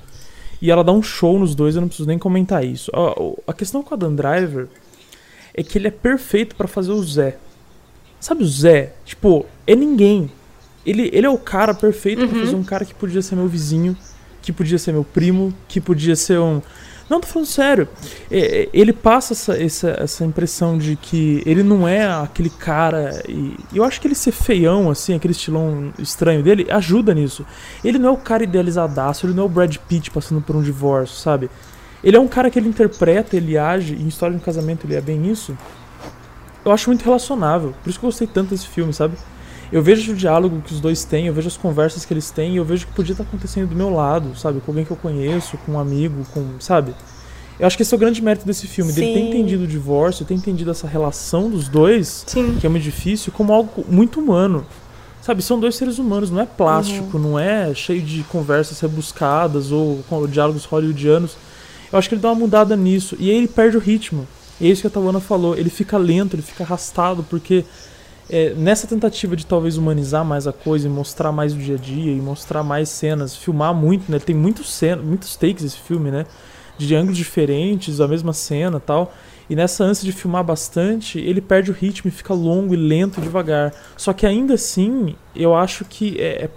E 0.62 0.70
ela 0.70 0.84
dá 0.84 0.92
um 0.92 1.02
show 1.02 1.40
nos 1.40 1.56
dois, 1.56 1.76
eu 1.76 1.82
não 1.82 1.88
preciso 1.88 2.08
nem 2.08 2.20
comentar 2.20 2.66
isso. 2.66 2.92
A, 2.94 3.52
a 3.52 3.54
questão 3.54 3.82
com 3.82 3.92
o 3.92 3.94
Adam 3.94 4.14
Driver 4.14 4.68
é 5.54 5.64
que 5.64 5.78
ele 5.78 5.88
é 5.88 5.92
perfeito 5.92 6.54
pra 6.56 6.68
fazer 6.68 6.92
o 6.92 7.02
Zé. 7.02 7.38
Sabe 8.20 8.44
o 8.44 8.48
Zé? 8.48 8.92
Tipo, 9.06 9.46
é 9.66 9.74
ninguém. 9.74 10.30
Ele, 10.86 11.10
ele 11.14 11.26
é 11.26 11.30
o 11.30 11.38
cara 11.38 11.74
perfeito 11.74 12.28
pra 12.28 12.40
fazer 12.42 12.56
um 12.56 12.64
cara 12.64 12.84
que 12.84 12.94
podia 12.94 13.22
ser 13.22 13.36
meu 13.38 13.48
vizinho, 13.48 13.96
que 14.42 14.52
podia 14.52 14.78
ser 14.78 14.92
meu 14.92 15.06
primo, 15.06 15.54
que 15.70 15.80
podia 15.80 16.16
ser 16.16 16.38
um. 16.40 16.62
Não, 17.10 17.20
tô 17.20 17.28
falando 17.28 17.48
sério. 17.48 17.88
É, 18.30 18.64
é, 18.64 18.70
ele 18.72 18.94
passa 18.94 19.34
essa, 19.34 19.62
essa, 19.62 19.90
essa 20.00 20.24
impressão 20.24 20.78
de 20.78 20.96
que 20.96 21.42
ele 21.46 21.64
não 21.64 21.88
é 21.88 22.06
aquele 22.06 22.52
cara. 22.52 23.24
E 23.28 23.56
eu 23.74 23.84
acho 23.84 24.00
que 24.00 24.08
ele 24.08 24.16
ser 24.16 24.32
feião, 24.32 24.92
assim, 24.92 25.16
aquele 25.16 25.32
estilão 25.32 25.92
estranho 25.98 26.44
dele, 26.44 26.68
ajuda 26.70 27.14
nisso. 27.14 27.46
Ele 27.84 27.98
não 27.98 28.10
é 28.10 28.12
o 28.12 28.18
cara 28.18 28.44
idealizadaço, 28.44 29.26
ele 29.26 29.34
não 29.34 29.44
é 29.44 29.46
o 29.48 29.50
Brad 29.50 29.76
Pitt 29.88 30.12
passando 30.12 30.42
por 30.42 30.56
um 30.56 30.62
divórcio, 30.62 31.18
sabe? 31.18 31.50
Ele 32.04 32.16
é 32.16 32.20
um 32.20 32.28
cara 32.28 32.50
que 32.50 32.60
ele 32.60 32.70
interpreta, 32.70 33.36
ele 33.36 33.58
age, 33.58 33.96
e 33.96 34.04
em 34.04 34.08
História 34.08 34.36
de 34.36 34.42
um 34.42 34.46
Casamento 34.46 34.86
ele 34.86 34.96
é 34.96 35.02
bem 35.02 35.30
isso. 35.30 35.58
Eu 36.64 36.72
acho 36.72 36.90
muito 36.90 37.04
relacionável. 37.04 37.74
Por 37.84 37.90
isso 37.90 38.00
que 38.00 38.06
eu 38.06 38.10
gostei 38.10 38.28
tanto 38.28 38.52
desse 38.52 38.68
filme, 38.68 38.94
sabe? 38.94 39.18
Eu 39.72 39.84
vejo 39.84 40.14
o 40.14 40.16
diálogo 40.16 40.62
que 40.66 40.74
os 40.74 40.80
dois 40.80 41.04
têm, 41.04 41.28
eu 41.28 41.34
vejo 41.34 41.48
as 41.48 41.58
conversas 41.58 42.04
que 42.06 42.14
eles 42.14 42.32
têm, 42.32 42.54
e 42.54 42.58
eu 42.58 42.66
vejo 42.66 42.88
que 42.88 42.94
podia 42.94 43.14
estar 43.14 43.24
acontecendo 43.24 43.70
do 43.70 43.76
meu 43.76 43.90
lado, 43.90 44.36
sabe? 44.36 44.60
Com 44.62 44.72
alguém 44.72 44.84
que 44.84 44.92
eu 44.92 44.98
conheço, 44.98 45.58
com 45.66 45.74
um 45.74 45.80
amigo, 45.80 46.26
com. 46.34 46.44
Sabe? 46.60 46.94
Eu 47.60 47.68
acho 47.68 47.76
que 47.76 47.84
esse 47.84 47.94
é 47.94 47.98
o 47.98 48.00
grande 48.00 48.22
mérito 48.22 48.46
desse 48.46 48.66
filme, 48.66 48.92
dele 48.94 49.14
ter 49.14 49.20
Sim. 49.20 49.30
entendido 49.30 49.66
o 49.66 49.68
divórcio, 49.68 50.26
ter 50.26 50.34
entendido 50.34 50.72
essa 50.72 50.88
relação 50.88 51.50
dos 51.50 51.68
dois, 51.68 52.24
Sim. 52.26 52.58
que 52.60 52.66
é 52.66 52.70
muito 52.70 52.84
difícil, 52.84 53.34
como 53.34 53.52
algo 53.52 53.86
muito 53.88 54.20
humano. 54.20 54.66
Sabe, 55.22 55.44
são 55.44 55.60
dois 55.60 55.76
seres 55.76 56.00
humanos, 56.00 56.32
não 56.32 56.40
é 56.40 56.46
plástico, 56.46 57.20
não 57.20 57.38
é 57.38 57.74
cheio 57.76 58.02
de 58.02 58.24
conversas 58.24 58.80
rebuscadas 58.80 59.72
ou 59.72 60.02
diálogos 60.30 60.64
hollywoodianos. 60.64 61.36
Eu 61.92 62.00
acho 62.00 62.08
que 62.08 62.16
ele 62.16 62.22
dá 62.22 62.30
uma 62.30 62.40
mudada 62.40 62.76
nisso. 62.76 63.18
E 63.20 63.30
aí 63.30 63.38
ele 63.38 63.48
perde 63.48 63.76
o 63.76 63.80
ritmo. 63.80 64.26
E 64.62 64.68
é 64.68 64.70
isso 64.70 64.82
que 64.82 64.88
a 64.88 64.90
Tawana 64.90 65.20
falou. 65.20 65.56
Ele 65.58 65.70
fica 65.70 65.98
lento, 65.98 66.36
ele 66.36 66.42
fica 66.42 66.64
arrastado, 66.64 67.24
porque 67.30 67.66
é, 68.30 68.54
nessa 68.54 68.86
tentativa 68.86 69.36
de 69.36 69.46
talvez 69.46 69.76
humanizar 69.76 70.24
mais 70.24 70.46
a 70.46 70.54
coisa 70.54 70.88
e 70.88 70.90
mostrar 70.90 71.32
mais 71.32 71.54
o 71.54 71.58
dia 71.58 71.76
a 71.76 71.78
dia 71.78 72.12
e 72.12 72.22
mostrar 72.22 72.64
mais 72.64 72.90
cenas, 72.90 73.36
filmar 73.36 73.74
muito, 73.74 74.12
né? 74.12 74.20
Tem 74.20 74.36
muitos, 74.36 74.72
cena, 74.72 75.02
muitos 75.02 75.36
takes 75.36 75.64
esse 75.64 75.78
filme, 75.78 76.12
né? 76.12 76.26
De 76.78 76.96
ângulos 76.96 77.18
diferentes, 77.18 78.00
a 78.00 78.08
mesma 78.08 78.32
cena 78.32 78.80
tal. 78.80 79.12
E 79.50 79.56
nessa 79.56 79.84
ânsia 79.84 80.06
de 80.06 80.12
filmar 80.12 80.44
bastante, 80.44 81.20
ele 81.20 81.42
perde 81.42 81.72
o 81.72 81.74
ritmo 81.74 82.08
e 82.08 82.12
fica 82.12 82.32
longo 82.34 82.76
e 82.76 82.78
lento 82.78 83.20
e 83.20 83.24
devagar. 83.24 83.74
Só 83.98 84.14
que 84.14 84.28
ainda 84.28 84.54
assim, 84.54 85.16
eu 85.36 85.56
acho 85.56 85.84
que 85.84 86.22
é, 86.22 86.52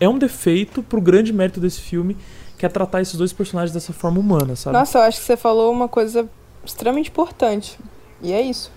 é 0.00 0.08
um 0.08 0.18
defeito 0.18 0.82
pro 0.82 1.00
grande 1.00 1.32
mérito 1.32 1.60
desse 1.60 1.80
filme, 1.80 2.16
que 2.58 2.66
é 2.66 2.68
tratar 2.68 3.00
esses 3.00 3.14
dois 3.14 3.32
personagens 3.32 3.72
dessa 3.72 3.92
forma 3.92 4.18
humana, 4.18 4.56
sabe? 4.56 4.76
Nossa, 4.76 4.98
eu 4.98 5.02
acho 5.02 5.20
que 5.20 5.24
você 5.24 5.36
falou 5.36 5.70
uma 5.70 5.88
coisa 5.88 6.28
extremamente 6.64 7.10
importante. 7.10 7.78
E 8.20 8.32
é 8.32 8.42
isso. 8.42 8.72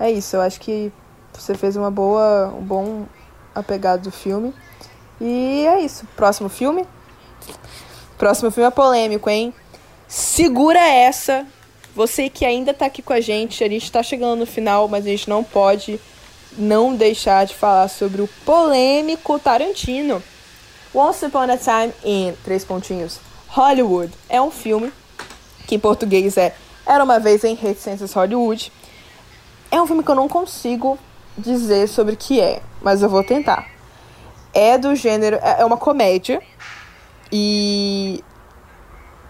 É 0.00 0.10
isso, 0.10 0.36
eu 0.36 0.40
acho 0.40 0.58
que 0.58 0.90
você 1.32 1.54
fez 1.54 1.76
uma 1.76 1.90
boa, 1.90 2.54
um 2.56 2.62
bom 2.62 3.06
apegado 3.54 4.02
do 4.02 4.10
filme. 4.10 4.54
E 5.20 5.66
é 5.66 5.80
isso. 5.80 6.06
Próximo 6.16 6.48
filme? 6.48 6.86
Próximo 8.18 8.50
filme 8.50 8.68
é 8.68 8.70
polêmico, 8.70 9.28
hein? 9.28 9.52
Segura 10.08 10.80
essa. 10.80 11.46
Você 11.94 12.28
que 12.28 12.44
ainda 12.44 12.72
tá 12.72 12.86
aqui 12.86 13.02
com 13.02 13.12
a 13.12 13.20
gente, 13.20 13.62
a 13.62 13.68
gente 13.68 13.90
tá 13.90 14.02
chegando 14.02 14.38
no 14.38 14.46
final, 14.46 14.88
mas 14.88 15.04
a 15.04 15.08
gente 15.08 15.28
não 15.28 15.44
pode 15.44 16.00
não 16.56 16.94
deixar 16.94 17.46
de 17.46 17.54
falar 17.54 17.88
sobre 17.88 18.22
o 18.22 18.28
polêmico 18.44 19.38
Tarantino. 19.38 20.22
Once 20.94 21.24
Upon 21.24 21.50
a 21.50 21.56
Time 21.56 21.92
in 22.04 22.34
três 22.44 22.66
pontinhos 22.66 23.18
Hollywood 23.48 24.12
é 24.28 24.40
um 24.40 24.50
filme 24.50 24.92
que 25.66 25.74
em 25.74 25.78
português 25.78 26.36
é 26.36 26.54
Era 26.86 27.02
uma 27.02 27.18
vez 27.18 27.44
em 27.44 27.54
Reticências 27.54 28.12
Hollywood. 28.12 28.72
É 29.70 29.80
um 29.80 29.86
filme 29.86 30.02
que 30.02 30.10
eu 30.10 30.14
não 30.14 30.28
consigo 30.28 30.98
dizer 31.36 31.88
sobre 31.88 32.14
o 32.14 32.16
que 32.16 32.40
é, 32.40 32.60
mas 32.80 33.02
eu 33.02 33.08
vou 33.08 33.24
tentar. 33.24 33.68
É 34.54 34.76
do 34.76 34.94
gênero, 34.94 35.36
é 35.42 35.60
é 35.60 35.64
uma 35.64 35.76
comédia 35.76 36.40
e 37.30 38.22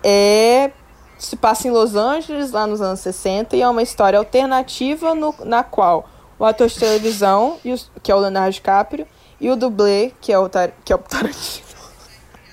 é 0.03 0.71
se 1.19 1.37
passa 1.37 1.69
em 1.69 1.71
Los 1.71 1.95
Angeles 1.95 2.51
lá 2.51 2.67
nos 2.67 2.81
anos 2.81 2.99
60 3.01 3.55
e 3.57 3.63
é 3.63 3.69
uma 3.69 3.83
história 3.83 4.19
alternativa 4.19 5.15
no- 5.15 5.35
na 5.45 5.63
qual 5.63 6.09
o 6.37 6.45
ator 6.45 6.67
de 6.67 6.77
televisão, 6.77 7.59
que 8.03 8.11
é 8.11 8.15
o 8.15 8.19
Leonardo 8.19 8.51
DiCaprio, 8.51 9.07
e 9.41 9.49
o 9.49 9.55
dublê, 9.55 10.13
que 10.21 10.33
é 10.33 10.39
o, 10.39 10.49
Tar, 10.49 10.73
que 10.85 10.93
é 10.93 10.97
o 10.97 10.99
Tarantino, 10.99 11.67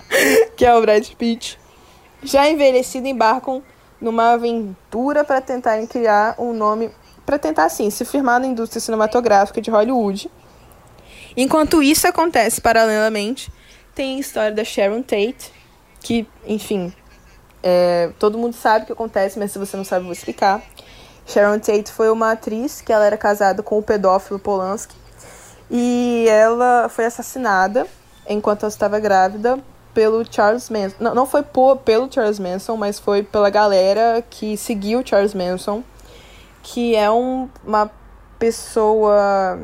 que 0.56 0.64
é 0.64 0.76
o 0.76 0.82
Brad 0.82 1.08
Pitt, 1.18 1.60
já 2.22 2.48
envelhecido 2.48 3.08
embarcam 3.08 3.64
numa 4.00 4.34
aventura 4.34 5.24
para 5.24 5.42
tentarem 5.42 5.88
criar 5.88 6.36
um 6.38 6.54
nome, 6.54 6.92
para 7.30 7.38
tentar 7.38 7.66
assim, 7.66 7.92
se 7.92 8.04
firmar 8.06 8.40
na 8.40 8.48
indústria 8.48 8.82
cinematográfica 8.82 9.62
de 9.62 9.70
Hollywood. 9.70 10.32
Enquanto 11.38 11.84
isso 11.84 12.08
acontece 12.08 12.60
paralelamente, 12.60 13.54
tem 13.94 14.18
a 14.18 14.20
história 14.20 14.52
da 14.52 14.64
Sharon 14.64 15.04
Tate, 15.04 15.54
que, 16.02 16.28
enfim, 16.44 16.92
é, 17.62 18.10
todo 18.18 18.36
mundo 18.36 18.56
sabe 18.56 18.82
o 18.82 18.86
que 18.88 18.94
acontece, 18.94 19.38
mas 19.38 19.52
se 19.52 19.60
você 19.60 19.78
não 19.78 19.84
sabe, 19.84 20.02
eu 20.02 20.06
vou 20.06 20.14
explicar. 20.14 20.64
Sharon 21.28 21.60
Tate 21.60 21.92
foi 21.92 22.10
uma 22.10 22.32
atriz 22.32 22.82
que 22.82 22.92
ela 22.92 23.06
era 23.06 23.16
casada 23.16 23.62
com 23.62 23.78
o 23.78 23.84
pedófilo 23.84 24.40
Polanski 24.40 24.96
e 25.70 26.26
ela 26.28 26.90
foi 26.90 27.06
assassinada 27.06 27.86
enquanto 28.28 28.64
ela 28.64 28.72
estava 28.72 29.00
grávida 29.00 29.60
pelo 29.94 30.26
Charles 30.28 30.68
Manson. 30.68 30.96
Não, 31.00 31.14
não 31.14 31.26
foi 31.28 31.44
por, 31.44 31.78
pelo 31.78 32.12
Charles 32.12 32.40
Manson, 32.40 32.76
mas 32.76 32.98
foi 32.98 33.22
pela 33.22 33.52
galera 33.52 34.24
que 34.28 34.58
seguiu 34.58 35.06
Charles 35.06 35.36
Manson, 35.36 35.84
que 36.64 36.96
é 36.96 37.10
um- 37.12 37.48
uma 37.66 37.90
pessoa. 38.38 39.60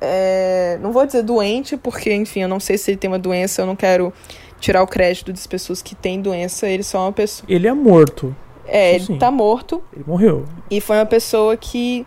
é, 0.00 0.78
não 0.82 0.92
vou 0.92 1.06
dizer 1.06 1.22
doente, 1.22 1.74
porque, 1.76 2.12
enfim, 2.14 2.40
eu 2.42 2.48
não 2.48 2.60
sei 2.60 2.76
se 2.76 2.90
ele 2.90 2.98
tem 2.98 3.08
uma 3.08 3.18
doença, 3.18 3.62
eu 3.62 3.66
não 3.66 3.74
quero 3.74 4.12
tirar 4.60 4.82
o 4.82 4.86
crédito 4.86 5.32
das 5.32 5.46
pessoas 5.46 5.80
que 5.80 5.94
têm 5.94 6.20
doença, 6.20 6.68
ele 6.68 6.82
só 6.82 6.98
é 6.98 7.00
uma 7.02 7.12
pessoa. 7.12 7.46
Ele 7.50 7.66
é 7.66 7.72
morto. 7.72 8.36
É, 8.66 8.94
Isso 8.96 9.06
sim. 9.06 9.12
ele 9.14 9.20
tá 9.20 9.30
morto. 9.30 9.82
Ele 9.94 10.04
morreu. 10.06 10.44
E 10.70 10.80
foi 10.82 10.96
uma 10.98 11.06
pessoa 11.06 11.56
que, 11.56 12.06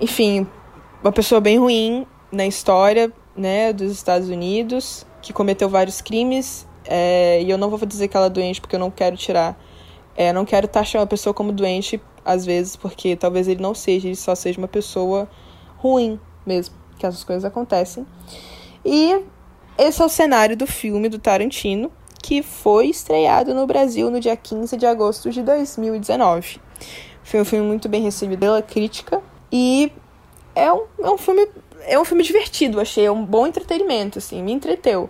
enfim, 0.00 0.46
uma 1.02 1.12
pessoa 1.12 1.40
bem 1.40 1.58
ruim 1.58 2.06
na 2.32 2.44
história, 2.46 3.12
né, 3.36 3.72
dos 3.72 3.92
Estados 3.92 4.28
Unidos, 4.28 5.06
que 5.22 5.32
cometeu 5.32 5.68
vários 5.68 6.00
crimes. 6.00 6.66
é, 6.86 7.40
e 7.42 7.48
eu 7.48 7.56
não 7.58 7.70
vou 7.70 7.78
dizer 7.86 8.08
que 8.08 8.16
ela 8.16 8.26
é 8.26 8.30
doente 8.30 8.60
porque 8.60 8.74
eu 8.74 8.80
não 8.80 8.90
quero 8.90 9.16
tirar. 9.16 9.56
É, 10.16 10.32
não 10.32 10.44
quero 10.44 10.66
taxar 10.66 11.00
uma 11.00 11.06
pessoa 11.06 11.32
como 11.32 11.52
doente, 11.52 12.00
às 12.24 12.44
vezes, 12.44 12.76
porque 12.76 13.16
talvez 13.16 13.48
ele 13.48 13.62
não 13.62 13.74
seja, 13.74 14.08
ele 14.08 14.16
só 14.16 14.34
seja 14.34 14.58
uma 14.58 14.68
pessoa 14.68 15.28
ruim 15.76 16.20
mesmo, 16.46 16.74
que 16.98 17.06
essas 17.06 17.24
coisas 17.24 17.44
acontecem. 17.44 18.06
E 18.84 19.22
esse 19.78 20.02
é 20.02 20.04
o 20.04 20.08
cenário 20.08 20.56
do 20.56 20.66
filme 20.66 21.08
do 21.08 21.18
Tarantino, 21.18 21.90
que 22.22 22.42
foi 22.42 22.88
estreado 22.88 23.54
no 23.54 23.66
Brasil 23.66 24.10
no 24.10 24.20
dia 24.20 24.36
15 24.36 24.76
de 24.76 24.86
agosto 24.86 25.30
de 25.30 25.42
2019. 25.42 26.60
Foi 27.22 27.40
um 27.40 27.44
filme 27.44 27.66
muito 27.66 27.88
bem 27.88 28.02
recebido 28.02 28.40
pela 28.40 28.62
crítica 28.62 29.22
e 29.50 29.92
é 30.54 30.72
um, 30.72 30.84
é 30.98 31.10
um 31.10 31.18
filme 31.18 31.48
é 31.82 31.98
um 31.98 32.04
filme 32.04 32.22
divertido, 32.22 32.78
achei, 32.78 33.06
é 33.06 33.10
um 33.10 33.24
bom 33.24 33.46
entretenimento, 33.46 34.18
assim, 34.18 34.42
me 34.42 34.52
entreteu. 34.52 35.08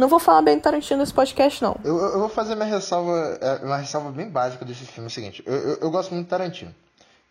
Não 0.00 0.08
vou 0.08 0.18
falar 0.18 0.40
bem 0.40 0.56
do 0.56 0.62
Tarantino 0.62 1.00
nesse 1.00 1.12
podcast, 1.12 1.62
não. 1.62 1.76
Eu, 1.84 1.94
eu 1.98 2.20
vou 2.20 2.28
fazer 2.30 2.54
minha 2.54 2.66
ressalva, 2.66 3.38
é, 3.38 3.56
uma 3.62 3.76
ressalva 3.76 4.10
bem 4.10 4.30
básica 4.30 4.64
desse 4.64 4.86
filme. 4.86 5.08
É 5.08 5.10
o 5.10 5.10
seguinte, 5.10 5.42
eu, 5.44 5.54
eu, 5.54 5.76
eu 5.76 5.90
gosto 5.90 6.14
muito 6.14 6.26
do 6.26 6.30
Tarantino. 6.30 6.74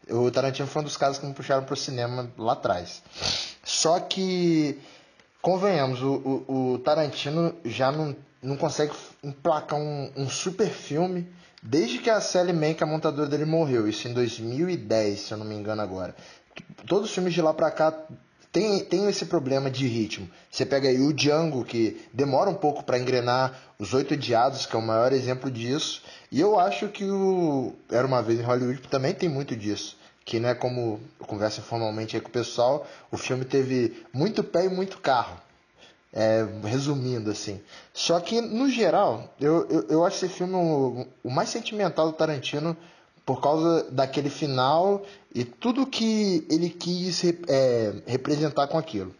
O 0.07 0.29
Tarantino 0.29 0.67
foi 0.67 0.83
um 0.83 0.85
dos 0.85 0.95
casos 0.95 1.17
que 1.17 1.25
me 1.25 1.33
puxaram 1.33 1.63
pro 1.63 1.75
cinema 1.75 2.31
lá 2.37 2.53
atrás. 2.53 3.01
Só 3.63 3.99
que, 3.99 4.79
convenhamos, 5.41 6.03
o, 6.03 6.45
o, 6.47 6.73
o 6.73 6.79
Tarantino 6.79 7.55
já 7.65 7.91
não 7.91 8.15
não 8.41 8.55
consegue 8.55 8.93
emplacar 9.23 9.77
um, 9.77 10.11
um 10.15 10.29
super 10.29 10.69
filme 10.69 11.27
desde 11.63 11.97
que 11.97 12.09
a 12.09 12.21
Sally 12.21 12.53
Mank, 12.53 12.81
a 12.83 12.85
montadora 12.85 13.27
dele, 13.27 13.45
morreu. 13.45 13.87
Isso 13.87 14.07
em 14.07 14.13
2010, 14.13 15.19
se 15.19 15.31
eu 15.33 15.39
não 15.39 15.45
me 15.45 15.55
engano 15.55 15.81
agora. 15.81 16.15
Todos 16.87 17.09
os 17.09 17.15
filmes 17.15 17.33
de 17.33 17.41
lá 17.41 17.51
pra 17.51 17.71
cá 17.71 17.93
tem, 18.51 18.83
tem 18.83 19.07
esse 19.07 19.25
problema 19.25 19.69
de 19.69 19.87
ritmo. 19.87 20.29
Você 20.49 20.65
pega 20.65 20.89
aí 20.89 20.99
o 20.99 21.13
Django, 21.13 21.63
que 21.63 22.01
demora 22.11 22.49
um 22.49 22.55
pouco 22.55 22.83
para 22.83 22.97
engrenar, 22.97 23.59
Os 23.77 23.93
Oito 23.93 24.15
Odiados, 24.15 24.65
que 24.65 24.75
é 24.75 24.79
o 24.79 24.81
maior 24.81 25.13
exemplo 25.13 25.51
disso. 25.51 26.01
E 26.31 26.39
eu 26.39 26.59
acho 26.59 26.87
que 26.87 27.05
o 27.05 27.73
Era 27.91 28.07
Uma 28.07 28.21
Vez 28.21 28.39
em 28.39 28.43
Hollywood 28.43 28.81
também 28.87 29.13
tem 29.13 29.29
muito 29.29 29.55
disso. 29.55 29.97
Que, 30.25 30.39
né, 30.39 30.53
como 30.53 30.99
eu 31.19 31.25
converso 31.25 31.59
informalmente 31.59 32.15
aí 32.15 32.21
com 32.21 32.29
o 32.29 32.31
pessoal, 32.31 32.87
o 33.11 33.17
filme 33.17 33.45
teve 33.45 34.03
muito 34.13 34.43
pé 34.43 34.65
e 34.65 34.69
muito 34.69 34.97
carro. 34.99 35.39
É, 36.11 36.43
resumindo 36.63 37.29
assim. 37.29 37.61
Só 37.93 38.19
que, 38.19 38.41
no 38.41 38.67
geral, 38.67 39.31
eu, 39.39 39.67
eu, 39.69 39.85
eu 39.89 40.05
acho 40.05 40.25
esse 40.25 40.33
filme 40.33 40.55
o, 40.55 41.05
o 41.23 41.29
mais 41.29 41.49
sentimental 41.49 42.07
do 42.07 42.13
Tarantino 42.13 42.75
por 43.29 43.41
causa 43.41 43.83
daquele 43.91 44.27
final 44.27 45.03
e 45.35 45.43
tudo 45.45 45.85
que 45.85 46.47
ele 46.49 46.67
quis 46.67 47.23
é, 47.47 47.93
representar 48.07 48.65
com 48.65 48.75
aquilo. 48.75 49.13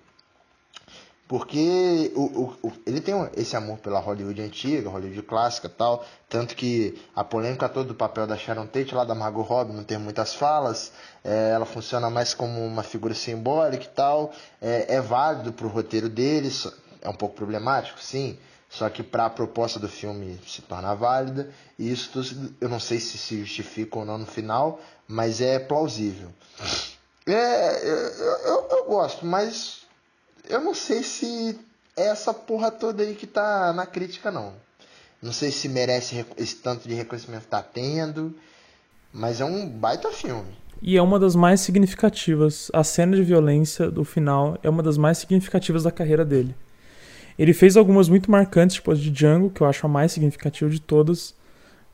Porque 1.27 2.11
o, 2.15 2.21
o, 2.21 2.57
o, 2.63 2.73
ele 2.87 3.01
tem 3.01 3.13
esse 3.37 3.55
amor 3.55 3.77
pela 3.77 3.99
Hollywood 3.99 4.41
antiga, 4.41 4.89
Hollywood 4.89 5.21
clássica 5.21 5.69
tal. 5.69 6.03
Tanto 6.27 6.55
que 6.55 6.99
a 7.15 7.23
polêmica 7.23 7.69
toda 7.69 7.89
do 7.89 7.93
papel 7.93 8.25
da 8.25 8.35
Sharon 8.35 8.65
Tate, 8.65 8.95
lá 8.95 9.03
da 9.03 9.13
Margot 9.13 9.43
Robbie, 9.43 9.73
não 9.73 9.83
tem 9.83 9.99
muitas 9.99 10.33
falas. 10.33 10.91
É, 11.23 11.51
ela 11.53 11.67
funciona 11.67 12.09
mais 12.09 12.33
como 12.33 12.65
uma 12.65 12.81
figura 12.81 13.13
simbólica 13.13 13.83
e 13.83 13.89
tal. 13.89 14.33
É, 14.59 14.95
é 14.95 15.01
válido 15.01 15.53
para 15.53 15.67
o 15.67 15.69
roteiro 15.69 16.09
deles. 16.09 16.67
É 16.99 17.07
um 17.07 17.13
pouco 17.13 17.35
problemático, 17.35 18.01
sim. 18.01 18.39
Só 18.69 18.87
que 18.89 19.01
para 19.01 19.25
a 19.25 19.29
proposta 19.29 19.79
do 19.79 19.89
filme 19.89 20.39
se 20.45 20.61
torna 20.61 20.93
válida, 20.93 21.51
e 21.77 21.91
isso 21.91 22.11
eu 22.61 22.69
não 22.69 22.79
sei 22.79 22.99
se 22.99 23.17
se 23.17 23.39
justifica 23.39 23.97
ou 23.97 24.05
não 24.05 24.19
no 24.19 24.27
final, 24.27 24.79
mas 25.07 25.41
é 25.41 25.57
plausível. 25.57 26.29
É, 27.25 27.83
eu, 27.83 27.97
eu, 27.97 28.67
eu 28.69 28.85
gosto, 28.85 29.25
mas 29.25 29.81
eu 30.47 30.61
não 30.61 30.75
sei 30.75 31.01
se 31.01 31.59
é 31.97 32.07
essa 32.07 32.33
porra 32.33 32.69
toda 32.69 33.01
aí 33.01 33.15
que 33.15 33.25
tá 33.25 33.73
na 33.73 33.87
crítica, 33.87 34.31
não. 34.31 34.53
Não 35.21 35.33
sei 35.33 35.51
se 35.51 35.67
merece 35.67 36.25
esse 36.37 36.55
tanto 36.57 36.87
de 36.87 36.93
reconhecimento 36.93 37.41
que 37.41 37.49
tá 37.49 37.61
tendo, 37.61 38.33
mas 39.11 39.41
é 39.41 39.45
um 39.45 39.67
baita 39.67 40.11
filme. 40.11 40.57
E 40.81 40.95
é 40.95 41.01
uma 41.01 41.19
das 41.19 41.35
mais 41.35 41.59
significativas. 41.59 42.69
A 42.73 42.83
cena 42.83 43.15
de 43.15 43.23
violência 43.23 43.91
do 43.91 44.05
final 44.05 44.57
é 44.63 44.69
uma 44.69 44.81
das 44.81 44.97
mais 44.97 45.17
significativas 45.17 45.83
da 45.83 45.91
carreira 45.91 46.23
dele. 46.23 46.55
Ele 47.39 47.53
fez 47.53 47.77
algumas 47.77 48.09
muito 48.09 48.29
marcantes, 48.29 48.75
tipo 48.75 48.91
a 48.91 48.93
de 48.93 49.09
Django, 49.09 49.49
que 49.49 49.61
eu 49.61 49.67
acho 49.67 49.85
a 49.85 49.89
mais 49.89 50.11
significativa 50.11 50.69
de 50.69 50.81
todas. 50.81 51.33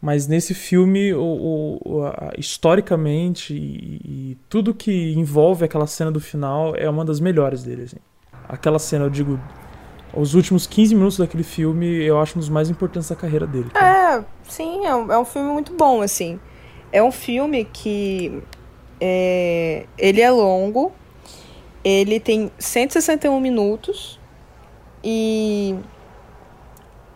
Mas 0.01 0.27
nesse 0.27 0.55
filme, 0.55 1.13
o, 1.13 1.79
o 1.85 2.03
a, 2.03 2.33
historicamente, 2.35 3.53
e, 3.53 4.01
e, 4.03 4.37
tudo 4.49 4.73
que 4.73 5.13
envolve 5.13 5.63
aquela 5.63 5.85
cena 5.85 6.11
do 6.11 6.19
final 6.19 6.75
é 6.75 6.89
uma 6.89 7.05
das 7.05 7.19
melhores 7.19 7.61
dele. 7.61 7.83
Assim. 7.83 7.97
Aquela 8.49 8.79
cena, 8.79 9.05
eu 9.05 9.09
digo, 9.09 9.39
os 10.15 10.33
últimos 10.33 10.65
15 10.65 10.95
minutos 10.95 11.17
daquele 11.19 11.43
filme, 11.43 11.85
eu 12.03 12.19
acho 12.19 12.37
um 12.37 12.39
dos 12.39 12.49
mais 12.49 12.67
importantes 12.67 13.07
da 13.09 13.15
carreira 13.15 13.45
dele. 13.45 13.69
É, 13.75 14.23
sim, 14.49 14.83
é 14.83 14.95
um, 14.95 15.11
é 15.11 15.19
um 15.19 15.25
filme 15.25 15.53
muito 15.53 15.73
bom, 15.73 16.01
assim. 16.01 16.39
É 16.91 17.03
um 17.03 17.11
filme 17.11 17.65
que. 17.65 18.41
É, 18.99 19.85
ele 19.95 20.21
é 20.21 20.31
longo, 20.31 20.91
ele 21.83 22.19
tem 22.19 22.51
161 22.57 23.39
minutos 23.39 24.19
e 25.07 25.75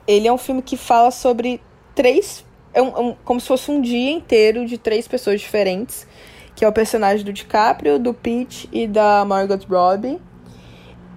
ele 0.07 0.27
é 0.27 0.31
um 0.31 0.37
filme 0.37 0.61
que 0.61 0.77
fala 0.77 1.09
sobre 1.09 1.59
três. 1.95 2.45
É 2.71 2.79
um, 2.83 3.09
um, 3.09 3.15
como 3.25 3.41
se 3.41 3.47
fosse 3.47 3.71
um 3.71 3.81
dia 3.81 4.11
inteiro 4.11 4.67
de 4.67 4.77
três 4.77 5.07
pessoas 5.07 5.41
diferentes. 5.41 6.07
Que 6.55 6.63
é 6.63 6.67
o 6.67 6.71
personagem 6.71 7.25
do 7.25 7.33
DiCaprio, 7.33 7.97
do 7.97 8.13
Pete 8.13 8.69
e 8.71 8.85
da 8.85 9.25
Margot 9.25 9.59
Robbie. 9.67 10.21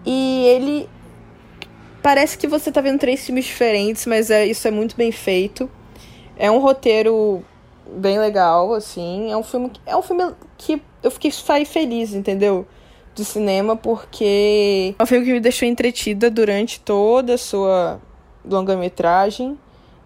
E 0.07 0.45
ele. 0.47 0.89
Parece 2.03 2.39
que 2.39 2.49
você 2.49 2.73
tá 2.73 2.81
vendo 2.81 2.99
três 2.99 3.25
filmes 3.25 3.45
diferentes, 3.45 4.07
mas 4.07 4.31
é, 4.31 4.47
isso 4.47 4.67
é 4.67 4.71
muito 4.71 4.97
bem 4.97 5.13
feito. 5.13 5.71
É 6.37 6.51
um 6.51 6.59
roteiro 6.59 7.45
bem 7.87 8.19
legal, 8.19 8.73
assim. 8.73 9.31
É 9.31 9.37
um 9.37 9.43
filme, 9.43 9.71
é 9.85 9.97
um 9.97 10.03
filme 10.03 10.35
que 10.57 10.83
eu 11.03 11.11
fiquei 11.11 11.31
saí 11.31 11.65
feliz, 11.65 12.15
entendeu? 12.15 12.67
Do 13.15 13.25
cinema 13.25 13.77
porque 13.77 14.95
é 14.99 15.03
um 15.03 15.07
filme 15.07 15.27
que 15.27 15.33
me 15.33 15.41
deixou 15.41 15.69
entretida 15.69 16.31
durante 16.31 16.81
toda 16.81 17.35
a 17.35 17.39
sua 17.39 18.01
longa-metragem. 18.45 19.59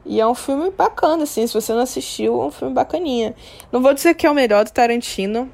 E 0.08 0.20
é 0.20 0.26
um 0.26 0.34
filme 0.34 0.70
bacana, 0.70 1.24
assim. 1.24 1.46
Se 1.46 1.52
você 1.52 1.72
não 1.72 1.80
assistiu, 1.80 2.40
é 2.42 2.46
um 2.46 2.50
filme 2.50 2.72
bacaninha. 2.72 3.34
Não 3.72 3.82
vou 3.82 3.92
dizer 3.92 4.14
que 4.14 4.24
é 4.24 4.30
o 4.30 4.34
melhor 4.34 4.64
do 4.64 4.70
Tarantino, 4.70 5.50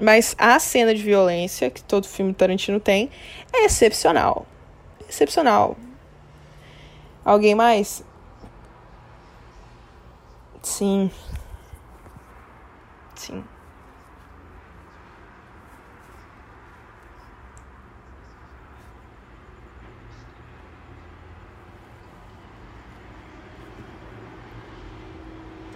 mas 0.00 0.34
a 0.38 0.58
cena 0.60 0.94
de 0.94 1.02
violência 1.02 1.70
que 1.70 1.82
todo 1.82 2.06
filme 2.06 2.32
Tarantino 2.32 2.78
tem 2.78 3.10
é 3.52 3.64
excepcional. 3.64 4.46
Excepcional. 5.08 5.76
Alguém 7.24 7.56
mais? 7.56 8.04
Sim. 10.62 11.10
Sim. 13.16 13.42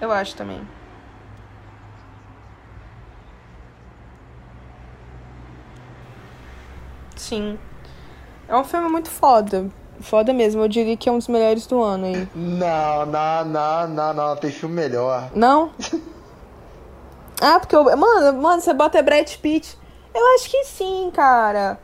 Eu 0.01 0.11
acho 0.11 0.35
também. 0.35 0.67
Sim. 7.17 7.59
É 8.49 8.57
um 8.57 8.65
filme 8.65 8.89
muito 8.89 9.11
foda. 9.11 9.71
Foda 10.01 10.33
mesmo. 10.33 10.63
Eu 10.63 10.69
diria 10.69 10.97
que 10.97 11.09
é 11.09 11.13
um 11.13 11.19
dos 11.19 11.29
melhores 11.29 11.67
do 11.67 11.83
ano 11.83 12.07
aí. 12.07 12.29
Não, 12.35 13.07
não, 13.07 13.45
não, 13.45 13.89
não, 13.89 14.15
não. 14.15 14.37
Tem 14.37 14.51
filme 14.51 14.75
melhor. 14.75 15.31
Não? 15.35 15.71
ah, 17.41 17.61
porque 17.61 17.77
eu... 17.77 17.85
Mano, 17.97 18.41
mano, 18.41 18.61
você 18.63 18.73
bota 18.73 19.03
Brad 19.03 19.31
Pitt. 19.37 19.79
Eu 20.15 20.35
acho 20.35 20.51
que 20.51 20.65
sim, 20.65 21.11
cara. 21.15 21.79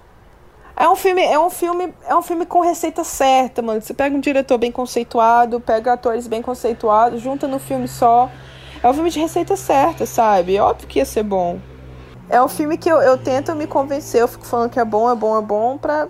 É 0.79 0.87
um 0.87 0.95
filme, 0.95 1.23
é 1.23 1.39
um 1.39 1.49
filme, 1.49 1.95
é 2.07 2.15
um 2.15 2.21
filme 2.21 2.45
com 2.45 2.61
receita 2.61 3.03
certa, 3.03 3.63
mano. 3.63 3.81
Você 3.81 3.95
pega 3.95 4.15
um 4.15 4.21
diretor 4.21 4.59
bem 4.59 4.71
conceituado, 4.71 5.59
pega 5.59 5.95
atores 5.95 6.27
bem 6.27 6.43
conceituados, 6.43 7.23
junta 7.23 7.49
no 7.49 7.59
filme 7.59 7.89
só. 7.89 8.31
É 8.83 8.89
um 8.89 8.93
filme 8.93 9.09
de 9.09 9.19
receita 9.19 9.57
certa, 9.57 10.05
sabe? 10.05 10.55
É 10.55 10.61
óbvio 10.61 10.87
que 10.87 10.99
ia 10.99 11.07
ser 11.07 11.23
bom. 11.23 11.59
É 12.29 12.43
um 12.43 12.49
filme 12.49 12.77
que 12.77 12.91
eu, 12.91 12.99
eu 12.99 13.17
tento 13.17 13.55
me 13.55 13.67
convencer, 13.67 14.21
eu 14.21 14.29
fico 14.29 14.45
falando 14.45 14.71
que 14.71 14.79
é 14.79 14.85
bom, 14.85 15.11
é 15.11 15.15
bom, 15.15 15.39
é 15.39 15.41
bom, 15.41 15.79
pra 15.79 16.09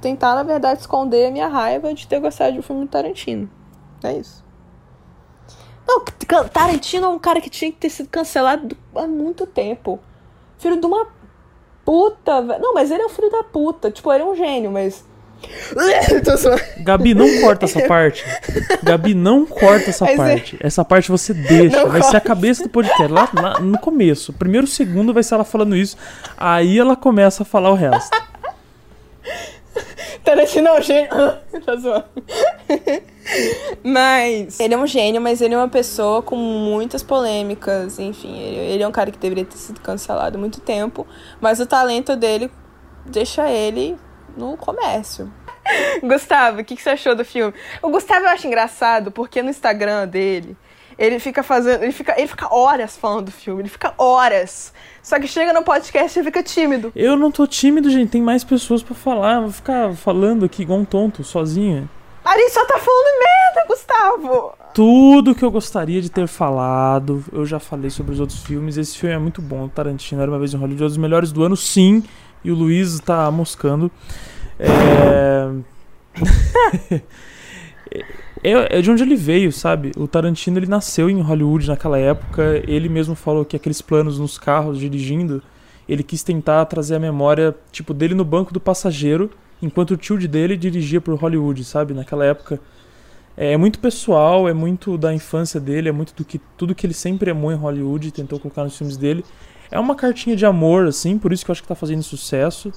tentar, 0.00 0.34
na 0.34 0.42
verdade, 0.42 0.80
esconder 0.80 1.26
a 1.26 1.30
minha 1.30 1.46
raiva 1.46 1.94
de 1.94 2.06
ter 2.06 2.18
gostado 2.18 2.52
de 2.52 2.58
um 2.58 2.62
filme 2.62 2.86
do 2.86 2.88
Tarantino. 2.88 3.48
É 4.02 4.14
isso. 4.14 4.44
Não, 5.86 6.04
Tarantino 6.52 7.06
é 7.06 7.08
um 7.08 7.18
cara 7.18 7.40
que 7.40 7.48
tinha 7.48 7.70
que 7.70 7.78
ter 7.78 7.90
sido 7.90 8.08
cancelado 8.08 8.76
há 8.94 9.06
muito 9.06 9.46
tempo. 9.46 10.00
Filho 10.58 10.80
de 10.80 10.86
uma 10.86 11.06
puta, 11.88 12.42
velho. 12.42 12.60
Não, 12.60 12.74
mas 12.74 12.90
ele 12.90 13.02
é 13.02 13.06
um 13.06 13.08
filho 13.08 13.30
da 13.30 13.42
puta. 13.42 13.90
Tipo, 13.90 14.12
ele 14.12 14.22
é 14.22 14.26
um 14.26 14.36
gênio, 14.36 14.70
mas. 14.70 15.06
Gabi, 16.84 17.14
não 17.14 17.40
corta 17.40 17.64
essa 17.64 17.80
parte. 17.88 18.22
Gabi, 18.82 19.14
não 19.14 19.46
corta 19.46 19.88
essa 19.88 20.04
mas 20.04 20.14
é- 20.14 20.16
parte. 20.16 20.58
É... 20.60 20.66
Essa 20.66 20.84
parte 20.84 21.10
você 21.10 21.32
deixa. 21.32 21.78
Não 21.78 21.88
vai 21.88 22.00
corta. 22.02 22.10
ser 22.10 22.16
a 22.18 22.20
cabeça 22.20 22.62
do 22.62 22.68
podcast. 22.68 23.10
Lá, 23.10 23.30
lá, 23.32 23.60
no 23.60 23.78
começo. 23.78 24.34
Primeiro 24.34 24.66
segundo 24.66 25.14
vai 25.14 25.22
ser 25.22 25.36
ela 25.36 25.44
falando 25.44 25.74
isso. 25.74 25.96
Aí 26.36 26.78
ela 26.78 26.94
começa 26.94 27.42
a 27.42 27.46
falar 27.46 27.70
o 27.70 27.74
resto. 27.74 28.14
Tarantino 30.22 30.68
é 30.68 30.78
um 30.78 30.82
gênio. 30.82 31.08
tá 31.64 31.76
zoando. 31.76 32.04
Mas 33.84 34.58
ele 34.60 34.74
é 34.74 34.78
um 34.78 34.86
gênio, 34.86 35.20
mas 35.20 35.40
ele 35.40 35.54
é 35.54 35.56
uma 35.56 35.68
pessoa 35.68 36.22
com 36.22 36.36
muitas 36.36 37.02
polêmicas. 37.02 37.98
Enfim, 37.98 38.36
ele, 38.38 38.56
ele, 38.56 38.82
é 38.82 38.88
um 38.88 38.92
cara 38.92 39.10
que 39.10 39.18
deveria 39.18 39.44
ter 39.44 39.56
sido 39.56 39.80
cancelado 39.80 40.36
há 40.36 40.40
muito 40.40 40.60
tempo. 40.60 41.06
Mas 41.40 41.60
o 41.60 41.66
talento 41.66 42.16
dele 42.16 42.50
deixa 43.06 43.50
ele 43.50 43.96
no 44.36 44.56
comércio. 44.56 45.32
Gustavo, 46.02 46.60
o 46.60 46.64
que, 46.64 46.76
que 46.76 46.82
você 46.82 46.90
achou 46.90 47.14
do 47.14 47.24
filme? 47.24 47.52
O 47.82 47.90
Gustavo 47.90 48.24
eu 48.24 48.30
acho 48.30 48.46
engraçado 48.46 49.10
porque 49.10 49.42
no 49.42 49.50
Instagram 49.50 50.06
dele 50.08 50.56
ele 50.98 51.20
fica 51.20 51.42
fazendo. 51.42 51.82
Ele 51.82 51.92
fica, 51.92 52.14
ele 52.18 52.26
fica 52.26 52.52
horas 52.52 52.96
falando 52.96 53.26
do 53.26 53.30
filme. 53.30 53.62
Ele 53.62 53.68
fica 53.68 53.94
horas. 53.96 54.72
Só 55.02 55.18
que 55.20 55.28
chega 55.28 55.52
no 55.52 55.62
podcast 55.62 56.18
e 56.18 56.24
fica 56.24 56.42
tímido. 56.42 56.92
Eu 56.94 57.16
não 57.16 57.30
tô 57.30 57.46
tímido, 57.46 57.88
gente. 57.88 58.10
Tem 58.10 58.22
mais 58.22 58.42
pessoas 58.42 58.82
para 58.82 58.94
falar. 58.94 59.40
Vou 59.40 59.52
ficar 59.52 59.94
falando 59.94 60.44
aqui 60.44 60.62
igual 60.62 60.80
um 60.80 60.84
tonto, 60.84 61.22
sozinha. 61.22 61.88
Ari 62.28 62.50
só 62.50 62.62
tá 62.66 62.78
falando 62.78 63.18
merda, 63.18 63.66
Gustavo. 63.66 64.52
Tudo 64.74 65.34
que 65.34 65.42
eu 65.42 65.50
gostaria 65.50 66.02
de 66.02 66.10
ter 66.10 66.28
falado, 66.28 67.24
eu 67.32 67.46
já 67.46 67.58
falei 67.58 67.88
sobre 67.88 68.12
os 68.12 68.20
outros 68.20 68.42
filmes. 68.42 68.76
Esse 68.76 68.98
filme 68.98 69.14
é 69.14 69.18
muito 69.18 69.40
bom. 69.40 69.66
Tarantino 69.66 70.20
era 70.20 70.30
uma 70.30 70.38
vez 70.38 70.52
em 70.52 70.58
Hollywood, 70.58 70.84
um 70.84 70.86
dos 70.88 70.96
melhores 70.98 71.32
do 71.32 71.42
ano, 71.42 71.56
sim. 71.56 72.04
E 72.44 72.50
o 72.50 72.54
Luiz 72.54 73.00
tá 73.00 73.30
moscando. 73.30 73.90
É... 74.58 75.48
é, 78.44 78.78
é 78.78 78.82
de 78.82 78.90
onde 78.90 79.02
ele 79.02 79.16
veio, 79.16 79.50
sabe? 79.50 79.92
O 79.96 80.06
Tarantino 80.06 80.58
ele 80.58 80.66
nasceu 80.66 81.08
em 81.08 81.22
Hollywood 81.22 81.66
naquela 81.66 81.98
época. 81.98 82.62
Ele 82.68 82.90
mesmo 82.90 83.14
falou 83.14 83.42
que 83.42 83.56
aqueles 83.56 83.80
planos 83.80 84.18
nos 84.18 84.36
carros 84.36 84.78
dirigindo, 84.78 85.42
ele 85.88 86.02
quis 86.02 86.22
tentar 86.22 86.66
trazer 86.66 86.96
a 86.96 87.00
memória 87.00 87.56
tipo 87.72 87.94
dele 87.94 88.14
no 88.14 88.24
banco 88.24 88.52
do 88.52 88.60
passageiro, 88.60 89.30
enquanto 89.62 89.92
o 89.92 89.96
tio 89.96 90.16
dele 90.28 90.56
dirigia 90.56 91.00
por 91.00 91.14
Hollywood, 91.14 91.64
sabe? 91.64 91.94
Naquela 91.94 92.24
época 92.24 92.60
é, 93.36 93.52
é 93.52 93.56
muito 93.56 93.78
pessoal, 93.78 94.48
é 94.48 94.52
muito 94.52 94.98
da 94.98 95.14
infância 95.14 95.60
dele, 95.60 95.88
é 95.88 95.92
muito 95.92 96.14
do 96.14 96.24
que 96.24 96.40
tudo 96.56 96.74
que 96.74 96.84
ele 96.84 96.94
sempre 96.94 97.30
amou 97.30 97.52
em 97.52 97.56
Hollywood, 97.56 98.10
tentou 98.10 98.40
colocar 98.40 98.64
nos 98.64 98.76
filmes 98.76 98.96
dele. 98.96 99.24
É 99.70 99.78
uma 99.78 99.94
cartinha 99.94 100.34
de 100.34 100.44
amor, 100.44 100.86
assim, 100.86 101.18
por 101.18 101.32
isso 101.32 101.44
que 101.44 101.50
eu 101.50 101.52
acho 101.52 101.62
que 101.62 101.68
tá 101.68 101.74
fazendo 101.74 102.02
sucesso, 102.02 102.72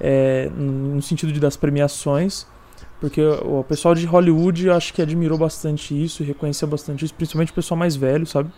é, 0.00 0.50
no 0.56 1.00
sentido 1.02 1.32
de 1.32 1.38
das 1.38 1.56
premiações. 1.56 2.46
Porque 3.00 3.22
o 3.22 3.64
pessoal 3.64 3.94
de 3.94 4.04
Hollywood 4.04 4.66
eu 4.66 4.74
acho 4.74 4.92
que 4.92 5.00
admirou 5.00 5.38
bastante 5.38 5.94
isso, 5.94 6.22
reconheceu 6.22 6.68
bastante 6.68 7.04
isso, 7.04 7.14
principalmente 7.14 7.50
o 7.50 7.54
pessoal 7.54 7.78
mais 7.78 7.96
velho, 7.96 8.26
sabe? 8.26 8.50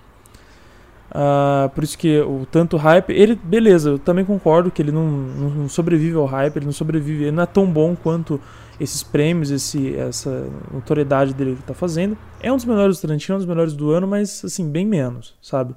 Uh, 1.14 1.68
por 1.68 1.84
isso 1.84 1.98
que 1.98 2.20
o 2.20 2.46
tanto 2.50 2.78
hype, 2.78 3.10
ele, 3.12 3.34
beleza, 3.34 3.90
eu 3.90 3.98
também 3.98 4.24
concordo 4.24 4.70
que 4.70 4.80
ele 4.80 4.90
não, 4.90 5.06
não, 5.06 5.68
sobrevive 5.68 6.16
ao 6.16 6.24
hype, 6.24 6.56
ele 6.56 6.64
não 6.64 6.72
sobrevive, 6.72 7.24
ele 7.24 7.32
não 7.32 7.42
é 7.42 7.46
tão 7.46 7.66
bom 7.66 7.94
quanto 7.94 8.40
esses 8.80 9.02
prêmios, 9.02 9.50
esse, 9.50 9.94
essa 9.94 10.46
notoriedade 10.72 11.34
dele 11.34 11.56
que 11.56 11.64
tá 11.64 11.74
fazendo. 11.74 12.16
É 12.40 12.50
um 12.50 12.56
dos 12.56 12.64
melhores 12.64 12.96
do 12.96 13.02
Tarantino, 13.02 13.34
é 13.34 13.36
um 13.36 13.38
dos 13.40 13.46
melhores 13.46 13.74
do 13.74 13.90
ano, 13.90 14.08
mas 14.08 14.42
assim, 14.42 14.70
bem 14.70 14.86
menos, 14.86 15.34
sabe? 15.42 15.74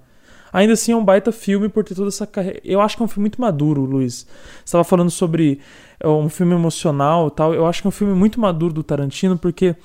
Ainda 0.54 0.72
assim 0.72 0.94
é 0.94 0.96
um 0.96 1.04
baita 1.04 1.34
filme 1.34 1.68
por 1.68 1.84
ter 1.84 1.96
toda 1.96 2.08
essa 2.08 2.26
carreira. 2.26 2.62
Eu 2.64 2.80
acho 2.80 2.96
que 2.96 3.04
é 3.04 3.06
um 3.06 3.10
filme 3.10 3.24
muito 3.24 3.42
maduro, 3.42 3.82
Luiz. 3.82 4.20
Você 4.20 4.64
estava 4.64 4.86
falando 4.86 5.12
sobre 5.12 5.60
é, 6.00 6.08
um 6.08 6.30
filme 6.30 6.54
emocional 6.54 7.28
e 7.28 7.32
tal. 7.32 7.54
Eu 7.54 7.66
acho 7.68 7.82
que 7.82 7.88
é 7.88 7.90
um 7.90 7.92
filme 7.92 8.14
muito 8.14 8.40
maduro 8.40 8.74
do 8.74 8.82
Tarantino, 8.82 9.38
porque 9.38 9.76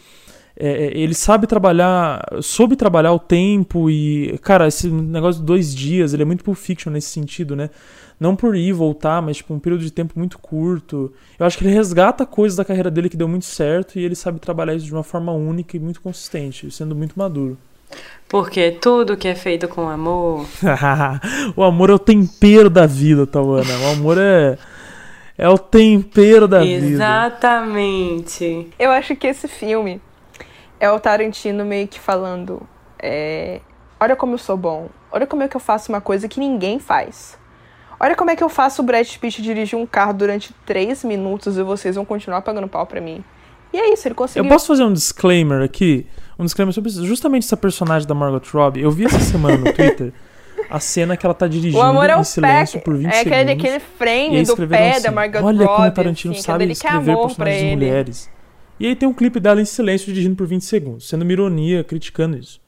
é, 0.63 0.69
é, 0.69 0.99
ele 0.99 1.15
sabe 1.15 1.47
trabalhar, 1.47 2.23
soube 2.43 2.77
trabalhar 2.77 3.15
o 3.15 3.19
tempo 3.19 3.89
e, 3.89 4.39
cara, 4.43 4.69
esse 4.69 4.89
negócio 4.89 5.41
de 5.41 5.47
dois 5.47 5.75
dias, 5.75 6.13
ele 6.13 6.23
é 6.23 6.27
muito 6.27 6.45
Pulp 6.45 6.59
Fiction 6.59 6.93
nesse 6.93 7.09
sentido, 7.09 7.57
né? 7.57 7.71
Não 8.21 8.37
por 8.37 8.55
ir 8.55 8.69
e 8.69 8.73
voltar, 8.73 9.23
mas 9.23 9.39
tipo 9.39 9.55
um 9.55 9.59
período 9.59 9.83
de 9.83 9.91
tempo 9.91 10.13
muito 10.19 10.39
curto. 10.39 11.11
Eu 11.39 11.47
acho 11.47 11.57
que 11.57 11.65
ele 11.65 11.73
resgata 11.73 12.27
coisas 12.27 12.59
da 12.59 12.65
carreira 12.67 12.91
dele 12.91 13.09
que 13.09 13.17
deu 13.17 13.27
muito 13.27 13.47
certo 13.47 13.99
e 13.99 14.05
ele 14.05 14.15
sabe 14.15 14.39
trabalhar 14.39 14.75
isso 14.75 14.85
de 14.85 14.93
uma 14.93 15.03
forma 15.03 15.33
única 15.33 15.79
e 15.79 15.81
muito 15.81 16.03
consistente, 16.03 16.71
sendo 16.71 16.95
muito 16.95 17.19
maduro. 17.19 17.57
Porque 18.29 18.73
tudo 18.73 19.17
que 19.17 19.29
é 19.29 19.35
feito 19.35 19.67
com 19.67 19.89
amor. 19.89 20.47
o 21.57 21.63
amor 21.65 21.89
é 21.89 21.95
o 21.95 21.99
tempero 21.99 22.69
da 22.69 22.85
vida, 22.85 23.27
Tawana. 23.27 23.79
O 23.79 23.93
amor 23.93 24.19
é. 24.19 24.59
É 25.39 25.49
o 25.49 25.57
tempero 25.57 26.47
da 26.47 26.63
Exatamente. 26.63 26.85
vida. 26.85 26.97
Exatamente. 26.97 28.69
Eu 28.79 28.91
acho 28.91 29.17
que 29.17 29.27
esse 29.27 29.49
filme 29.49 29.99
é 30.81 30.91
o 30.91 30.99
Tarantino 30.99 31.65
meio 31.65 31.87
que 31.87 32.01
falando: 32.01 32.67
é, 32.99 33.61
Olha 34.01 34.17
como 34.17 34.35
eu 34.35 34.39
sou 34.39 34.57
bom. 34.57 34.89
Olha 35.13 35.27
como 35.27 35.43
é 35.43 35.49
que 35.49 35.55
eu 35.55 35.61
faço 35.61 35.93
uma 35.93 36.01
coisa 36.01 36.27
que 36.27 36.41
ninguém 36.41 36.79
faz. 36.79 37.39
Olha 38.01 38.17
como 38.17 38.31
é 38.31 38.37
que 38.37 38.43
eu 38.43 38.49
faço 38.49 38.81
o 38.81 38.85
Brad 38.85 39.07
Pitt 39.17 39.43
dirigir 39.43 39.79
um 39.79 39.85
carro 39.85 40.15
durante 40.15 40.55
três 40.65 41.05
minutos 41.05 41.59
e 41.59 41.63
vocês 41.63 41.97
vão 41.97 42.05
continuar 42.05 42.41
pagando 42.41 42.67
pau 42.67 42.87
pra 42.87 42.99
mim. 42.99 43.23
E 43.73 43.79
é 43.79 43.93
isso, 43.93 44.09
ele 44.09 44.15
conseguiu. 44.15 44.43
Eu 44.43 44.49
posso 44.49 44.67
fazer 44.67 44.83
um 44.85 44.93
disclaimer 44.93 45.63
aqui? 45.63 46.07
Um 46.39 46.45
disclaimer 46.45 46.73
sobre 46.73 46.91
justamente 46.91 47.45
essa 47.45 47.59
personagem 47.59 48.09
da 48.09 48.15
Margot 48.15 48.41
Robbie. 48.53 48.81
Eu 48.81 48.91
vi 48.91 49.05
essa 49.05 49.21
semana 49.21 49.59
no 49.59 49.71
Twitter 49.73 50.15
a 50.71 50.81
cena 50.81 51.17
que 51.17 51.27
ela 51.27 51.35
tá 51.35 51.47
dirigindo 51.47 51.79
o 51.79 51.83
amor 51.83 52.09
é 52.09 52.19
em 52.19 52.25
silêncio 52.25 52.81
por 52.81 52.97
20 52.97 53.07
é 53.07 53.13
segundos. 53.13 53.33
É 53.33 53.41
aquele, 53.41 53.53
aquele 53.53 53.81
frame 53.81 54.43
do 54.45 54.69
pé 54.69 54.91
assim, 54.93 55.03
da 55.03 55.11
Margot 55.11 55.39
Olha 55.39 55.45
Robbie. 55.47 55.65
Olha 55.65 55.77
como 55.77 55.89
o 55.89 55.91
Tarantino 55.91 56.33
assim, 56.33 56.43
sabe 56.43 56.71
escrever 56.71 57.17
personagens 57.17 57.63
de 57.63 57.71
mulheres. 57.71 58.31
E 58.81 58.87
aí 58.87 58.97
tem 58.97 59.07
um 59.07 59.13
clipe 59.13 59.39
dela 59.39 59.61
em 59.61 59.65
silêncio 59.67 60.07
dirigindo 60.07 60.35
por 60.35 60.47
20 60.47 60.65
segundos, 60.65 61.07
sendo 61.07 61.21
uma 61.21 61.33
ironia, 61.33 61.85
criticando 61.85 62.39
isso. 62.39 62.59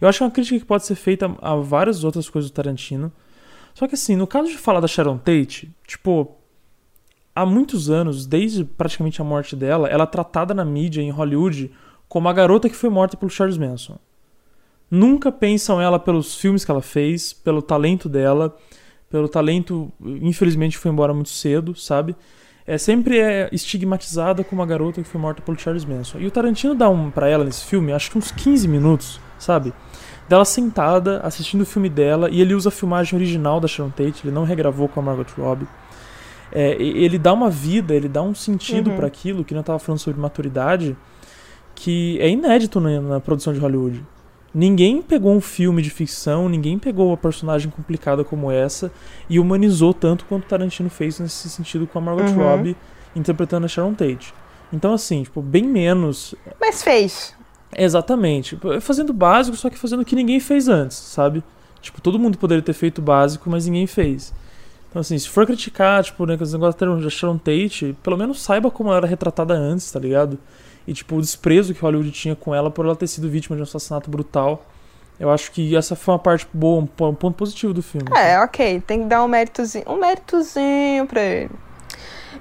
Eu 0.00 0.08
acho 0.08 0.18
que 0.18 0.24
é 0.24 0.26
uma 0.26 0.32
crítica 0.32 0.58
que 0.58 0.64
pode 0.64 0.84
ser 0.84 0.96
feita 0.96 1.32
a 1.40 1.54
várias 1.54 2.02
outras 2.02 2.28
coisas 2.28 2.50
do 2.50 2.54
Tarantino. 2.54 3.12
Só 3.72 3.86
que 3.86 3.94
assim, 3.94 4.16
no 4.16 4.26
caso 4.26 4.48
de 4.48 4.58
falar 4.58 4.80
da 4.80 4.88
Sharon 4.88 5.16
Tate, 5.16 5.72
tipo, 5.86 6.36
há 7.32 7.46
muitos 7.46 7.88
anos, 7.88 8.26
desde 8.26 8.64
praticamente 8.64 9.20
a 9.20 9.24
morte 9.24 9.54
dela, 9.54 9.88
ela 9.88 10.02
é 10.02 10.06
tratada 10.06 10.52
na 10.52 10.64
mídia 10.64 11.00
em 11.00 11.10
Hollywood 11.10 11.70
como 12.08 12.28
a 12.28 12.32
garota 12.32 12.68
que 12.68 12.74
foi 12.74 12.90
morta 12.90 13.16
pelo 13.16 13.30
Charles 13.30 13.56
Manson. 13.56 13.96
Nunca 14.90 15.30
pensam 15.30 15.80
ela 15.80 16.00
pelos 16.00 16.34
filmes 16.34 16.64
que 16.64 16.70
ela 16.70 16.82
fez, 16.82 17.32
pelo 17.32 17.62
talento 17.62 18.08
dela, 18.08 18.56
pelo 19.08 19.28
talento, 19.28 19.92
infelizmente 20.00 20.76
foi 20.76 20.90
embora 20.90 21.14
muito 21.14 21.28
cedo, 21.28 21.76
sabe? 21.76 22.16
É 22.68 22.78
sempre 22.78 23.18
é 23.18 23.48
estigmatizada 23.50 24.44
como 24.44 24.62
a 24.62 24.66
garota 24.66 25.02
que 25.02 25.08
foi 25.08 25.20
morta 25.20 25.42
pelo 25.42 25.58
Charles 25.58 25.84
Manson. 25.84 26.18
E 26.18 26.26
o 26.26 26.30
Tarantino 26.30 26.74
dá 26.74 26.88
um 26.88 27.10
para 27.10 27.28
ela 27.28 27.42
nesse 27.42 27.64
filme, 27.64 27.92
acho 27.92 28.10
que 28.10 28.18
uns 28.18 28.30
15 28.30 28.68
minutos, 28.68 29.18
sabe? 29.38 29.72
Dela 30.28 30.44
sentada, 30.44 31.20
assistindo 31.20 31.62
o 31.62 31.66
filme 31.66 31.88
dela, 31.88 32.28
e 32.30 32.40
ele 32.40 32.54
usa 32.54 32.68
a 32.68 32.72
filmagem 32.72 33.18
original 33.18 33.58
da 33.58 33.66
Sharon 33.66 33.90
Tate, 33.90 34.26
ele 34.26 34.34
não 34.34 34.44
regravou 34.44 34.86
com 34.86 35.00
a 35.00 35.02
Margot 35.02 35.24
Robbie 35.36 35.66
é, 36.52 36.76
ele 36.80 37.18
dá 37.18 37.32
uma 37.32 37.50
vida, 37.50 37.94
ele 37.94 38.08
dá 38.08 38.22
um 38.22 38.34
sentido 38.34 38.90
uhum. 38.90 38.96
para 38.96 39.06
aquilo, 39.06 39.44
que 39.44 39.54
não 39.54 39.60
estava 39.60 39.78
falando 39.78 39.98
sobre 39.98 40.20
maturidade, 40.20 40.96
que 41.74 42.18
é 42.20 42.28
inédito 42.28 42.80
na, 42.80 43.00
na, 43.00 43.20
produção 43.20 43.52
de 43.52 43.58
Hollywood. 43.58 44.04
Ninguém 44.54 45.02
pegou 45.02 45.34
um 45.34 45.40
filme 45.40 45.82
de 45.82 45.90
ficção, 45.90 46.48
ninguém 46.48 46.78
pegou 46.78 47.08
uma 47.08 47.16
personagem 47.16 47.70
complicada 47.70 48.24
como 48.24 48.50
essa 48.50 48.90
e 49.28 49.38
humanizou 49.38 49.92
tanto 49.92 50.24
quanto 50.24 50.46
Tarantino 50.46 50.88
fez 50.88 51.20
nesse 51.20 51.50
sentido 51.50 51.86
com 51.86 51.98
a 51.98 52.02
Margot 52.02 52.24
uhum. 52.24 52.36
Robbie 52.36 52.76
interpretando 53.14 53.66
a 53.66 53.68
Sharon 53.68 53.94
Tate. 53.94 54.32
Então, 54.72 54.92
assim, 54.94 55.22
tipo, 55.22 55.42
bem 55.42 55.64
menos. 55.64 56.34
Mas 56.60 56.82
fez. 56.82 57.34
Exatamente. 57.76 58.56
Tipo, 58.56 58.80
fazendo 58.80 59.12
básico, 59.12 59.56
só 59.56 59.68
que 59.68 59.78
fazendo 59.78 60.00
o 60.00 60.04
que 60.04 60.16
ninguém 60.16 60.40
fez 60.40 60.68
antes, 60.68 60.96
sabe? 60.96 61.42
Tipo, 61.80 62.00
todo 62.00 62.18
mundo 62.18 62.38
poderia 62.38 62.62
ter 62.62 62.72
feito 62.72 63.00
básico, 63.02 63.48
mas 63.50 63.66
ninguém 63.66 63.86
fez. 63.86 64.32
Então, 64.88 65.00
assim, 65.00 65.18
se 65.18 65.28
for 65.28 65.46
criticar, 65.46 66.02
tipo, 66.02 66.24
né, 66.24 66.36
que 66.36 66.42
os 66.42 66.52
negócios 66.52 67.04
da 67.04 67.10
Sharon 67.10 67.38
Tate, 67.38 67.94
pelo 68.02 68.16
menos 68.16 68.42
saiba 68.42 68.70
como 68.70 68.88
ela 68.88 68.98
era 68.98 69.06
retratada 69.06 69.54
antes, 69.54 69.90
tá 69.90 70.00
ligado? 70.00 70.38
E, 70.88 70.94
tipo, 70.94 71.16
o 71.16 71.20
desprezo 71.20 71.74
que 71.74 71.82
Hollywood 71.82 72.10
tinha 72.10 72.34
com 72.34 72.54
ela 72.54 72.70
por 72.70 72.86
ela 72.86 72.96
ter 72.96 73.06
sido 73.06 73.28
vítima 73.28 73.54
de 73.54 73.60
um 73.60 73.64
assassinato 73.64 74.10
brutal. 74.10 74.64
Eu 75.20 75.28
acho 75.28 75.52
que 75.52 75.76
essa 75.76 75.94
foi 75.94 76.14
uma 76.14 76.18
parte 76.18 76.48
boa, 76.50 76.80
um 76.80 76.86
ponto 76.86 77.32
positivo 77.32 77.74
do 77.74 77.82
filme. 77.82 78.08
É, 78.16 78.40
ok. 78.40 78.80
Tem 78.86 79.02
que 79.02 79.04
dar 79.04 79.22
um 79.22 79.28
méritozinho, 79.28 79.84
um 79.86 79.98
méritozinho 79.98 81.06
pra 81.06 81.20
ele. 81.20 81.50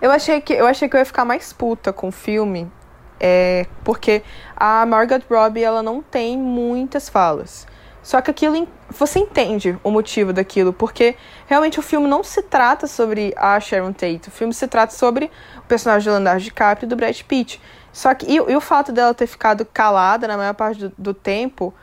Eu 0.02 0.10
achei 0.12 0.40
que 0.40 0.54
eu 0.54 0.66
achei 0.66 0.88
que 0.88 0.96
eu 0.96 1.00
ia 1.00 1.04
ficar 1.04 1.26
mais 1.26 1.52
puta 1.52 1.92
com 1.92 2.08
o 2.08 2.12
filme, 2.12 2.72
é, 3.20 3.66
porque 3.84 4.24
a 4.56 4.86
Margot 4.86 5.20
Robbie 5.30 5.64
ela 5.64 5.84
não 5.84 6.02
tem 6.02 6.38
muitas 6.38 7.10
falas. 7.10 7.68
Só 8.02 8.22
que 8.22 8.32
aquilo 8.32 8.66
você 8.90 9.20
entende 9.20 9.78
o 9.84 9.92
motivo 9.92 10.32
daquilo, 10.32 10.72
porque 10.72 11.18
realmente 11.48 11.78
o 11.80 11.84
filme 11.84 12.08
não 12.08 12.24
se 12.24 12.42
trata 12.44 12.88
sobre 12.88 13.34
a 13.36 13.60
Sharon 13.60 13.92
Tate, 13.92 14.30
o 14.30 14.32
filme 14.32 14.54
se 14.54 14.66
trata 14.70 14.94
sobre 14.94 15.30
o 15.58 15.64
personagem 15.64 16.04
de 16.04 16.10
Leonardo 16.12 16.42
DiCaprio 16.42 16.86
e 16.86 16.90
do 16.90 16.96
Brad 16.96 17.20
Pitt. 17.24 17.60
Só 17.92 18.14
que 18.14 18.26
e, 18.26 18.36
e 18.36 18.56
o 18.56 18.62
fato 18.62 18.92
dela 18.92 19.14
ter 19.14 19.28
ficado 19.28 19.66
calada 19.66 20.28
na 20.28 20.38
maior 20.38 20.54
parte 20.54 20.88
do, 20.88 20.94
do, 20.98 21.14
tempo, 21.14 21.74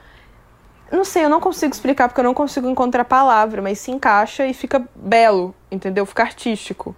não 0.90 1.04
sei, 1.04 1.24
eu 1.24 1.28
não 1.28 1.40
consigo 1.40 1.72
explicar 1.72 2.08
porque 2.08 2.20
eu 2.20 2.24
não 2.24 2.34
consigo 2.34 2.68
encontrar 2.68 3.04
palavra, 3.04 3.60
mas 3.60 3.78
se 3.78 3.90
encaixa 3.90 4.46
e 4.46 4.54
fica 4.54 4.86
belo, 4.94 5.54
entendeu? 5.70 6.06
Fica 6.06 6.22
artístico. 6.22 6.94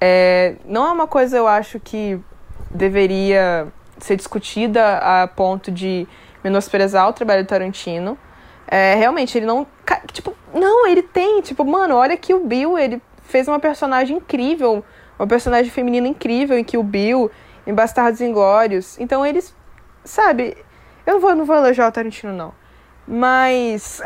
É, 0.00 0.56
não 0.64 0.86
é 0.86 0.92
uma 0.92 1.06
coisa 1.06 1.36
eu 1.36 1.46
acho 1.46 1.78
que 1.80 2.20
deveria 2.70 3.68
ser 3.98 4.16
discutida 4.16 4.98
a 4.98 5.26
ponto 5.26 5.70
de 5.70 6.06
menosprezar 6.42 7.08
o 7.08 7.12
trabalho 7.12 7.44
do 7.44 7.48
Tarantino 7.48 8.16
é, 8.70 8.94
realmente, 8.94 9.36
ele 9.36 9.46
não. 9.46 9.66
Tipo, 10.12 10.32
não, 10.54 10.86
ele 10.86 11.02
tem. 11.02 11.40
Tipo, 11.40 11.64
mano, 11.64 11.96
olha 11.96 12.16
que 12.16 12.32
o 12.32 12.46
Bill, 12.46 12.78
ele 12.78 13.02
fez 13.24 13.48
uma 13.48 13.58
personagem 13.58 14.18
incrível. 14.18 14.84
Uma 15.18 15.26
personagem 15.26 15.70
feminina 15.70 16.06
incrível 16.06 16.56
em 16.56 16.62
que 16.62 16.78
o 16.78 16.82
Bill, 16.82 17.30
em 17.70 17.74
Bastardos 17.74 18.20
Inglórios. 18.20 18.98
Então 18.98 19.24
eles. 19.24 19.54
Sabe? 20.04 20.56
Eu 21.06 21.14
não 21.14 21.20
vou, 21.20 21.34
não 21.34 21.44
vou 21.44 21.56
elogiar 21.56 21.88
o 21.88 21.92
Tarantino, 21.92 22.32
não. 22.32 22.52
Mas. 23.06 24.02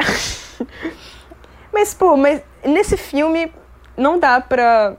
mas, 1.72 1.94
pô, 1.94 2.16
mas 2.16 2.42
nesse 2.64 2.96
filme 2.96 3.52
não 3.96 4.18
dá 4.18 4.40
pra 4.40 4.96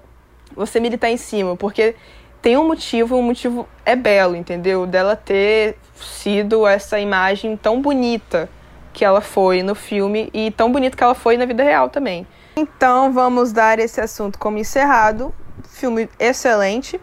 você 0.55 0.79
militar 0.79 1.09
em 1.09 1.17
cima, 1.17 1.55
porque 1.55 1.95
tem 2.41 2.57
um 2.57 2.67
motivo, 2.67 3.15
o 3.15 3.19
um 3.19 3.23
motivo 3.23 3.67
é 3.85 3.95
belo, 3.95 4.35
entendeu? 4.35 4.85
Dela 4.85 5.15
ter 5.15 5.77
sido 5.95 6.67
essa 6.67 6.99
imagem 6.99 7.57
tão 7.57 7.81
bonita 7.81 8.49
que 8.93 9.03
ela 9.03 9.19
foi 9.19 9.61
no 9.61 9.75
filme 9.75 10.29
e 10.33 10.51
tão 10.51 10.71
bonito 10.71 10.95
que 10.95 11.03
ela 11.03 11.15
foi 11.15 11.37
na 11.37 11.45
vida 11.45 11.63
real 11.63 11.89
também. 11.89 12.25
Então 12.55 13.11
vamos 13.11 13.51
dar 13.51 13.79
esse 13.79 13.99
assunto 13.99 14.39
como 14.39 14.57
encerrado. 14.57 15.33
Filme 15.67 16.09
excelente. 16.17 17.01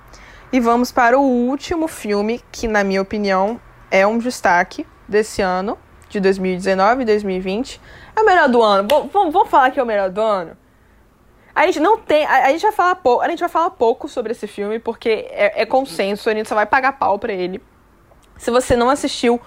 E 0.52 0.60
vamos 0.60 0.92
para 0.92 1.18
o 1.18 1.22
último 1.22 1.88
filme, 1.88 2.44
que 2.52 2.68
na 2.68 2.84
minha 2.84 3.00
opinião 3.00 3.58
é 3.90 4.06
um 4.06 4.18
destaque 4.18 4.86
desse 5.08 5.40
ano, 5.40 5.78
de 6.10 6.20
2019 6.20 7.00
e 7.00 7.04
2020. 7.06 7.80
É 8.14 8.20
o 8.20 8.26
melhor 8.26 8.50
do 8.50 8.62
ano. 8.62 8.86
Vamos, 9.10 9.48
falar 9.48 9.70
que 9.70 9.80
é 9.80 9.82
o 9.82 9.86
melhor 9.86 10.10
do 10.10 10.20
ano? 10.20 10.54
A 11.54 11.64
gente 11.64 11.80
não 11.80 11.96
tem. 11.96 12.26
A, 12.26 12.48
a, 12.48 12.50
gente 12.50 12.60
vai 12.60 12.72
falar 12.72 12.96
pouco. 12.96 13.22
A 13.22 13.28
gente 13.30 13.40
vai 13.40 13.48
falar 13.48 13.70
pouco 13.70 14.06
sobre 14.08 14.32
esse 14.32 14.46
filme, 14.46 14.78
porque 14.78 15.26
é, 15.30 15.62
é 15.62 15.64
consenso, 15.64 16.28
a 16.28 16.34
gente 16.34 16.50
só 16.50 16.54
vai 16.54 16.66
pagar 16.66 16.98
pau 16.98 17.18
pra 17.18 17.32
ele. 17.32 17.62
Se 18.36 18.50
você 18.50 18.76
não 18.76 18.90
assistiu, 18.90 19.40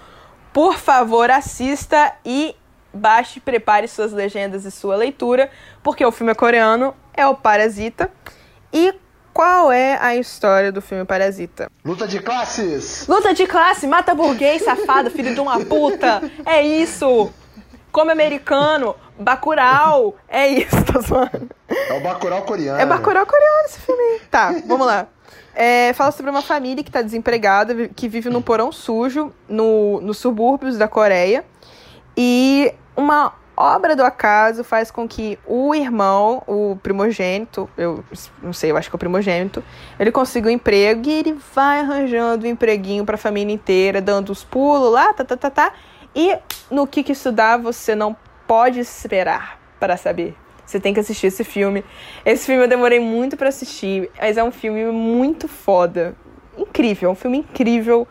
por 0.52 0.76
favor, 0.76 1.30
assista 1.30 2.14
e 2.24 2.56
baixe, 2.92 3.38
prepare 3.38 3.86
suas 3.86 4.12
legendas 4.12 4.64
e 4.64 4.72
sua 4.72 4.96
leitura, 4.96 5.50
porque 5.84 6.04
o 6.04 6.10
filme 6.10 6.32
é 6.32 6.34
coreano, 6.34 6.96
é 7.14 7.24
o 7.28 7.36
Parasita. 7.36 8.10
E 8.72 8.92
qual 9.36 9.70
é 9.70 9.98
a 10.00 10.16
história 10.16 10.72
do 10.72 10.80
filme 10.80 11.04
Parasita? 11.04 11.70
Luta 11.84 12.08
de 12.08 12.20
classes! 12.20 13.06
Luta 13.06 13.34
de 13.34 13.46
classe, 13.46 13.86
mata 13.86 14.14
burguês, 14.14 14.62
safado, 14.62 15.10
filho 15.10 15.34
de 15.34 15.40
uma 15.42 15.62
puta. 15.62 16.22
É 16.46 16.62
isso. 16.62 17.30
Come 17.92 18.12
americano, 18.12 18.96
Bacurau. 19.18 20.16
É 20.26 20.48
isso, 20.48 20.82
tô 20.90 21.02
zoando. 21.02 21.50
É 21.68 21.98
o 21.98 22.00
Bacurau 22.00 22.44
coreano. 22.44 22.80
É 22.80 22.86
Bacurau 22.86 23.26
coreano 23.26 23.66
esse 23.66 23.78
filme 23.80 24.02
aí. 24.02 24.20
Tá, 24.30 24.54
vamos 24.64 24.86
lá. 24.86 25.06
É, 25.54 25.92
fala 25.92 26.12
sobre 26.12 26.30
uma 26.30 26.40
família 26.40 26.82
que 26.82 26.90
tá 26.90 27.02
desempregada, 27.02 27.88
que 27.88 28.08
vive 28.08 28.30
num 28.30 28.40
porão 28.40 28.72
sujo, 28.72 29.34
no, 29.46 30.00
nos 30.00 30.16
subúrbios 30.16 30.78
da 30.78 30.88
Coreia. 30.88 31.44
E 32.16 32.72
uma 32.96 33.34
obra 33.56 33.96
do 33.96 34.04
acaso 34.04 34.62
faz 34.62 34.90
com 34.90 35.08
que 35.08 35.38
o 35.46 35.74
irmão, 35.74 36.42
o 36.46 36.76
primogênito, 36.82 37.68
eu 37.76 38.04
não 38.42 38.52
sei, 38.52 38.70
eu 38.70 38.76
acho 38.76 38.90
que 38.90 38.94
é 38.94 38.98
o 38.98 38.98
primogênito, 38.98 39.64
ele 39.98 40.12
consiga 40.12 40.48
um 40.48 40.52
emprego 40.52 41.08
e 41.08 41.12
ele 41.12 41.38
vai 41.54 41.80
arranjando 41.80 42.46
um 42.46 42.50
empreguinho 42.50 43.04
pra 43.04 43.16
família 43.16 43.54
inteira, 43.54 44.00
dando 44.00 44.30
os 44.30 44.44
pulos 44.44 44.92
lá, 44.92 45.12
tá, 45.12 45.24
tá, 45.24 45.36
tá, 45.36 45.50
tá. 45.50 45.72
E 46.14 46.36
no 46.70 46.86
que 46.86 47.02
que 47.02 47.12
isso 47.12 47.32
dá, 47.32 47.56
você 47.56 47.94
não 47.94 48.16
pode 48.46 48.78
esperar 48.78 49.58
para 49.80 49.96
saber. 49.96 50.36
Você 50.64 50.80
tem 50.80 50.92
que 50.92 51.00
assistir 51.00 51.28
esse 51.28 51.44
filme. 51.44 51.84
Esse 52.24 52.46
filme 52.46 52.64
eu 52.64 52.68
demorei 52.68 52.98
muito 52.98 53.36
pra 53.36 53.48
assistir, 53.48 54.10
mas 54.20 54.36
é 54.36 54.42
um 54.42 54.50
filme 54.50 54.84
muito 54.86 55.46
foda. 55.46 56.14
Incrível, 56.58 57.10
é 57.10 57.12
um 57.12 57.16
filme 57.16 57.38
incrível. 57.38 58.08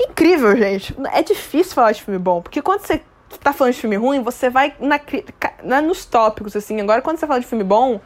Incrível, 0.00 0.56
gente. 0.56 0.94
É 1.12 1.22
difícil 1.22 1.74
falar 1.74 1.92
de 1.92 2.02
filme 2.02 2.18
bom, 2.18 2.42
porque 2.42 2.60
quando 2.60 2.80
você 2.80 3.00
tá 3.38 3.52
falando 3.52 3.74
de 3.74 3.80
filme 3.80 3.96
ruim, 3.96 4.22
você 4.22 4.48
vai 4.50 4.74
na, 4.80 5.00
na- 5.62 5.82
nos 5.82 6.04
tópicos, 6.04 6.54
assim. 6.56 6.80
Agora, 6.80 7.02
quando 7.02 7.18
você 7.18 7.26
fala 7.26 7.40
de 7.40 7.46
filme 7.46 7.64
bom 7.64 8.00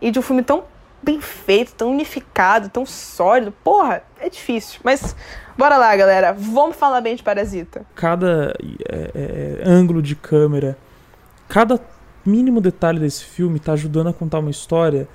e 0.00 0.10
de 0.10 0.18
um 0.18 0.22
filme 0.22 0.42
tão 0.42 0.64
bem 1.02 1.20
feito, 1.20 1.74
tão 1.74 1.90
unificado, 1.92 2.68
tão 2.68 2.84
sólido, 2.84 3.52
porra, 3.62 4.02
é 4.20 4.28
difícil. 4.28 4.80
Mas 4.82 5.14
bora 5.56 5.76
lá, 5.76 5.94
galera. 5.96 6.32
Vamos 6.32 6.76
falar 6.76 7.00
bem 7.00 7.14
de 7.14 7.22
Parasita. 7.22 7.86
cada 7.94 8.54
é, 8.88 9.60
é, 9.64 9.68
ângulo 9.68 10.02
de 10.02 10.16
câmera, 10.16 10.76
cada 11.48 11.80
mínimo 12.26 12.60
detalhe 12.60 12.98
desse 12.98 13.24
filme 13.24 13.58
tá 13.60 13.72
ajudando 13.72 14.08
a 14.08 14.12
contar 14.12 14.40
uma 14.40 14.50
história 14.50 15.08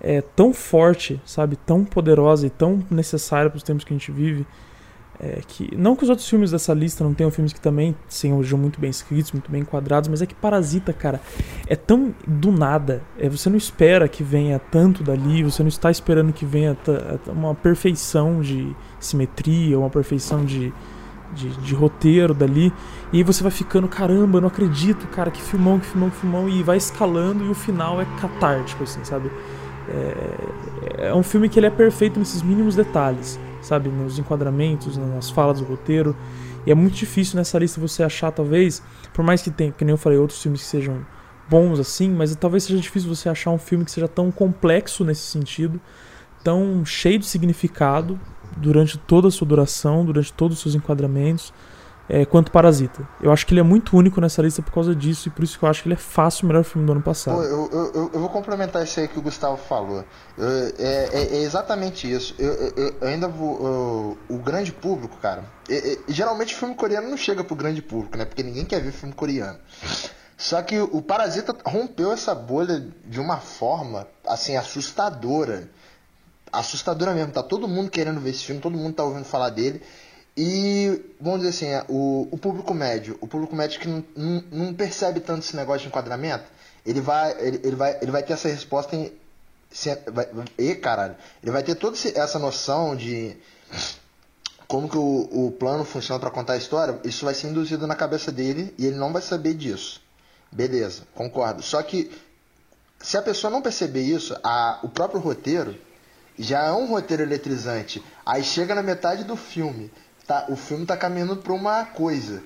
é, 0.00 0.20
tão 0.20 0.52
forte, 0.52 1.20
sabe, 1.24 1.56
tão 1.56 1.84
poderosa 1.84 2.46
e 2.46 2.50
tão 2.50 2.84
necessária 2.90 3.48
para 3.48 3.56
os 3.56 3.62
tempos 3.62 3.84
que 3.84 3.92
a 3.92 3.96
gente 3.96 4.12
vive, 4.12 4.46
é, 5.20 5.40
que 5.46 5.74
não 5.76 5.94
que 5.94 6.02
os 6.02 6.10
outros 6.10 6.28
filmes 6.28 6.50
dessa 6.50 6.72
lista 6.74 7.04
não 7.04 7.14
tenham 7.14 7.30
filmes 7.30 7.52
que 7.52 7.60
também 7.60 7.94
sejam 8.08 8.58
muito 8.58 8.80
bem 8.80 8.90
escritos, 8.90 9.32
muito 9.32 9.50
bem 9.50 9.62
enquadrados, 9.62 10.08
mas 10.08 10.22
é 10.22 10.26
que 10.26 10.34
Parasita, 10.34 10.92
cara, 10.92 11.20
é 11.66 11.76
tão 11.76 12.14
do 12.26 12.50
nada. 12.50 13.02
É, 13.18 13.28
você 13.28 13.48
não 13.48 13.56
espera 13.56 14.08
que 14.08 14.22
venha 14.22 14.58
tanto 14.58 15.02
dali, 15.02 15.42
você 15.42 15.62
não 15.62 15.68
está 15.68 15.90
esperando 15.90 16.32
que 16.32 16.44
venha 16.44 16.76
uma 17.28 17.54
perfeição 17.54 18.40
de 18.40 18.74
simetria, 18.98 19.78
uma 19.78 19.90
perfeição 19.90 20.44
de, 20.44 20.72
de, 21.34 21.50
de 21.50 21.74
roteiro 21.74 22.34
dali. 22.34 22.72
E 23.12 23.18
aí 23.18 23.22
você 23.22 23.42
vai 23.42 23.52
ficando, 23.52 23.86
caramba, 23.86 24.40
não 24.40 24.48
acredito, 24.48 25.06
cara, 25.08 25.30
que 25.30 25.40
filmão, 25.40 25.78
que 25.78 25.86
filmão, 25.86 26.10
que 26.10 26.16
filmão, 26.16 26.48
e 26.48 26.62
vai 26.62 26.78
escalando 26.78 27.44
e 27.44 27.48
o 27.48 27.54
final 27.54 28.00
é 28.00 28.06
catártico, 28.20 28.82
assim, 28.82 29.04
sabe? 29.04 29.30
É, 29.88 31.08
é 31.08 31.14
um 31.14 31.22
filme 31.22 31.48
que 31.48 31.58
ele 31.58 31.66
é 31.66 31.70
perfeito 31.70 32.18
nesses 32.18 32.42
mínimos 32.42 32.74
detalhes, 32.74 33.38
sabe? 33.62 33.88
Nos 33.88 34.18
enquadramentos, 34.18 34.96
nas 34.96 35.30
falas 35.30 35.60
do 35.60 35.64
roteiro. 35.64 36.16
E 36.66 36.70
é 36.70 36.74
muito 36.74 36.94
difícil 36.94 37.36
nessa 37.36 37.58
lista 37.58 37.80
você 37.80 38.02
achar, 38.02 38.30
talvez, 38.30 38.82
por 39.12 39.24
mais 39.24 39.42
que 39.42 39.50
tenha, 39.50 39.72
que 39.72 39.84
nem 39.84 39.92
eu 39.92 39.98
falei, 39.98 40.18
outros 40.18 40.42
filmes 40.42 40.60
que 40.60 40.66
sejam 40.66 41.04
bons 41.48 41.78
assim, 41.80 42.08
mas 42.08 42.34
talvez 42.36 42.64
seja 42.64 42.80
difícil 42.80 43.14
você 43.14 43.28
achar 43.28 43.50
um 43.50 43.58
filme 43.58 43.84
que 43.84 43.90
seja 43.90 44.08
tão 44.08 44.30
complexo 44.30 45.04
nesse 45.04 45.22
sentido, 45.22 45.80
tão 46.42 46.84
cheio 46.84 47.18
de 47.18 47.26
significado 47.26 48.18
durante 48.56 48.96
toda 48.98 49.28
a 49.28 49.30
sua 49.30 49.46
duração, 49.46 50.04
durante 50.04 50.32
todos 50.32 50.56
os 50.56 50.62
seus 50.62 50.74
enquadramentos, 50.74 51.52
é, 52.12 52.26
quanto 52.26 52.52
Parasita. 52.52 53.08
Eu 53.22 53.32
acho 53.32 53.46
que 53.46 53.54
ele 53.54 53.60
é 53.60 53.62
muito 53.62 53.96
único 53.96 54.20
nessa 54.20 54.42
lista 54.42 54.60
por 54.60 54.70
causa 54.70 54.94
disso 54.94 55.28
e 55.28 55.30
por 55.30 55.42
isso 55.42 55.58
que 55.58 55.64
eu 55.64 55.68
acho 55.70 55.82
que 55.82 55.88
ele 55.88 55.94
é 55.94 55.98
fácil 55.98 56.44
o 56.44 56.48
melhor 56.48 56.62
filme 56.62 56.86
do 56.86 56.92
ano 56.92 57.00
passado. 57.00 57.42
Eu, 57.42 57.70
eu, 57.72 58.10
eu- 58.12 58.20
vou 58.20 58.28
complementar 58.28 58.84
isso 58.84 59.00
aí 59.00 59.08
que 59.08 59.18
o 59.18 59.22
Gustavo 59.22 59.56
falou. 59.56 60.04
É, 60.38 60.74
é- 60.78 61.36
é 61.38 61.42
exatamente 61.42 62.10
isso. 62.12 62.34
Eu, 62.38 63.08
ainda 63.08 63.28
vou. 63.28 64.18
o 64.28 64.36
grande 64.38 64.70
público, 64.72 65.16
cara. 65.16 65.42
é- 65.70 65.92
é- 65.94 65.98
geralmente 66.08 66.54
filme 66.54 66.74
coreano 66.74 67.08
não 67.08 67.16
chega 67.16 67.42
pro 67.42 67.56
grande 67.56 67.80
público, 67.80 68.16
né? 68.18 68.26
Porque 68.26 68.42
ninguém 68.42 68.64
quer 68.66 68.82
ver 68.82 68.92
filme 68.92 69.14
coreano. 69.14 69.58
Só 70.36 70.60
que 70.60 70.78
o 70.80 71.00
Parasita 71.00 71.56
rompeu 71.64 72.12
essa 72.12 72.34
bolha 72.34 72.84
de 73.06 73.18
uma 73.20 73.38
forma, 73.38 74.06
assim, 74.26 74.56
assustadora. 74.56 75.70
Assustadora 76.52 77.14
mesmo. 77.14 77.32
Tá 77.32 77.42
todo 77.42 77.66
mundo 77.66 77.90
querendo 77.90 78.20
ver 78.20 78.30
esse 78.30 78.44
filme, 78.44 78.60
todo 78.60 78.76
mundo 78.76 78.94
tá 78.94 79.04
ouvindo 79.04 79.24
falar 79.24 79.48
dele. 79.50 79.80
E, 80.36 81.14
vamos 81.20 81.40
dizer 81.40 81.50
assim, 81.50 81.66
é, 81.66 81.84
o, 81.88 82.28
o 82.30 82.38
público 82.38 82.72
médio, 82.72 83.18
o 83.20 83.26
público 83.26 83.54
médio 83.54 83.78
que 83.78 83.88
não, 83.88 84.04
não, 84.16 84.44
não 84.50 84.74
percebe 84.74 85.20
tanto 85.20 85.40
esse 85.40 85.54
negócio 85.54 85.82
de 85.82 85.88
enquadramento, 85.88 86.44
ele 86.86 87.00
vai, 87.00 87.32
ele, 87.38 87.60
ele 87.62 87.76
vai, 87.76 87.98
ele 88.00 88.10
vai 88.10 88.22
ter 88.22 88.32
essa 88.32 88.48
resposta 88.48 88.96
em. 88.96 89.12
Se, 89.70 89.94
vai, 90.10 90.28
e 90.58 90.74
caralho, 90.74 91.16
ele 91.42 91.52
vai 91.52 91.62
ter 91.62 91.74
toda 91.74 91.96
essa 91.96 92.38
noção 92.38 92.96
de 92.96 93.36
como 94.66 94.88
que 94.88 94.96
o, 94.96 95.28
o 95.30 95.52
plano 95.52 95.84
funciona 95.84 96.18
para 96.18 96.30
contar 96.30 96.54
a 96.54 96.56
história, 96.56 96.98
isso 97.04 97.24
vai 97.24 97.34
ser 97.34 97.48
induzido 97.48 97.86
na 97.86 97.94
cabeça 97.94 98.32
dele 98.32 98.74
e 98.78 98.86
ele 98.86 98.96
não 98.96 99.12
vai 99.12 99.20
saber 99.20 99.54
disso. 99.54 100.00
Beleza, 100.50 101.02
concordo. 101.14 101.62
Só 101.62 101.82
que 101.82 102.10
se 102.98 103.16
a 103.18 103.22
pessoa 103.22 103.50
não 103.50 103.60
perceber 103.60 104.02
isso, 104.02 104.34
a, 104.42 104.78
o 104.82 104.88
próprio 104.88 105.20
roteiro 105.20 105.78
já 106.38 106.64
é 106.64 106.72
um 106.72 106.86
roteiro 106.86 107.22
eletrizante. 107.22 108.02
Aí 108.24 108.42
chega 108.42 108.74
na 108.74 108.82
metade 108.82 109.24
do 109.24 109.36
filme, 109.36 109.90
tá, 110.26 110.46
o 110.48 110.56
filme 110.56 110.86
tá 110.86 110.96
caminhando 110.96 111.36
pra 111.36 111.52
uma 111.52 111.84
coisa. 111.84 112.42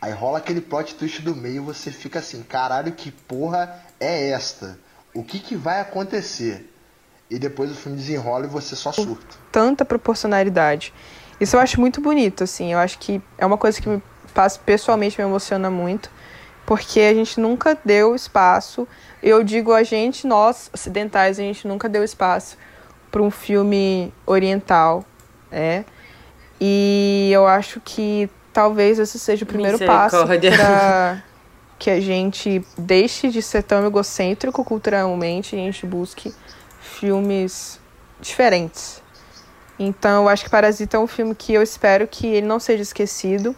Aí 0.00 0.12
rola 0.12 0.38
aquele 0.38 0.60
plot 0.60 0.94
twist 0.94 1.22
do 1.22 1.34
meio 1.34 1.56
e 1.56 1.60
você 1.60 1.90
fica 1.90 2.20
assim, 2.20 2.42
caralho, 2.42 2.92
que 2.92 3.10
porra 3.10 3.82
é 3.98 4.30
esta? 4.30 4.78
O 5.12 5.24
que 5.24 5.40
que 5.40 5.56
vai 5.56 5.80
acontecer? 5.80 6.72
E 7.28 7.38
depois 7.38 7.70
o 7.70 7.74
filme 7.74 7.98
desenrola 7.98 8.46
e 8.46 8.48
você 8.48 8.76
só 8.76 8.92
surta. 8.92 9.36
tanta 9.50 9.84
proporcionalidade. 9.84 10.94
Isso 11.40 11.56
eu 11.56 11.60
acho 11.60 11.80
muito 11.80 12.00
bonito, 12.00 12.44
assim. 12.44 12.72
Eu 12.72 12.78
acho 12.78 12.98
que 12.98 13.20
é 13.36 13.44
uma 13.44 13.58
coisa 13.58 13.80
que 13.80 13.88
me 13.88 14.02
passa, 14.32 14.58
pessoalmente 14.64 15.18
me 15.20 15.26
emociona 15.26 15.70
muito, 15.70 16.10
porque 16.64 17.00
a 17.00 17.14
gente 17.14 17.40
nunca 17.40 17.76
deu 17.84 18.14
espaço. 18.14 18.86
Eu 19.22 19.42
digo 19.42 19.72
a 19.72 19.82
gente, 19.82 20.26
nós 20.26 20.70
ocidentais, 20.72 21.38
a 21.38 21.42
gente 21.42 21.66
nunca 21.66 21.88
deu 21.88 22.04
espaço 22.04 22.56
para 23.10 23.22
um 23.22 23.30
filme 23.30 24.12
oriental, 24.26 25.04
né? 25.50 25.84
E 26.60 27.30
eu 27.32 27.46
acho 27.46 27.80
que 27.84 28.28
talvez 28.52 28.98
esse 28.98 29.18
seja 29.18 29.44
o 29.44 29.46
primeiro 29.46 29.78
passo 29.78 30.16
para 30.26 31.22
que 31.78 31.90
a 31.90 32.00
gente 32.00 32.64
deixe 32.76 33.28
de 33.30 33.40
ser 33.40 33.62
tão 33.62 33.86
egocêntrico 33.86 34.64
culturalmente 34.64 35.54
e 35.54 35.60
a 35.60 35.62
gente 35.62 35.86
busque 35.86 36.34
filmes 36.80 37.78
diferentes. 38.20 39.00
Então, 39.78 40.24
eu 40.24 40.28
acho 40.28 40.42
que 40.44 40.50
Parasita 40.50 40.96
é 40.96 41.00
um 41.00 41.06
filme 41.06 41.36
que 41.36 41.54
eu 41.54 41.62
espero 41.62 42.08
que 42.08 42.26
ele 42.26 42.46
não 42.46 42.58
seja 42.58 42.82
esquecido. 42.82 43.54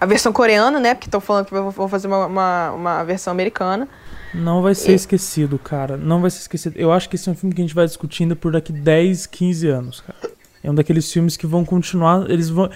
A 0.00 0.06
versão 0.06 0.32
coreana, 0.32 0.78
né? 0.78 0.94
Porque 0.94 1.08
estão 1.08 1.20
falando 1.20 1.46
que 1.46 1.52
vão 1.54 1.88
fazer 1.88 2.06
uma, 2.06 2.26
uma, 2.26 2.70
uma 2.72 3.02
versão 3.04 3.32
americana. 3.32 3.88
Não 4.32 4.62
vai 4.62 4.74
ser 4.74 4.92
E- 4.92 4.94
esquecido, 4.94 5.58
cara. 5.58 5.96
Não 5.96 6.20
vai 6.20 6.30
ser 6.30 6.40
esquecido. 6.40 6.76
Eu 6.76 6.92
acho 6.92 7.08
que 7.08 7.16
esse 7.16 7.28
é 7.28 7.32
um 7.32 7.34
filme 7.34 7.52
que 7.54 7.60
a 7.60 7.64
gente 7.64 7.74
vai 7.74 7.86
discutindo 7.86 8.36
por 8.36 8.52
daqui 8.52 8.72
10, 8.72 9.26
15 9.26 9.68
anos, 9.68 10.00
cara. 10.00 10.33
É 10.64 10.70
um 10.70 10.74
daqueles 10.74 11.12
filmes 11.12 11.36
que 11.36 11.46
vão 11.46 11.64
continuar. 11.64 12.28
Eles 12.30 12.48
vão. 12.48 12.70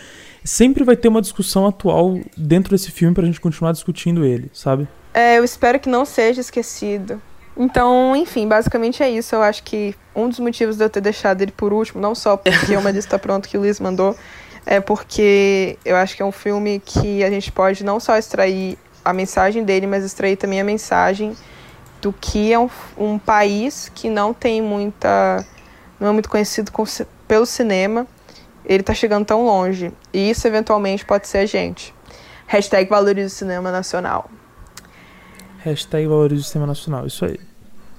Sempre 0.44 0.84
vai 0.84 0.94
ter 0.94 1.08
uma 1.08 1.22
discussão 1.22 1.66
atual 1.66 2.20
dentro 2.36 2.70
desse 2.70 2.90
filme 2.90 3.14
pra 3.14 3.24
gente 3.24 3.40
continuar 3.40 3.72
discutindo 3.72 4.24
ele, 4.24 4.50
sabe? 4.52 4.86
É, 5.14 5.38
eu 5.38 5.42
espero 5.42 5.80
que 5.80 5.88
não 5.88 6.04
seja 6.04 6.40
esquecido. 6.40 7.20
Então, 7.56 8.14
enfim, 8.14 8.46
basicamente 8.46 9.02
é 9.02 9.10
isso. 9.10 9.34
Eu 9.34 9.42
acho 9.42 9.62
que 9.64 9.94
um 10.14 10.28
dos 10.28 10.38
motivos 10.38 10.76
de 10.76 10.84
eu 10.84 10.90
ter 10.90 11.00
deixado 11.00 11.42
ele 11.42 11.50
por 11.50 11.72
último, 11.72 12.00
não 12.00 12.14
só 12.14 12.36
porque 12.36 12.74
é 12.74 12.78
uma 12.78 12.90
lista 12.90 13.18
pronta 13.18 13.48
que 13.48 13.56
o 13.56 13.60
Luiz 13.60 13.80
mandou, 13.80 14.14
é 14.64 14.80
porque 14.80 15.76
eu 15.84 15.96
acho 15.96 16.14
que 16.14 16.22
é 16.22 16.24
um 16.24 16.30
filme 16.30 16.80
que 16.84 17.24
a 17.24 17.30
gente 17.30 17.50
pode 17.50 17.82
não 17.82 17.98
só 17.98 18.16
extrair 18.16 18.78
a 19.04 19.12
mensagem 19.12 19.64
dele, 19.64 19.86
mas 19.86 20.04
extrair 20.04 20.36
também 20.36 20.60
a 20.60 20.64
mensagem 20.64 21.34
do 22.00 22.12
que 22.12 22.52
é 22.52 22.58
um, 22.58 22.68
um 22.96 23.18
país 23.18 23.90
que 23.94 24.08
não 24.08 24.32
tem 24.32 24.62
muita. 24.62 25.44
não 25.98 26.10
é 26.10 26.12
muito 26.12 26.28
conhecido 26.28 26.70
pelo 27.28 27.46
cinema. 27.46 28.06
Ele 28.64 28.82
tá 28.82 28.92
chegando 28.92 29.24
tão 29.24 29.44
longe. 29.44 29.92
E 30.12 30.30
isso 30.30 30.46
eventualmente 30.48 31.04
pode 31.04 31.28
ser 31.28 31.38
a 31.38 31.46
gente. 31.46 31.94
Hashtag 32.46 32.88
valorize 32.88 33.26
o 33.26 33.36
cinema 33.36 33.70
nacional. 33.70 34.30
Hashtag 35.58 36.06
valorize 36.06 36.40
o 36.40 36.44
sistema 36.44 36.66
nacional. 36.66 37.06
Isso 37.06 37.24
aí. 37.24 37.38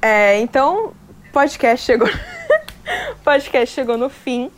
É, 0.01 0.39
então, 0.39 0.93
podcast 1.32 1.86
chegou. 1.86 2.09
podcast 3.23 3.73
chegou 3.73 3.97
no 3.97 4.09
fim. 4.09 4.51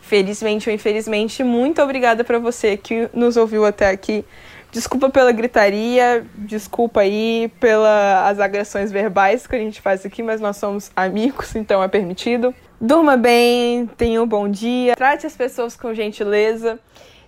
Felizmente 0.00 0.68
ou 0.68 0.74
infelizmente, 0.74 1.42
muito 1.42 1.80
obrigada 1.80 2.24
para 2.24 2.38
você 2.38 2.76
que 2.76 3.08
nos 3.14 3.36
ouviu 3.36 3.64
até 3.64 3.88
aqui. 3.88 4.24
Desculpa 4.70 5.10
pela 5.10 5.32
gritaria, 5.32 6.26
desculpa 6.34 7.00
aí 7.00 7.52
pelas 7.60 8.40
agressões 8.40 8.90
verbais 8.90 9.46
que 9.46 9.54
a 9.54 9.58
gente 9.58 9.80
faz 9.80 10.04
aqui, 10.04 10.22
mas 10.22 10.40
nós 10.40 10.56
somos 10.56 10.90
amigos, 10.96 11.54
então 11.54 11.82
é 11.82 11.88
permitido. 11.88 12.54
Durma 12.84 13.16
bem, 13.16 13.86
tenha 13.96 14.20
um 14.20 14.26
bom 14.26 14.48
dia, 14.48 14.96
trate 14.96 15.24
as 15.24 15.36
pessoas 15.36 15.76
com 15.76 15.94
gentileza. 15.94 16.80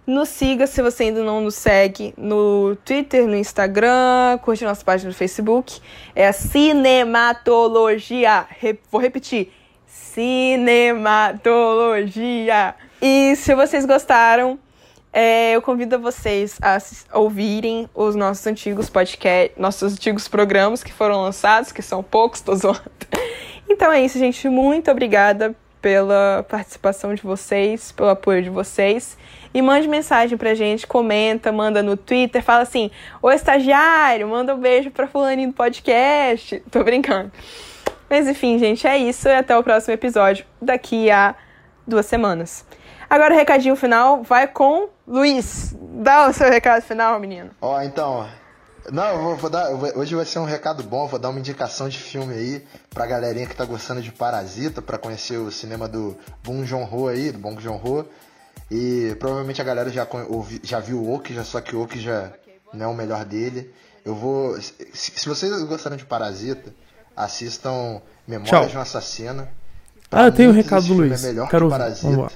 Nos 0.04 0.28
siga 0.28 0.66
se 0.66 0.82
você 0.82 1.04
ainda 1.04 1.22
não 1.22 1.40
nos 1.40 1.54
segue 1.54 2.12
no 2.18 2.76
Twitter, 2.84 3.28
no 3.28 3.36
Instagram, 3.36 4.36
curte 4.42 4.64
nossa 4.64 4.84
página 4.84 5.10
no 5.10 5.14
Facebook. 5.14 5.80
É 6.12 6.26
a 6.26 6.32
Cinematologia. 6.32 8.48
vou 8.90 9.00
repetir. 9.00 9.52
Cinematologia. 9.86 12.74
E 13.00 13.36
se 13.36 13.54
vocês 13.54 13.86
gostaram, 13.86 14.58
é, 15.12 15.52
eu 15.52 15.62
convido 15.62 16.00
vocês 16.00 16.58
a 16.60 16.78
ouvirem 17.16 17.88
os 17.94 18.16
nossos 18.16 18.44
antigos 18.48 18.90
podcasts, 18.90 19.56
nossos 19.56 19.92
antigos 19.92 20.26
programas 20.26 20.82
que 20.82 20.92
foram 20.92 21.22
lançados, 21.22 21.70
que 21.70 21.80
são 21.80 22.02
poucos, 22.02 22.40
tô 22.40 22.56
zoando. 22.56 22.82
Então 23.68 23.92
é 23.92 24.02
isso, 24.02 24.18
gente. 24.18 24.48
Muito 24.48 24.90
obrigada 24.90 25.54
pela 25.80 26.44
participação 26.48 27.14
de 27.14 27.22
vocês, 27.22 27.92
pelo 27.92 28.08
apoio 28.08 28.42
de 28.42 28.48
vocês. 28.48 29.18
E 29.52 29.60
mande 29.60 29.86
mensagem 29.86 30.36
pra 30.36 30.54
gente, 30.54 30.86
comenta, 30.86 31.52
manda 31.52 31.82
no 31.82 31.96
Twitter, 31.96 32.42
fala 32.42 32.62
assim: 32.62 32.90
Ô 33.20 33.30
estagiário, 33.30 34.26
manda 34.26 34.54
um 34.54 34.58
beijo 34.58 34.90
pra 34.90 35.06
fulaninho 35.06 35.50
do 35.50 35.54
podcast. 35.54 36.62
Tô 36.72 36.82
brincando. 36.82 37.30
Mas 38.08 38.26
enfim, 38.26 38.58
gente, 38.58 38.86
é 38.86 38.96
isso. 38.96 39.28
E 39.28 39.34
até 39.34 39.56
o 39.56 39.62
próximo 39.62 39.92
episódio, 39.92 40.46
daqui 40.60 41.10
a 41.10 41.34
duas 41.86 42.06
semanas. 42.06 42.66
Agora 43.08 43.34
o 43.34 43.36
recadinho 43.36 43.76
final 43.76 44.22
vai 44.22 44.46
com 44.46 44.88
Luiz. 45.06 45.76
Dá 45.78 46.28
o 46.28 46.32
seu 46.32 46.48
recado 46.48 46.82
final, 46.82 47.20
menino. 47.20 47.50
Ó, 47.60 47.76
oh, 47.76 47.82
então, 47.82 48.26
não, 48.92 49.04
eu 49.04 49.22
vou, 49.22 49.36
vou 49.36 49.50
dar. 49.50 49.70
Hoje 49.96 50.14
vai 50.14 50.24
ser 50.24 50.38
um 50.38 50.44
recado 50.44 50.82
bom, 50.82 51.06
vou 51.06 51.18
dar 51.18 51.30
uma 51.30 51.38
indicação 51.38 51.88
de 51.88 51.98
filme 51.98 52.34
aí 52.34 52.64
pra 52.90 53.06
galerinha 53.06 53.46
que 53.46 53.56
tá 53.56 53.64
gostando 53.64 54.02
de 54.02 54.12
Parasita, 54.12 54.82
pra 54.82 54.98
conhecer 54.98 55.38
o 55.38 55.50
cinema 55.50 55.88
do 55.88 56.16
Bong 56.42 56.66
Joon-ho 56.66 57.08
aí, 57.08 57.32
do 57.32 57.38
Bong 57.38 57.60
Joon-ho. 57.62 58.04
E 58.70 59.16
provavelmente 59.18 59.60
a 59.60 59.64
galera 59.64 59.90
já, 59.90 60.06
ouvi, 60.28 60.60
já 60.62 60.80
viu 60.80 60.98
o 61.00 61.14
Oki, 61.14 61.34
já, 61.34 61.44
só 61.44 61.60
que 61.60 61.74
o 61.74 61.82
Oki 61.82 61.98
já 62.00 62.32
não 62.72 62.86
é 62.86 62.88
o 62.88 62.94
melhor 62.94 63.24
dele. 63.24 63.72
Eu 64.04 64.14
vou. 64.14 64.60
Se, 64.60 64.74
se 64.92 65.28
vocês 65.28 65.62
gostaram 65.62 65.96
de 65.96 66.04
Parasita, 66.04 66.74
assistam 67.16 68.02
Memórias 68.26 68.50
Tchau. 68.50 68.68
de 68.68 68.76
um 68.76 68.80
Assassino. 68.80 69.48
Ah, 70.10 70.26
eu 70.26 70.32
tenho 70.32 70.50
um 70.50 70.54
recado 70.54 70.86
do 70.86 70.94
Luiz. 70.94 71.24
É 71.24 71.28
melhor 71.28 71.48
Quero 71.48 71.66
que 71.66 71.70
Parasita. 71.70 72.32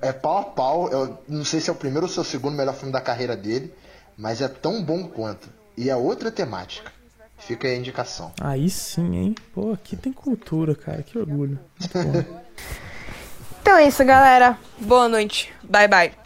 É 0.00 0.12
pau 0.12 0.38
a 0.38 0.44
pau. 0.44 0.90
Eu 0.90 1.18
não 1.28 1.44
sei 1.44 1.60
se 1.60 1.68
é 1.68 1.72
o 1.72 1.76
primeiro 1.76 2.06
ou 2.06 2.12
se 2.12 2.18
é 2.18 2.22
o 2.22 2.24
segundo 2.24 2.56
melhor 2.56 2.74
filme 2.74 2.92
da 2.92 3.00
carreira 3.00 3.36
dele 3.36 3.74
mas 4.16 4.40
é 4.40 4.48
tão 4.48 4.82
bom 4.82 5.06
quanto. 5.08 5.48
E 5.76 5.90
é 5.90 5.96
outra 5.96 6.30
temática. 6.30 6.92
Fica 7.38 7.68
aí 7.68 7.74
a 7.74 7.78
indicação. 7.78 8.32
Aí 8.40 8.70
sim, 8.70 9.16
hein? 9.16 9.34
Pô, 9.52 9.72
aqui 9.72 9.96
tem 9.96 10.12
cultura, 10.12 10.74
cara. 10.74 11.02
Que 11.02 11.18
orgulho. 11.18 11.58
então 13.60 13.76
é 13.76 13.86
isso, 13.88 14.04
galera. 14.04 14.58
Boa 14.78 15.08
noite. 15.08 15.52
Bye, 15.62 15.88
bye. 15.88 16.23